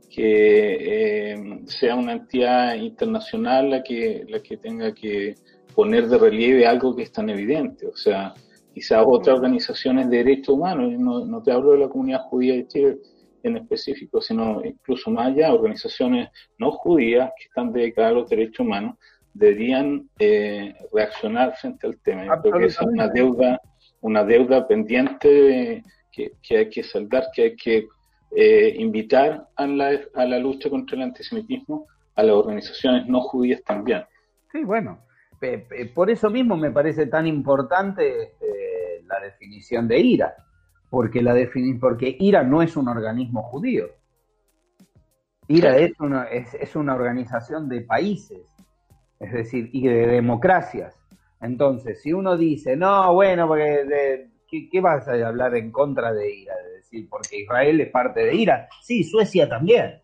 que 0.09 1.31
eh, 1.31 1.61
sea 1.65 1.95
una 1.95 2.13
entidad 2.13 2.75
internacional 2.75 3.69
la 3.69 3.83
que, 3.83 4.25
la 4.27 4.41
que 4.41 4.57
tenga 4.57 4.93
que 4.93 5.35
poner 5.73 6.07
de 6.07 6.17
relieve 6.17 6.67
algo 6.67 6.95
que 6.95 7.03
es 7.03 7.11
tan 7.11 7.29
evidente. 7.29 7.87
O 7.87 7.95
sea, 7.95 8.33
quizás 8.73 9.03
otras 9.07 9.37
organizaciones 9.37 10.09
de 10.09 10.17
derechos 10.17 10.55
humanos, 10.55 10.91
no, 10.99 11.25
no 11.25 11.41
te 11.41 11.51
hablo 11.51 11.71
de 11.71 11.79
la 11.79 11.89
comunidad 11.89 12.21
judía 12.21 12.53
de 12.53 12.67
Chile 12.67 12.97
en 13.43 13.57
específico, 13.57 14.21
sino 14.21 14.63
incluso 14.63 15.11
más 15.11 15.27
allá, 15.27 15.53
organizaciones 15.53 16.29
no 16.57 16.71
judías 16.71 17.31
que 17.37 17.45
están 17.45 17.73
dedicadas 17.73 18.11
a 18.11 18.15
los 18.15 18.29
derechos 18.29 18.61
humanos, 18.61 18.95
deberían 19.33 20.09
eh, 20.19 20.73
reaccionar 20.93 21.55
frente 21.55 21.87
al 21.87 21.97
tema. 21.99 22.25
Yo 22.25 22.41
creo 22.41 22.59
que 22.59 22.65
es 22.65 22.81
una 22.81 23.07
deuda, 23.07 23.59
una 24.01 24.23
deuda 24.23 24.67
pendiente 24.67 25.83
que, 26.13 26.33
que 26.41 26.57
hay 26.59 26.69
que 26.69 26.83
saldar, 26.83 27.25
que 27.35 27.41
hay 27.41 27.55
que 27.55 27.87
eh, 28.35 28.75
invitar 28.77 29.49
a 29.55 29.67
la, 29.67 29.99
a 30.13 30.25
la 30.25 30.39
lucha 30.39 30.69
contra 30.69 30.95
el 30.95 31.03
antisemitismo 31.03 31.87
a 32.15 32.23
las 32.23 32.35
organizaciones 32.35 33.07
no 33.07 33.21
judías 33.21 33.63
también. 33.63 34.03
Sí, 34.51 34.63
bueno, 34.63 34.99
por 35.93 36.09
eso 36.09 36.29
mismo 36.29 36.55
me 36.55 36.71
parece 36.71 37.07
tan 37.07 37.27
importante 37.27 38.23
este, 38.23 39.03
la 39.07 39.19
definición 39.19 39.87
de 39.87 39.99
IRA, 39.99 40.35
porque, 40.89 41.21
la 41.21 41.35
porque 41.79 42.15
IRA 42.19 42.43
no 42.43 42.61
es 42.61 42.77
un 42.77 42.87
organismo 42.87 43.43
judío. 43.43 43.87
IRA 45.47 45.77
es 45.77 45.99
una, 45.99 46.23
es, 46.25 46.75
una 46.75 46.95
organización 46.95 47.67
de 47.67 47.81
países, 47.81 48.39
es 49.19 49.33
decir, 49.33 49.69
y 49.73 49.87
de 49.87 50.07
democracias. 50.07 50.97
Entonces, 51.41 52.01
si 52.01 52.13
uno 52.13 52.37
dice, 52.37 52.77
no, 52.77 53.13
bueno, 53.13 53.47
porque 53.47 54.29
¿qué, 54.71 54.81
vas 54.81 55.07
a 55.07 55.13
hablar 55.27 55.55
en 55.55 55.71
contra 55.71 56.13
de 56.13 56.33
IRA? 56.33 56.53
Es 56.67 56.83
decir, 56.83 57.07
porque 57.09 57.41
Israel 57.41 57.81
es 57.81 57.89
parte 57.89 58.25
de 58.25 58.35
IRA. 58.35 58.69
Sí, 58.81 59.03
Suecia 59.03 59.47
también. 59.49 60.01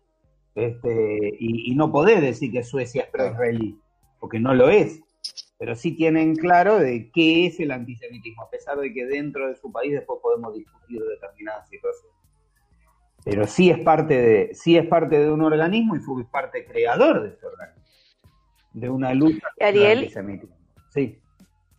Este, 0.54 1.36
y, 1.38 1.72
y 1.72 1.74
no 1.76 1.92
podés 1.92 2.20
decir 2.20 2.52
que 2.52 2.62
Suecia 2.62 3.02
es 3.02 3.08
pro-israelí, 3.08 3.78
porque 4.18 4.40
no 4.40 4.54
lo 4.54 4.68
es 4.68 5.00
pero 5.60 5.76
sí 5.76 5.92
tienen 5.92 6.36
claro 6.36 6.78
de 6.78 7.10
qué 7.12 7.44
es 7.44 7.60
el 7.60 7.70
antisemitismo, 7.70 8.44
a 8.44 8.50
pesar 8.50 8.78
de 8.78 8.94
que 8.94 9.04
dentro 9.04 9.46
de 9.46 9.56
su 9.56 9.70
país 9.70 9.92
después 9.92 10.18
podemos 10.22 10.54
discutir 10.54 11.02
determinadas 11.02 11.68
situaciones. 11.68 12.16
Pero 13.22 13.46
sí 13.46 13.68
es 13.68 13.78
parte 13.80 14.18
de, 14.18 14.54
sí 14.54 14.78
es 14.78 14.86
parte 14.86 15.18
de 15.18 15.30
un 15.30 15.42
organismo 15.42 15.96
y 15.96 15.98
fue 15.98 16.24
parte 16.24 16.64
creador 16.64 17.22
de 17.22 17.28
ese 17.34 17.44
organismo, 17.44 17.84
de 18.72 18.88
una 18.88 19.12
lucha 19.12 19.48
contra 19.48 19.68
el 19.68 19.98
antisemitismo. 19.98 20.56
Sí. 20.94 21.20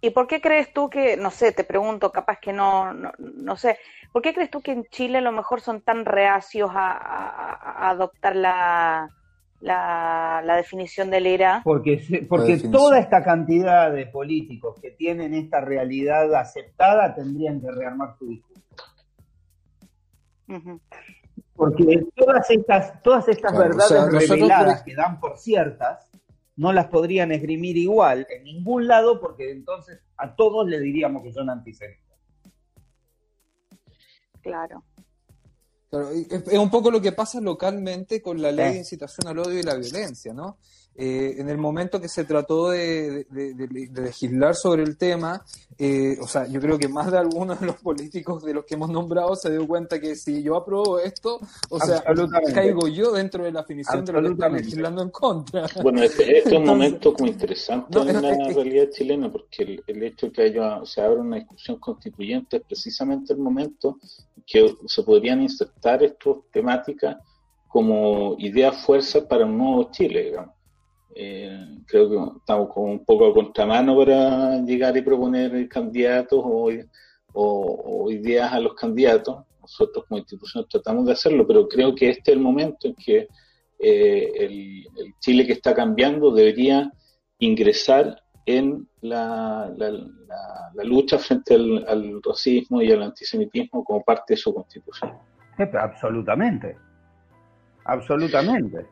¿Y 0.01 0.09
por 0.09 0.27
qué 0.27 0.41
crees 0.41 0.73
tú 0.73 0.89
que, 0.89 1.15
no 1.15 1.29
sé, 1.29 1.51
te 1.51 1.63
pregunto, 1.63 2.11
capaz 2.11 2.39
que 2.39 2.51
no, 2.51 2.91
no, 2.93 3.55
sé, 3.55 3.77
¿por 4.11 4.21
qué 4.21 4.33
crees 4.33 4.49
tú 4.49 4.61
que 4.61 4.71
en 4.71 4.85
Chile 4.85 5.19
a 5.19 5.21
lo 5.21 5.31
mejor 5.31 5.61
son 5.61 5.81
tan 5.81 6.05
reacios 6.05 6.71
a 6.73 7.89
adoptar 7.89 8.35
la, 8.35 9.09
la, 9.61 10.55
definición 10.57 11.09
del 11.09 11.27
ERA. 11.27 11.61
Porque, 11.63 12.25
porque 12.27 12.57
toda 12.57 12.99
esta 12.99 13.23
cantidad 13.23 13.91
de 13.91 14.07
políticos 14.07 14.79
que 14.81 14.91
tienen 14.91 15.33
esta 15.33 15.61
realidad 15.61 16.33
aceptada 16.35 17.13
tendrían 17.15 17.61
que 17.61 17.71
rearmar 17.71 18.15
su 18.17 18.27
discurso. 18.27 18.61
Porque 21.55 22.03
todas 22.15 22.49
estas, 22.49 23.01
todas 23.03 23.27
estas 23.27 23.57
verdades 23.57 24.11
reveladas 24.11 24.83
que 24.83 24.95
dan 24.95 25.19
por 25.19 25.37
ciertas, 25.37 26.09
no 26.55 26.73
las 26.73 26.87
podrían 26.87 27.31
esgrimir 27.31 27.77
igual 27.77 28.27
en 28.29 28.43
ningún 28.43 28.87
lado, 28.87 29.19
porque 29.19 29.51
entonces 29.51 29.99
a 30.17 30.35
todos 30.35 30.67
le 30.67 30.79
diríamos 30.79 31.23
que 31.23 31.33
son 31.33 31.49
antisemitas. 31.49 32.17
Claro 34.41 34.83
es 35.91 36.57
un 36.57 36.69
poco 36.69 36.89
lo 36.89 37.01
que 37.01 37.11
pasa 37.11 37.41
localmente 37.41 38.21
con 38.21 38.41
la 38.41 38.51
ley 38.51 38.73
de 38.73 38.77
incitación 38.79 39.27
al 39.27 39.39
odio 39.39 39.59
y 39.59 39.63
la 39.63 39.75
violencia, 39.75 40.33
¿no? 40.33 40.57
Eh, 40.93 41.35
en 41.37 41.49
el 41.49 41.57
momento 41.57 42.01
que 42.01 42.09
se 42.09 42.25
trató 42.25 42.69
de, 42.69 43.25
legislar 43.93 44.55
sobre 44.55 44.83
el 44.83 44.97
tema, 44.97 45.43
eh, 45.77 46.17
o 46.21 46.27
sea, 46.27 46.47
yo 46.47 46.59
creo 46.59 46.77
que 46.77 46.89
más 46.89 47.09
de 47.09 47.17
algunos 47.17 47.61
de 47.61 47.65
los 47.67 47.77
políticos 47.77 48.43
de 48.43 48.53
los 48.53 48.65
que 48.65 48.75
hemos 48.75 48.89
nombrado 48.89 49.35
se 49.37 49.49
dio 49.49 49.65
cuenta 49.65 50.01
que 50.01 50.15
si 50.15 50.43
yo 50.43 50.57
apruebo 50.57 50.99
esto, 50.99 51.39
o 51.69 51.79
sea, 51.79 52.03
caigo 52.53 52.89
yo 52.89 53.13
dentro 53.13 53.45
de 53.45 53.53
la 53.53 53.61
definición 53.61 54.03
de 54.03 54.13
lo 54.13 54.21
que 54.21 54.33
están 54.33 54.53
legislando 54.53 55.01
en 55.01 55.09
contra. 55.09 55.65
Bueno, 55.81 56.03
este, 56.03 56.39
este 56.39 56.49
es 56.49 56.55
un 56.57 56.65
momento 56.65 57.13
como 57.13 57.29
interesante 57.29 57.97
en 57.99 58.21
la 58.21 58.49
realidad 58.53 58.89
chilena, 58.91 59.31
porque 59.31 59.81
el, 59.87 60.03
hecho 60.03 60.27
de 60.27 60.31
que 60.33 60.41
haya, 60.41 60.81
se 60.83 61.01
abra 61.01 61.21
una 61.21 61.37
discusión 61.37 61.79
constituyente 61.79 62.57
es 62.57 62.63
precisamente 62.63 63.31
el 63.31 63.39
momento 63.39 63.97
que 64.45 64.75
se 64.85 65.03
podrían 65.03 65.41
insertar 65.41 66.03
estas 66.03 66.35
temáticas 66.51 67.15
como 67.69 68.35
ideas 68.39 68.85
fuerzas 68.85 69.23
para 69.23 69.45
un 69.45 69.57
nuevo 69.57 69.89
Chile, 69.91 70.25
digamos. 70.25 70.60
Eh, 71.15 71.77
creo 71.87 72.09
que 72.09 72.37
estamos 72.37 72.69
como 72.73 72.91
un 72.91 73.05
poco 73.05 73.27
a 73.27 73.33
contramano 73.33 73.97
para 73.97 74.61
llegar 74.61 74.95
y 74.95 75.01
proponer 75.01 75.67
candidatos 75.67 76.41
o, 76.43 78.09
ideas 78.09 78.53
a 78.53 78.59
los 78.59 78.73
candidatos. 78.75 79.43
Nosotros 79.61 80.05
como 80.07 80.19
institución 80.19 80.65
tratamos 80.69 81.05
de 81.05 81.13
hacerlo, 81.13 81.45
pero 81.47 81.67
creo 81.67 81.93
que 81.93 82.09
este 82.09 82.31
es 82.31 82.37
el 82.37 82.43
momento 82.43 82.87
en 82.87 82.95
que 82.95 83.27
eh, 83.79 84.31
el, 84.35 84.85
Chile 85.19 85.45
que 85.45 85.53
está 85.53 85.73
cambiando 85.73 86.31
debería 86.31 86.91
ingresar 87.39 88.21
en 88.45 88.87
la, 89.01 89.71
lucha 90.83 91.19
frente 91.19 91.55
al, 91.55 92.21
racismo 92.23 92.81
y 92.81 92.91
al 92.91 93.03
antisemitismo 93.03 93.83
como 93.83 94.03
parte 94.03 94.33
de 94.33 94.37
su 94.37 94.53
constitución. 94.53 95.11
Absolutamente, 95.79 96.75
absolutamente. 97.85 98.87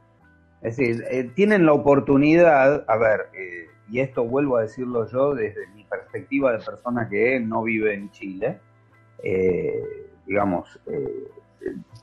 Es 0.61 0.75
decir, 0.75 1.05
eh, 1.09 1.23
tienen 1.35 1.65
la 1.65 1.73
oportunidad, 1.73 2.83
a 2.87 2.97
ver, 2.97 3.29
eh, 3.33 3.67
y 3.89 4.01
esto 4.01 4.25
vuelvo 4.25 4.57
a 4.57 4.61
decirlo 4.63 5.07
yo 5.07 5.33
desde 5.33 5.67
mi 5.73 5.85
perspectiva 5.85 6.51
de 6.51 6.59
persona 6.59 7.07
que 7.09 7.39
no 7.39 7.63
vive 7.63 7.93
en 7.93 8.11
Chile, 8.11 8.59
eh, 9.23 9.81
digamos, 10.25 10.79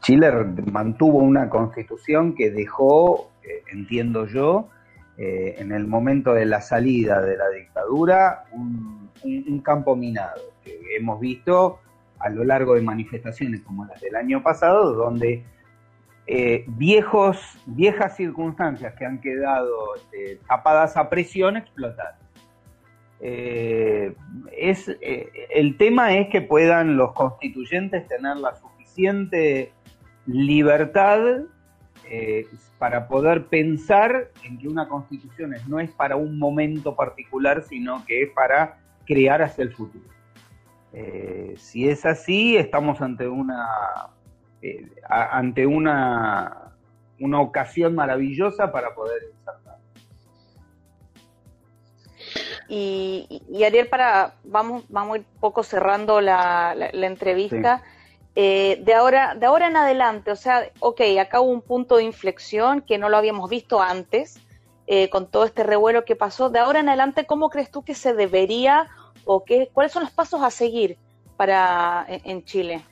Chile 0.01 0.33
mantuvo 0.73 1.19
una 1.19 1.49
constitución 1.49 2.35
que 2.35 2.51
dejó, 2.51 3.31
entiendo 3.71 4.27
yo, 4.27 4.69
en 5.17 5.73
el 5.73 5.87
momento 5.87 6.35
de 6.35 6.45
la 6.45 6.61
salida 6.61 7.23
de 7.23 7.37
la 7.37 7.49
dictadura, 7.51 8.45
un, 8.53 9.11
un 9.25 9.61
campo 9.61 9.95
minado, 9.97 10.43
que 10.65 10.79
hemos 10.99 11.21
visto 11.21 11.79
a 12.19 12.29
lo 12.31 12.45
largo 12.45 12.75
de 12.75 12.83
manifestaciones 12.83 13.63
como 13.63 13.85
las 13.85 14.01
del 14.01 14.17
año 14.17 14.43
pasado, 14.43 14.93
donde 14.93 15.45
eh, 16.29 16.65
viejos, 16.67 17.39
viejas 17.67 18.17
circunstancias 18.17 18.95
que 18.95 19.07
han 19.07 19.21
quedado 19.21 19.95
este, 19.95 20.41
tapadas 20.49 20.97
a 20.97 21.09
presión 21.09 21.57
explotar. 21.57 22.17
Eh, 23.21 24.13
es, 24.51 24.89
eh, 24.89 25.31
el 25.51 25.77
tema 25.77 26.17
es 26.17 26.29
que 26.29 26.43
puedan 26.43 26.97
los 26.97 27.13
constituyentes 27.13 28.09
tener 28.09 28.37
la 28.39 28.55
suficiente 28.57 29.73
libertad 30.27 31.45
para 32.79 33.09
poder 33.09 33.47
pensar 33.47 34.31
en 34.45 34.59
que 34.59 34.69
una 34.69 34.89
constitución 34.89 35.55
no 35.67 35.81
es 35.81 35.91
para 35.91 36.15
un 36.15 36.39
momento 36.39 36.95
particular, 36.95 37.65
sino 37.65 38.05
que 38.05 38.23
es 38.23 38.31
para 38.31 38.79
crear 39.05 39.43
hacia 39.43 39.65
el 39.65 39.73
futuro. 39.73 40.05
si 41.57 41.89
es 41.89 42.07
así, 42.07 42.57
estamos 42.57 43.01
ante 43.01 43.27
una 43.27 43.67
eh, 44.67 44.89
ante 45.09 45.65
una, 45.67 46.73
una 47.21 47.41
ocasión 47.41 47.95
maravillosa 47.95 48.73
para 48.73 48.95
poder 48.95 49.23
insertar. 49.33 49.77
Y, 52.69 53.43
y, 53.49 53.63
Ariel, 53.63 53.89
para 53.89 54.35
vamos, 54.43 54.85
vamos 54.89 55.15
a 55.15 55.19
ir 55.19 55.27
poco 55.39 55.63
cerrando 55.63 56.21
la, 56.21 56.75
la, 56.75 57.07
entrevista. 57.07 57.83
Eh, 58.35 58.83
de, 58.85 58.95
ahora, 58.95 59.37
de 59.37 59.47
ahora 59.47 59.69
en 59.69 59.77
adelante, 59.77 60.33
o 60.33 60.37
sea, 60.37 60.69
ok, 60.81 61.01
acá 61.21 61.41
hubo 61.41 61.53
un 61.53 61.63
punto 61.63 61.97
de 61.97 62.03
inflexión 62.03 62.83
que 62.83 62.99
no 62.99 63.09
lo 63.09 63.17
habíamos 63.17 63.49
visto 63.49 63.81
antes, 63.81 64.41
eh, 64.89 65.09
con 65.11 65.31
todo 65.31 65.45
este 65.45 65.63
revuelo 65.63 66.05
que 66.05 66.17
pasó. 66.17 66.51
De 66.51 66.59
ahora 66.59 66.81
en 66.81 66.89
adelante, 66.89 67.25
¿cómo 67.25 67.51
crees 67.51 67.71
tú 67.71 67.85
que 67.85 67.95
se 67.95 68.15
debería 68.15 68.89
o 69.25 69.45
qué, 69.45 69.71
cuáles 69.73 69.93
son 69.93 70.03
los 70.03 70.13
pasos 70.13 70.43
a 70.43 70.51
seguir 70.51 70.99
para 71.37 72.05
en 72.09 72.45
Chile? 72.45 72.83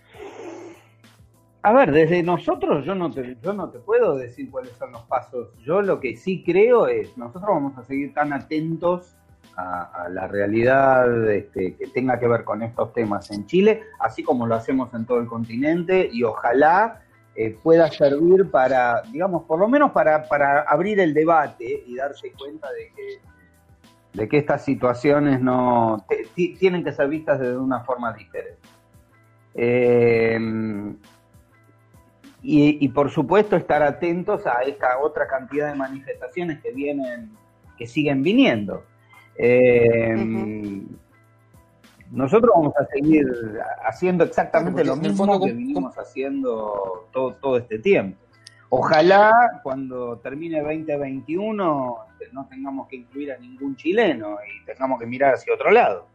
A 1.65 1.73
ver, 1.73 1.93
desde 1.93 2.23
nosotros 2.23 2.85
yo 2.85 2.95
no, 2.95 3.11
te, 3.11 3.39
yo 3.43 3.55
no 3.55 3.71
te 3.71 3.79
puedo 3.79 4.19
decir 4.19 4.51
cuáles 4.51 4.73
son 4.73 4.93
los 4.93 5.01
pasos. 5.05 5.49
Yo 5.65 5.81
lo 5.81 5.99
que 5.99 6.15
sí 6.15 6.45
creo 6.45 6.89
es, 6.89 7.17
nosotros 7.17 7.49
vamos 7.49 7.79
a 7.79 7.85
seguir 7.85 8.13
tan 8.13 8.35
atentos 8.35 9.17
a, 9.57 10.09
la 10.11 10.29
realidad 10.29 11.31
este, 11.31 11.75
que 11.77 11.87
tenga 11.87 12.19
que 12.19 12.29
ver 12.29 12.45
con 12.45 12.63
estos 12.63 12.93
temas 12.93 13.31
en 13.31 13.47
Chile, 13.47 13.81
así 13.99 14.23
como 14.23 14.47
lo 14.47 14.57
hacemos 14.57 14.93
en 14.93 15.07
todo 15.07 15.21
el 15.21 15.27
continente, 15.27 16.07
y 16.13 16.23
ojalá 16.23 17.01
eh, 17.35 17.57
pueda 17.63 17.91
servir 17.91 18.51
para, 18.51 19.01
digamos, 19.11 19.45
por 19.45 19.59
lo 19.59 19.67
menos 19.67 19.93
para, 19.93 20.27
abrir 20.69 21.01
el 21.01 21.15
debate 21.15 21.83
y 21.87 21.97
darse 21.97 22.31
cuenta 22.33 22.69
de 22.73 22.93
que, 22.95 24.19
de 24.19 24.29
que 24.29 24.37
estas 24.37 24.63
situaciones 24.67 25.41
no 25.41 26.05
tienen 26.35 26.85
que 26.85 26.93
ser 26.93 27.09
vistas 27.09 27.41
de 27.41 27.57
una 27.57 27.81
forma 27.85 28.13
diferente. 28.13 28.59
Eh, 29.55 30.39
y, 32.47 32.89
por 32.91 33.11
supuesto 33.11 33.57
estar 33.57 33.83
atentos 33.83 34.47
a 34.47 34.63
esta 34.63 34.99
otra 34.99 35.27
cantidad 35.27 35.71
de 35.71 35.77
manifestaciones 35.77 36.61
que 36.63 36.73
vienen, 36.73 37.31
que 37.79 37.87
siguen 37.87 38.23
viniendo. 38.23 38.85
Eh, 39.37 40.15
nosotros 42.11 42.53
vamos 42.55 42.75
a 42.77 42.85
seguir 42.87 43.27
haciendo 43.85 44.25
exactamente 44.25 44.85
lo 44.85 44.95
mismo 44.95 45.41
que 45.41 45.53
vinimos 45.53 45.97
haciendo 45.99 47.09
todo, 47.13 47.35
todo 47.35 47.57
este 47.57 47.79
tiempo. 47.79 48.19
Ojalá 48.69 49.33
cuando 49.63 50.19
termine 50.19 50.61
2021 50.61 51.97
no 52.33 52.47
tengamos 52.47 52.89
que 52.89 52.97
incluir 52.97 53.33
a 53.33 53.39
ningún 53.39 53.77
chileno 53.77 54.37
y 54.45 54.65
tengamos 54.67 54.99
que 54.99 55.07
mirar 55.07 55.35
hacia 55.35 55.55
otro 55.55 55.71
lado. 55.71 56.07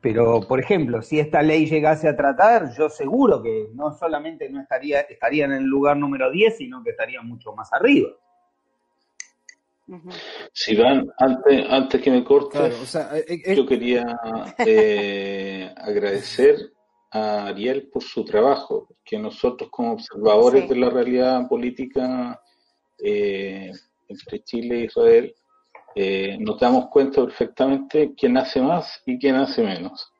Pero, 0.00 0.40
por 0.40 0.60
ejemplo, 0.60 1.02
si 1.02 1.20
esta 1.20 1.42
ley 1.42 1.66
llegase 1.66 2.08
a 2.08 2.16
tratar, 2.16 2.74
yo 2.76 2.88
seguro 2.88 3.42
que 3.42 3.68
no 3.74 3.92
solamente 3.92 4.48
no 4.48 4.60
estaría, 4.60 5.00
estaría 5.00 5.44
en 5.44 5.52
el 5.52 5.64
lugar 5.64 5.96
número 5.96 6.30
10, 6.30 6.56
sino 6.56 6.82
que 6.82 6.90
estaría 6.90 7.20
mucho 7.20 7.52
más 7.52 7.70
arriba. 7.72 8.08
Si 10.52 10.76
van, 10.76 11.10
antes, 11.18 11.66
antes 11.68 12.00
que 12.00 12.10
me 12.10 12.24
corte, 12.24 12.58
eh, 12.66 13.42
eh, 13.44 13.56
yo 13.56 13.66
quería 13.66 14.18
eh, 14.58 15.74
agradecer 15.76 16.72
a 17.10 17.46
Ariel 17.46 17.88
por 17.92 18.02
su 18.02 18.24
trabajo, 18.24 18.88
que 19.04 19.18
nosotros 19.18 19.68
como 19.70 19.94
observadores 19.94 20.68
de 20.68 20.76
la 20.76 20.90
realidad 20.90 21.48
política 21.48 22.40
entre 22.96 24.44
Chile 24.44 24.82
e 24.82 24.84
Israel, 24.84 25.34
eh, 25.94 26.36
nos 26.38 26.58
damos 26.60 26.88
cuenta 26.88 27.22
perfectamente 27.22 28.12
quién 28.16 28.36
hace 28.36 28.60
más 28.60 29.02
y 29.06 29.18
quién 29.18 29.36
hace 29.36 29.62
menos. 29.62 30.12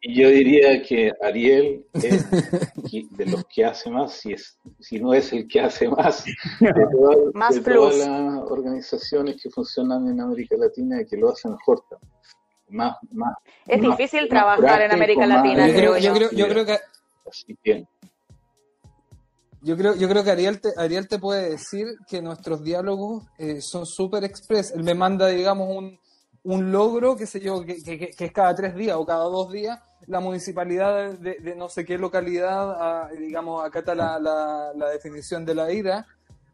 Y 0.00 0.22
yo 0.22 0.28
diría 0.28 0.80
que 0.82 1.12
Ariel 1.20 1.84
es 1.92 2.30
de 3.10 3.26
los 3.26 3.44
que 3.46 3.64
hace 3.64 3.90
más, 3.90 4.12
si, 4.12 4.32
es, 4.32 4.56
si 4.78 5.00
no 5.00 5.12
es 5.12 5.32
el 5.32 5.48
que 5.48 5.60
hace 5.60 5.88
más, 5.88 6.24
de, 6.24 6.70
todas 7.64 7.96
las 7.98 8.50
organizaciones 8.50 9.42
que 9.42 9.50
funcionan 9.50 10.06
en 10.08 10.20
América 10.20 10.56
Latina 10.56 11.00
y 11.00 11.06
que 11.06 11.16
lo 11.16 11.30
hacen 11.30 11.52
mejor. 11.52 11.82
Más, 12.70 12.96
más, 13.10 13.34
es 13.66 13.80
difícil 13.80 14.28
trabajar 14.28 14.82
en 14.82 14.92
América 14.92 15.26
Latina, 15.26 15.66
creo, 15.68 15.96
yo. 15.96 16.12
Creo, 16.12 16.30
yo 16.32 16.48
creo 16.48 16.66
que... 16.66 16.76
Así 17.26 17.56
que, 17.62 17.86
yo 19.62 19.76
creo, 19.76 19.94
yo 19.96 20.08
creo 20.08 20.24
que 20.24 20.30
Ariel 20.30 20.60
te, 20.60 20.68
Ariel 20.76 21.08
te 21.08 21.18
puede 21.18 21.50
decir 21.50 21.86
que 22.08 22.22
nuestros 22.22 22.62
diálogos 22.62 23.24
eh, 23.38 23.60
son 23.60 23.86
súper 23.86 24.24
express. 24.24 24.72
Él 24.72 24.84
me 24.84 24.94
manda, 24.94 25.26
digamos, 25.28 25.68
un, 25.68 25.98
un 26.44 26.72
logro, 26.72 27.16
qué 27.16 27.26
sé 27.26 27.40
yo, 27.40 27.64
que, 27.64 27.82
que, 27.82 28.14
es 28.16 28.32
cada 28.32 28.54
tres 28.54 28.74
días 28.74 28.96
o 28.96 29.04
cada 29.04 29.24
dos 29.24 29.52
días, 29.52 29.78
la 30.06 30.20
municipalidad 30.20 31.18
de, 31.18 31.54
no 31.56 31.68
sé 31.68 31.84
qué 31.84 31.98
localidad, 31.98 33.10
digamos, 33.18 33.64
acata 33.64 33.94
la, 33.94 34.18
la, 34.18 34.72
la 34.74 34.88
definición 34.90 35.44
de 35.44 35.54
la 35.54 35.72
ira. 35.72 36.06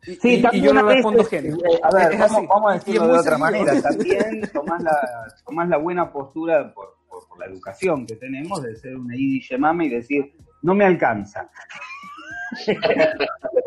Y, 0.06 0.16
sí, 0.16 0.42
y, 0.52 0.60
yo 0.60 0.72
no 0.74 0.82
respondo 0.82 1.24
genio. 1.24 1.56
Eh, 1.56 1.80
a 1.82 1.90
ver, 1.90 2.18
vamos, 2.18 2.46
vamos, 2.48 2.70
a 2.70 2.74
decirlo 2.74 3.06
de 3.06 3.18
otra 3.18 3.38
manera. 3.38 3.80
También 3.82 4.50
tomás 4.52 4.82
la, 4.82 5.34
tomás 5.46 5.68
la 5.68 5.78
buena 5.78 6.12
postura 6.12 6.74
por, 6.74 6.96
por, 7.08 7.38
la 7.38 7.46
educación 7.46 8.06
que 8.06 8.16
tenemos 8.16 8.62
de 8.62 8.76
ser 8.76 8.96
una 8.96 9.16
idi 9.16 9.40
y 9.40 9.88
decir, 9.88 10.32
no 10.62 10.74
me 10.74 10.84
alcanza. 10.84 11.50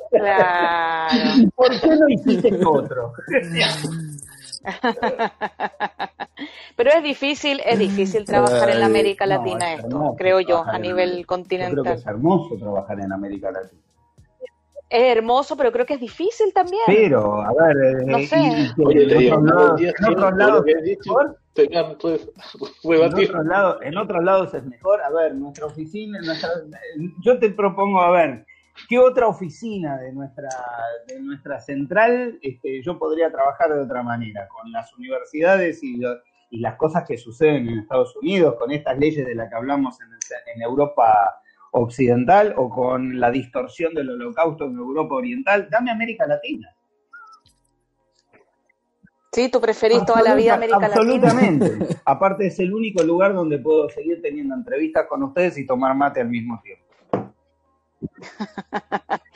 Claro. 0.10 1.50
¿Por 1.56 1.82
qué 1.82 1.88
no 1.88 2.10
hiciste 2.10 2.60
otro? 2.66 3.14
Pero 6.76 6.92
es 6.92 7.04
difícil, 7.04 7.62
es 7.66 7.80
difícil 7.80 8.26
trabajar 8.26 8.70
en 8.70 8.84
América 8.84 9.26
Latina 9.26 9.74
esto, 9.74 10.16
creo 10.18 10.40
yo, 10.42 10.64
a 10.66 10.78
nivel 10.78 11.26
continental. 11.26 11.82
creo 11.82 11.96
que 11.96 12.00
es 12.00 12.06
hermoso 12.06 12.56
trabajar 12.58 13.00
en 13.00 13.12
América 13.12 13.52
Latina. 13.52 13.82
es 14.90 15.18
hermoso, 15.18 15.58
pero 15.58 15.72
creo 15.72 15.86
que 15.86 15.96
es 15.96 16.00
difícil 16.00 16.54
también. 16.54 16.84
Pero, 16.86 17.42
a 17.42 17.52
ver, 17.54 17.78
eh, 17.78 18.06
no 18.06 18.20
sé. 18.20 18.38
y, 18.40 18.82
y, 18.82 18.86
Oye, 18.86 19.28
en, 19.28 19.34
otros 19.34 19.44
lados, 19.44 19.82
en 19.82 20.06
otros 20.06 20.38
lados 20.38 20.64
es 20.68 20.98
mejor. 21.06 21.38
Pues, 21.54 22.28
en, 22.84 23.04
otros 23.04 23.46
lados, 23.46 23.78
en 23.82 23.98
otros 23.98 24.24
lados 24.24 24.54
es 24.54 24.64
mejor. 24.64 25.02
A 25.02 25.10
ver, 25.10 25.34
nuestra 25.34 25.66
oficina, 25.66 26.20
nuestra, 26.22 26.50
yo 27.24 27.40
te 27.40 27.50
propongo, 27.50 28.00
a 28.02 28.12
ver, 28.12 28.46
¿qué 28.88 29.00
otra 29.00 29.28
oficina 29.28 29.98
de 29.98 30.12
nuestra, 30.14 30.50
de 31.08 31.20
nuestra 31.22 31.60
central 31.60 32.38
este, 32.42 32.82
yo 32.82 32.98
podría 32.98 33.32
trabajar 33.32 33.74
de 33.74 33.82
otra 33.82 34.04
manera? 34.04 34.48
Con 34.48 34.72
las 34.72 34.94
universidades 34.94 35.84
y, 35.84 35.98
lo, 35.98 36.18
y 36.50 36.60
las 36.60 36.76
cosas 36.76 37.06
que 37.08 37.18
suceden 37.18 37.68
en 37.68 37.80
Estados 37.80 38.16
Unidos, 38.16 38.56
con 38.58 38.72
estas 38.72 38.98
leyes 38.98 39.26
de 39.26 39.36
las 39.36 39.50
que 39.50 39.56
hablamos 39.56 40.00
en, 40.02 40.08
en 40.56 40.62
Europa 40.62 41.42
occidental 41.72 42.54
o 42.58 42.70
con 42.70 43.20
la 43.20 43.32
distorsión 43.32 43.94
del 43.94 44.10
holocausto 44.10 44.66
en 44.66 44.78
Europa 44.78 45.16
oriental, 45.16 45.68
dame 45.70 45.92
América 45.92 46.26
Latina. 46.28 46.74
Sí, 49.32 49.50
tú 49.50 49.62
preferís 49.62 50.04
toda 50.06 50.22
la 50.24 50.34
vida 50.34 50.56
América 50.56 50.78
absolutamente. 50.82 51.28
Latina. 51.28 51.68
Absolutamente. 51.68 52.02
Aparte 52.06 52.48
es 52.48 52.60
el 52.60 52.74
único 52.74 53.04
lugar 53.04 53.34
donde 53.34 53.60
puedo 53.60 53.90
seguir 53.90 54.22
teniendo 54.22 54.56
entrevistas 54.56 55.06
con 55.08 55.22
ustedes 55.22 55.58
y 55.58 55.68
tomar 55.68 55.96
mate 55.96 56.22
al 56.22 56.30
mismo 56.30 56.60
tiempo. 56.64 56.87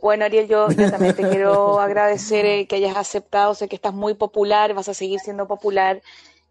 Bueno, 0.00 0.24
Ariel, 0.24 0.46
yo, 0.46 0.68
también 0.68 1.16
te 1.16 1.28
quiero 1.28 1.80
agradecer 1.80 2.46
eh, 2.46 2.66
que 2.68 2.76
hayas 2.76 2.96
aceptado, 2.96 3.54
sé 3.54 3.68
que 3.68 3.74
estás 3.74 3.92
muy 3.92 4.14
popular, 4.14 4.72
vas 4.72 4.88
a 4.88 4.94
seguir 4.94 5.18
siendo 5.18 5.48
popular 5.48 6.02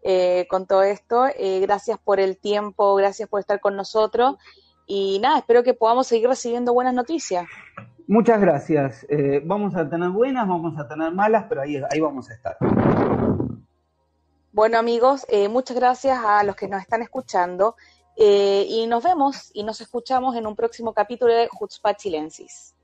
eh, 0.02 0.46
con 0.50 0.66
todo 0.66 0.82
esto. 0.82 1.26
Eh, 1.38 1.60
gracias 1.60 1.98
por 1.98 2.20
el 2.20 2.36
tiempo, 2.36 2.94
gracias 2.96 3.26
por 3.28 3.40
estar 3.40 3.58
con 3.60 3.74
nosotros 3.74 4.36
y 4.86 5.18
nada, 5.20 5.38
espero 5.38 5.62
que 5.62 5.72
podamos 5.72 6.06
seguir 6.06 6.28
recibiendo 6.28 6.74
buenas 6.74 6.92
noticias. 6.92 7.46
Muchas 8.06 8.40
gracias. 8.40 9.06
Vamos 9.44 9.74
a 9.76 9.88
tener 9.88 10.08
buenas, 10.08 10.48
vamos 10.48 10.78
a 10.78 10.88
tener 10.88 11.12
malas, 11.12 11.44
pero 11.46 11.60
ahí, 11.60 11.82
ahí 11.90 12.00
vamos 12.00 12.30
a 12.30 12.34
estar. 12.34 12.56
Bueno 14.52 14.78
amigos, 14.78 15.26
muchas 15.50 15.76
gracias 15.76 16.18
a 16.24 16.42
los 16.42 16.56
que 16.56 16.68
nos 16.68 16.80
están 16.80 17.02
escuchando 17.02 17.76
eh, 18.18 18.66
y 18.68 18.86
nos 18.88 19.04
vemos 19.04 19.50
y 19.54 19.62
nos 19.62 19.80
escuchamos 19.80 20.34
en 20.34 20.46
un 20.46 20.56
próximo 20.56 20.92
capítulo 20.92 21.32
de 21.32 21.48
Hutzpah 21.58 21.94
Chilensis. 21.94 22.74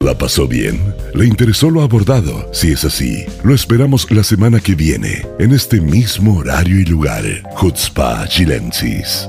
¿La 0.00 0.18
pasó 0.18 0.48
bien? 0.48 0.96
¿Le 1.14 1.26
interesó 1.26 1.70
lo 1.70 1.80
abordado? 1.80 2.52
Si 2.52 2.72
es 2.72 2.84
así, 2.84 3.24
lo 3.44 3.54
esperamos 3.54 4.10
la 4.10 4.24
semana 4.24 4.58
que 4.58 4.74
viene, 4.74 5.24
en 5.38 5.52
este 5.52 5.80
mismo 5.80 6.40
horario 6.40 6.80
y 6.80 6.84
lugar. 6.84 7.22
Hutzpah 7.62 8.26
Chilensis. 8.26 9.28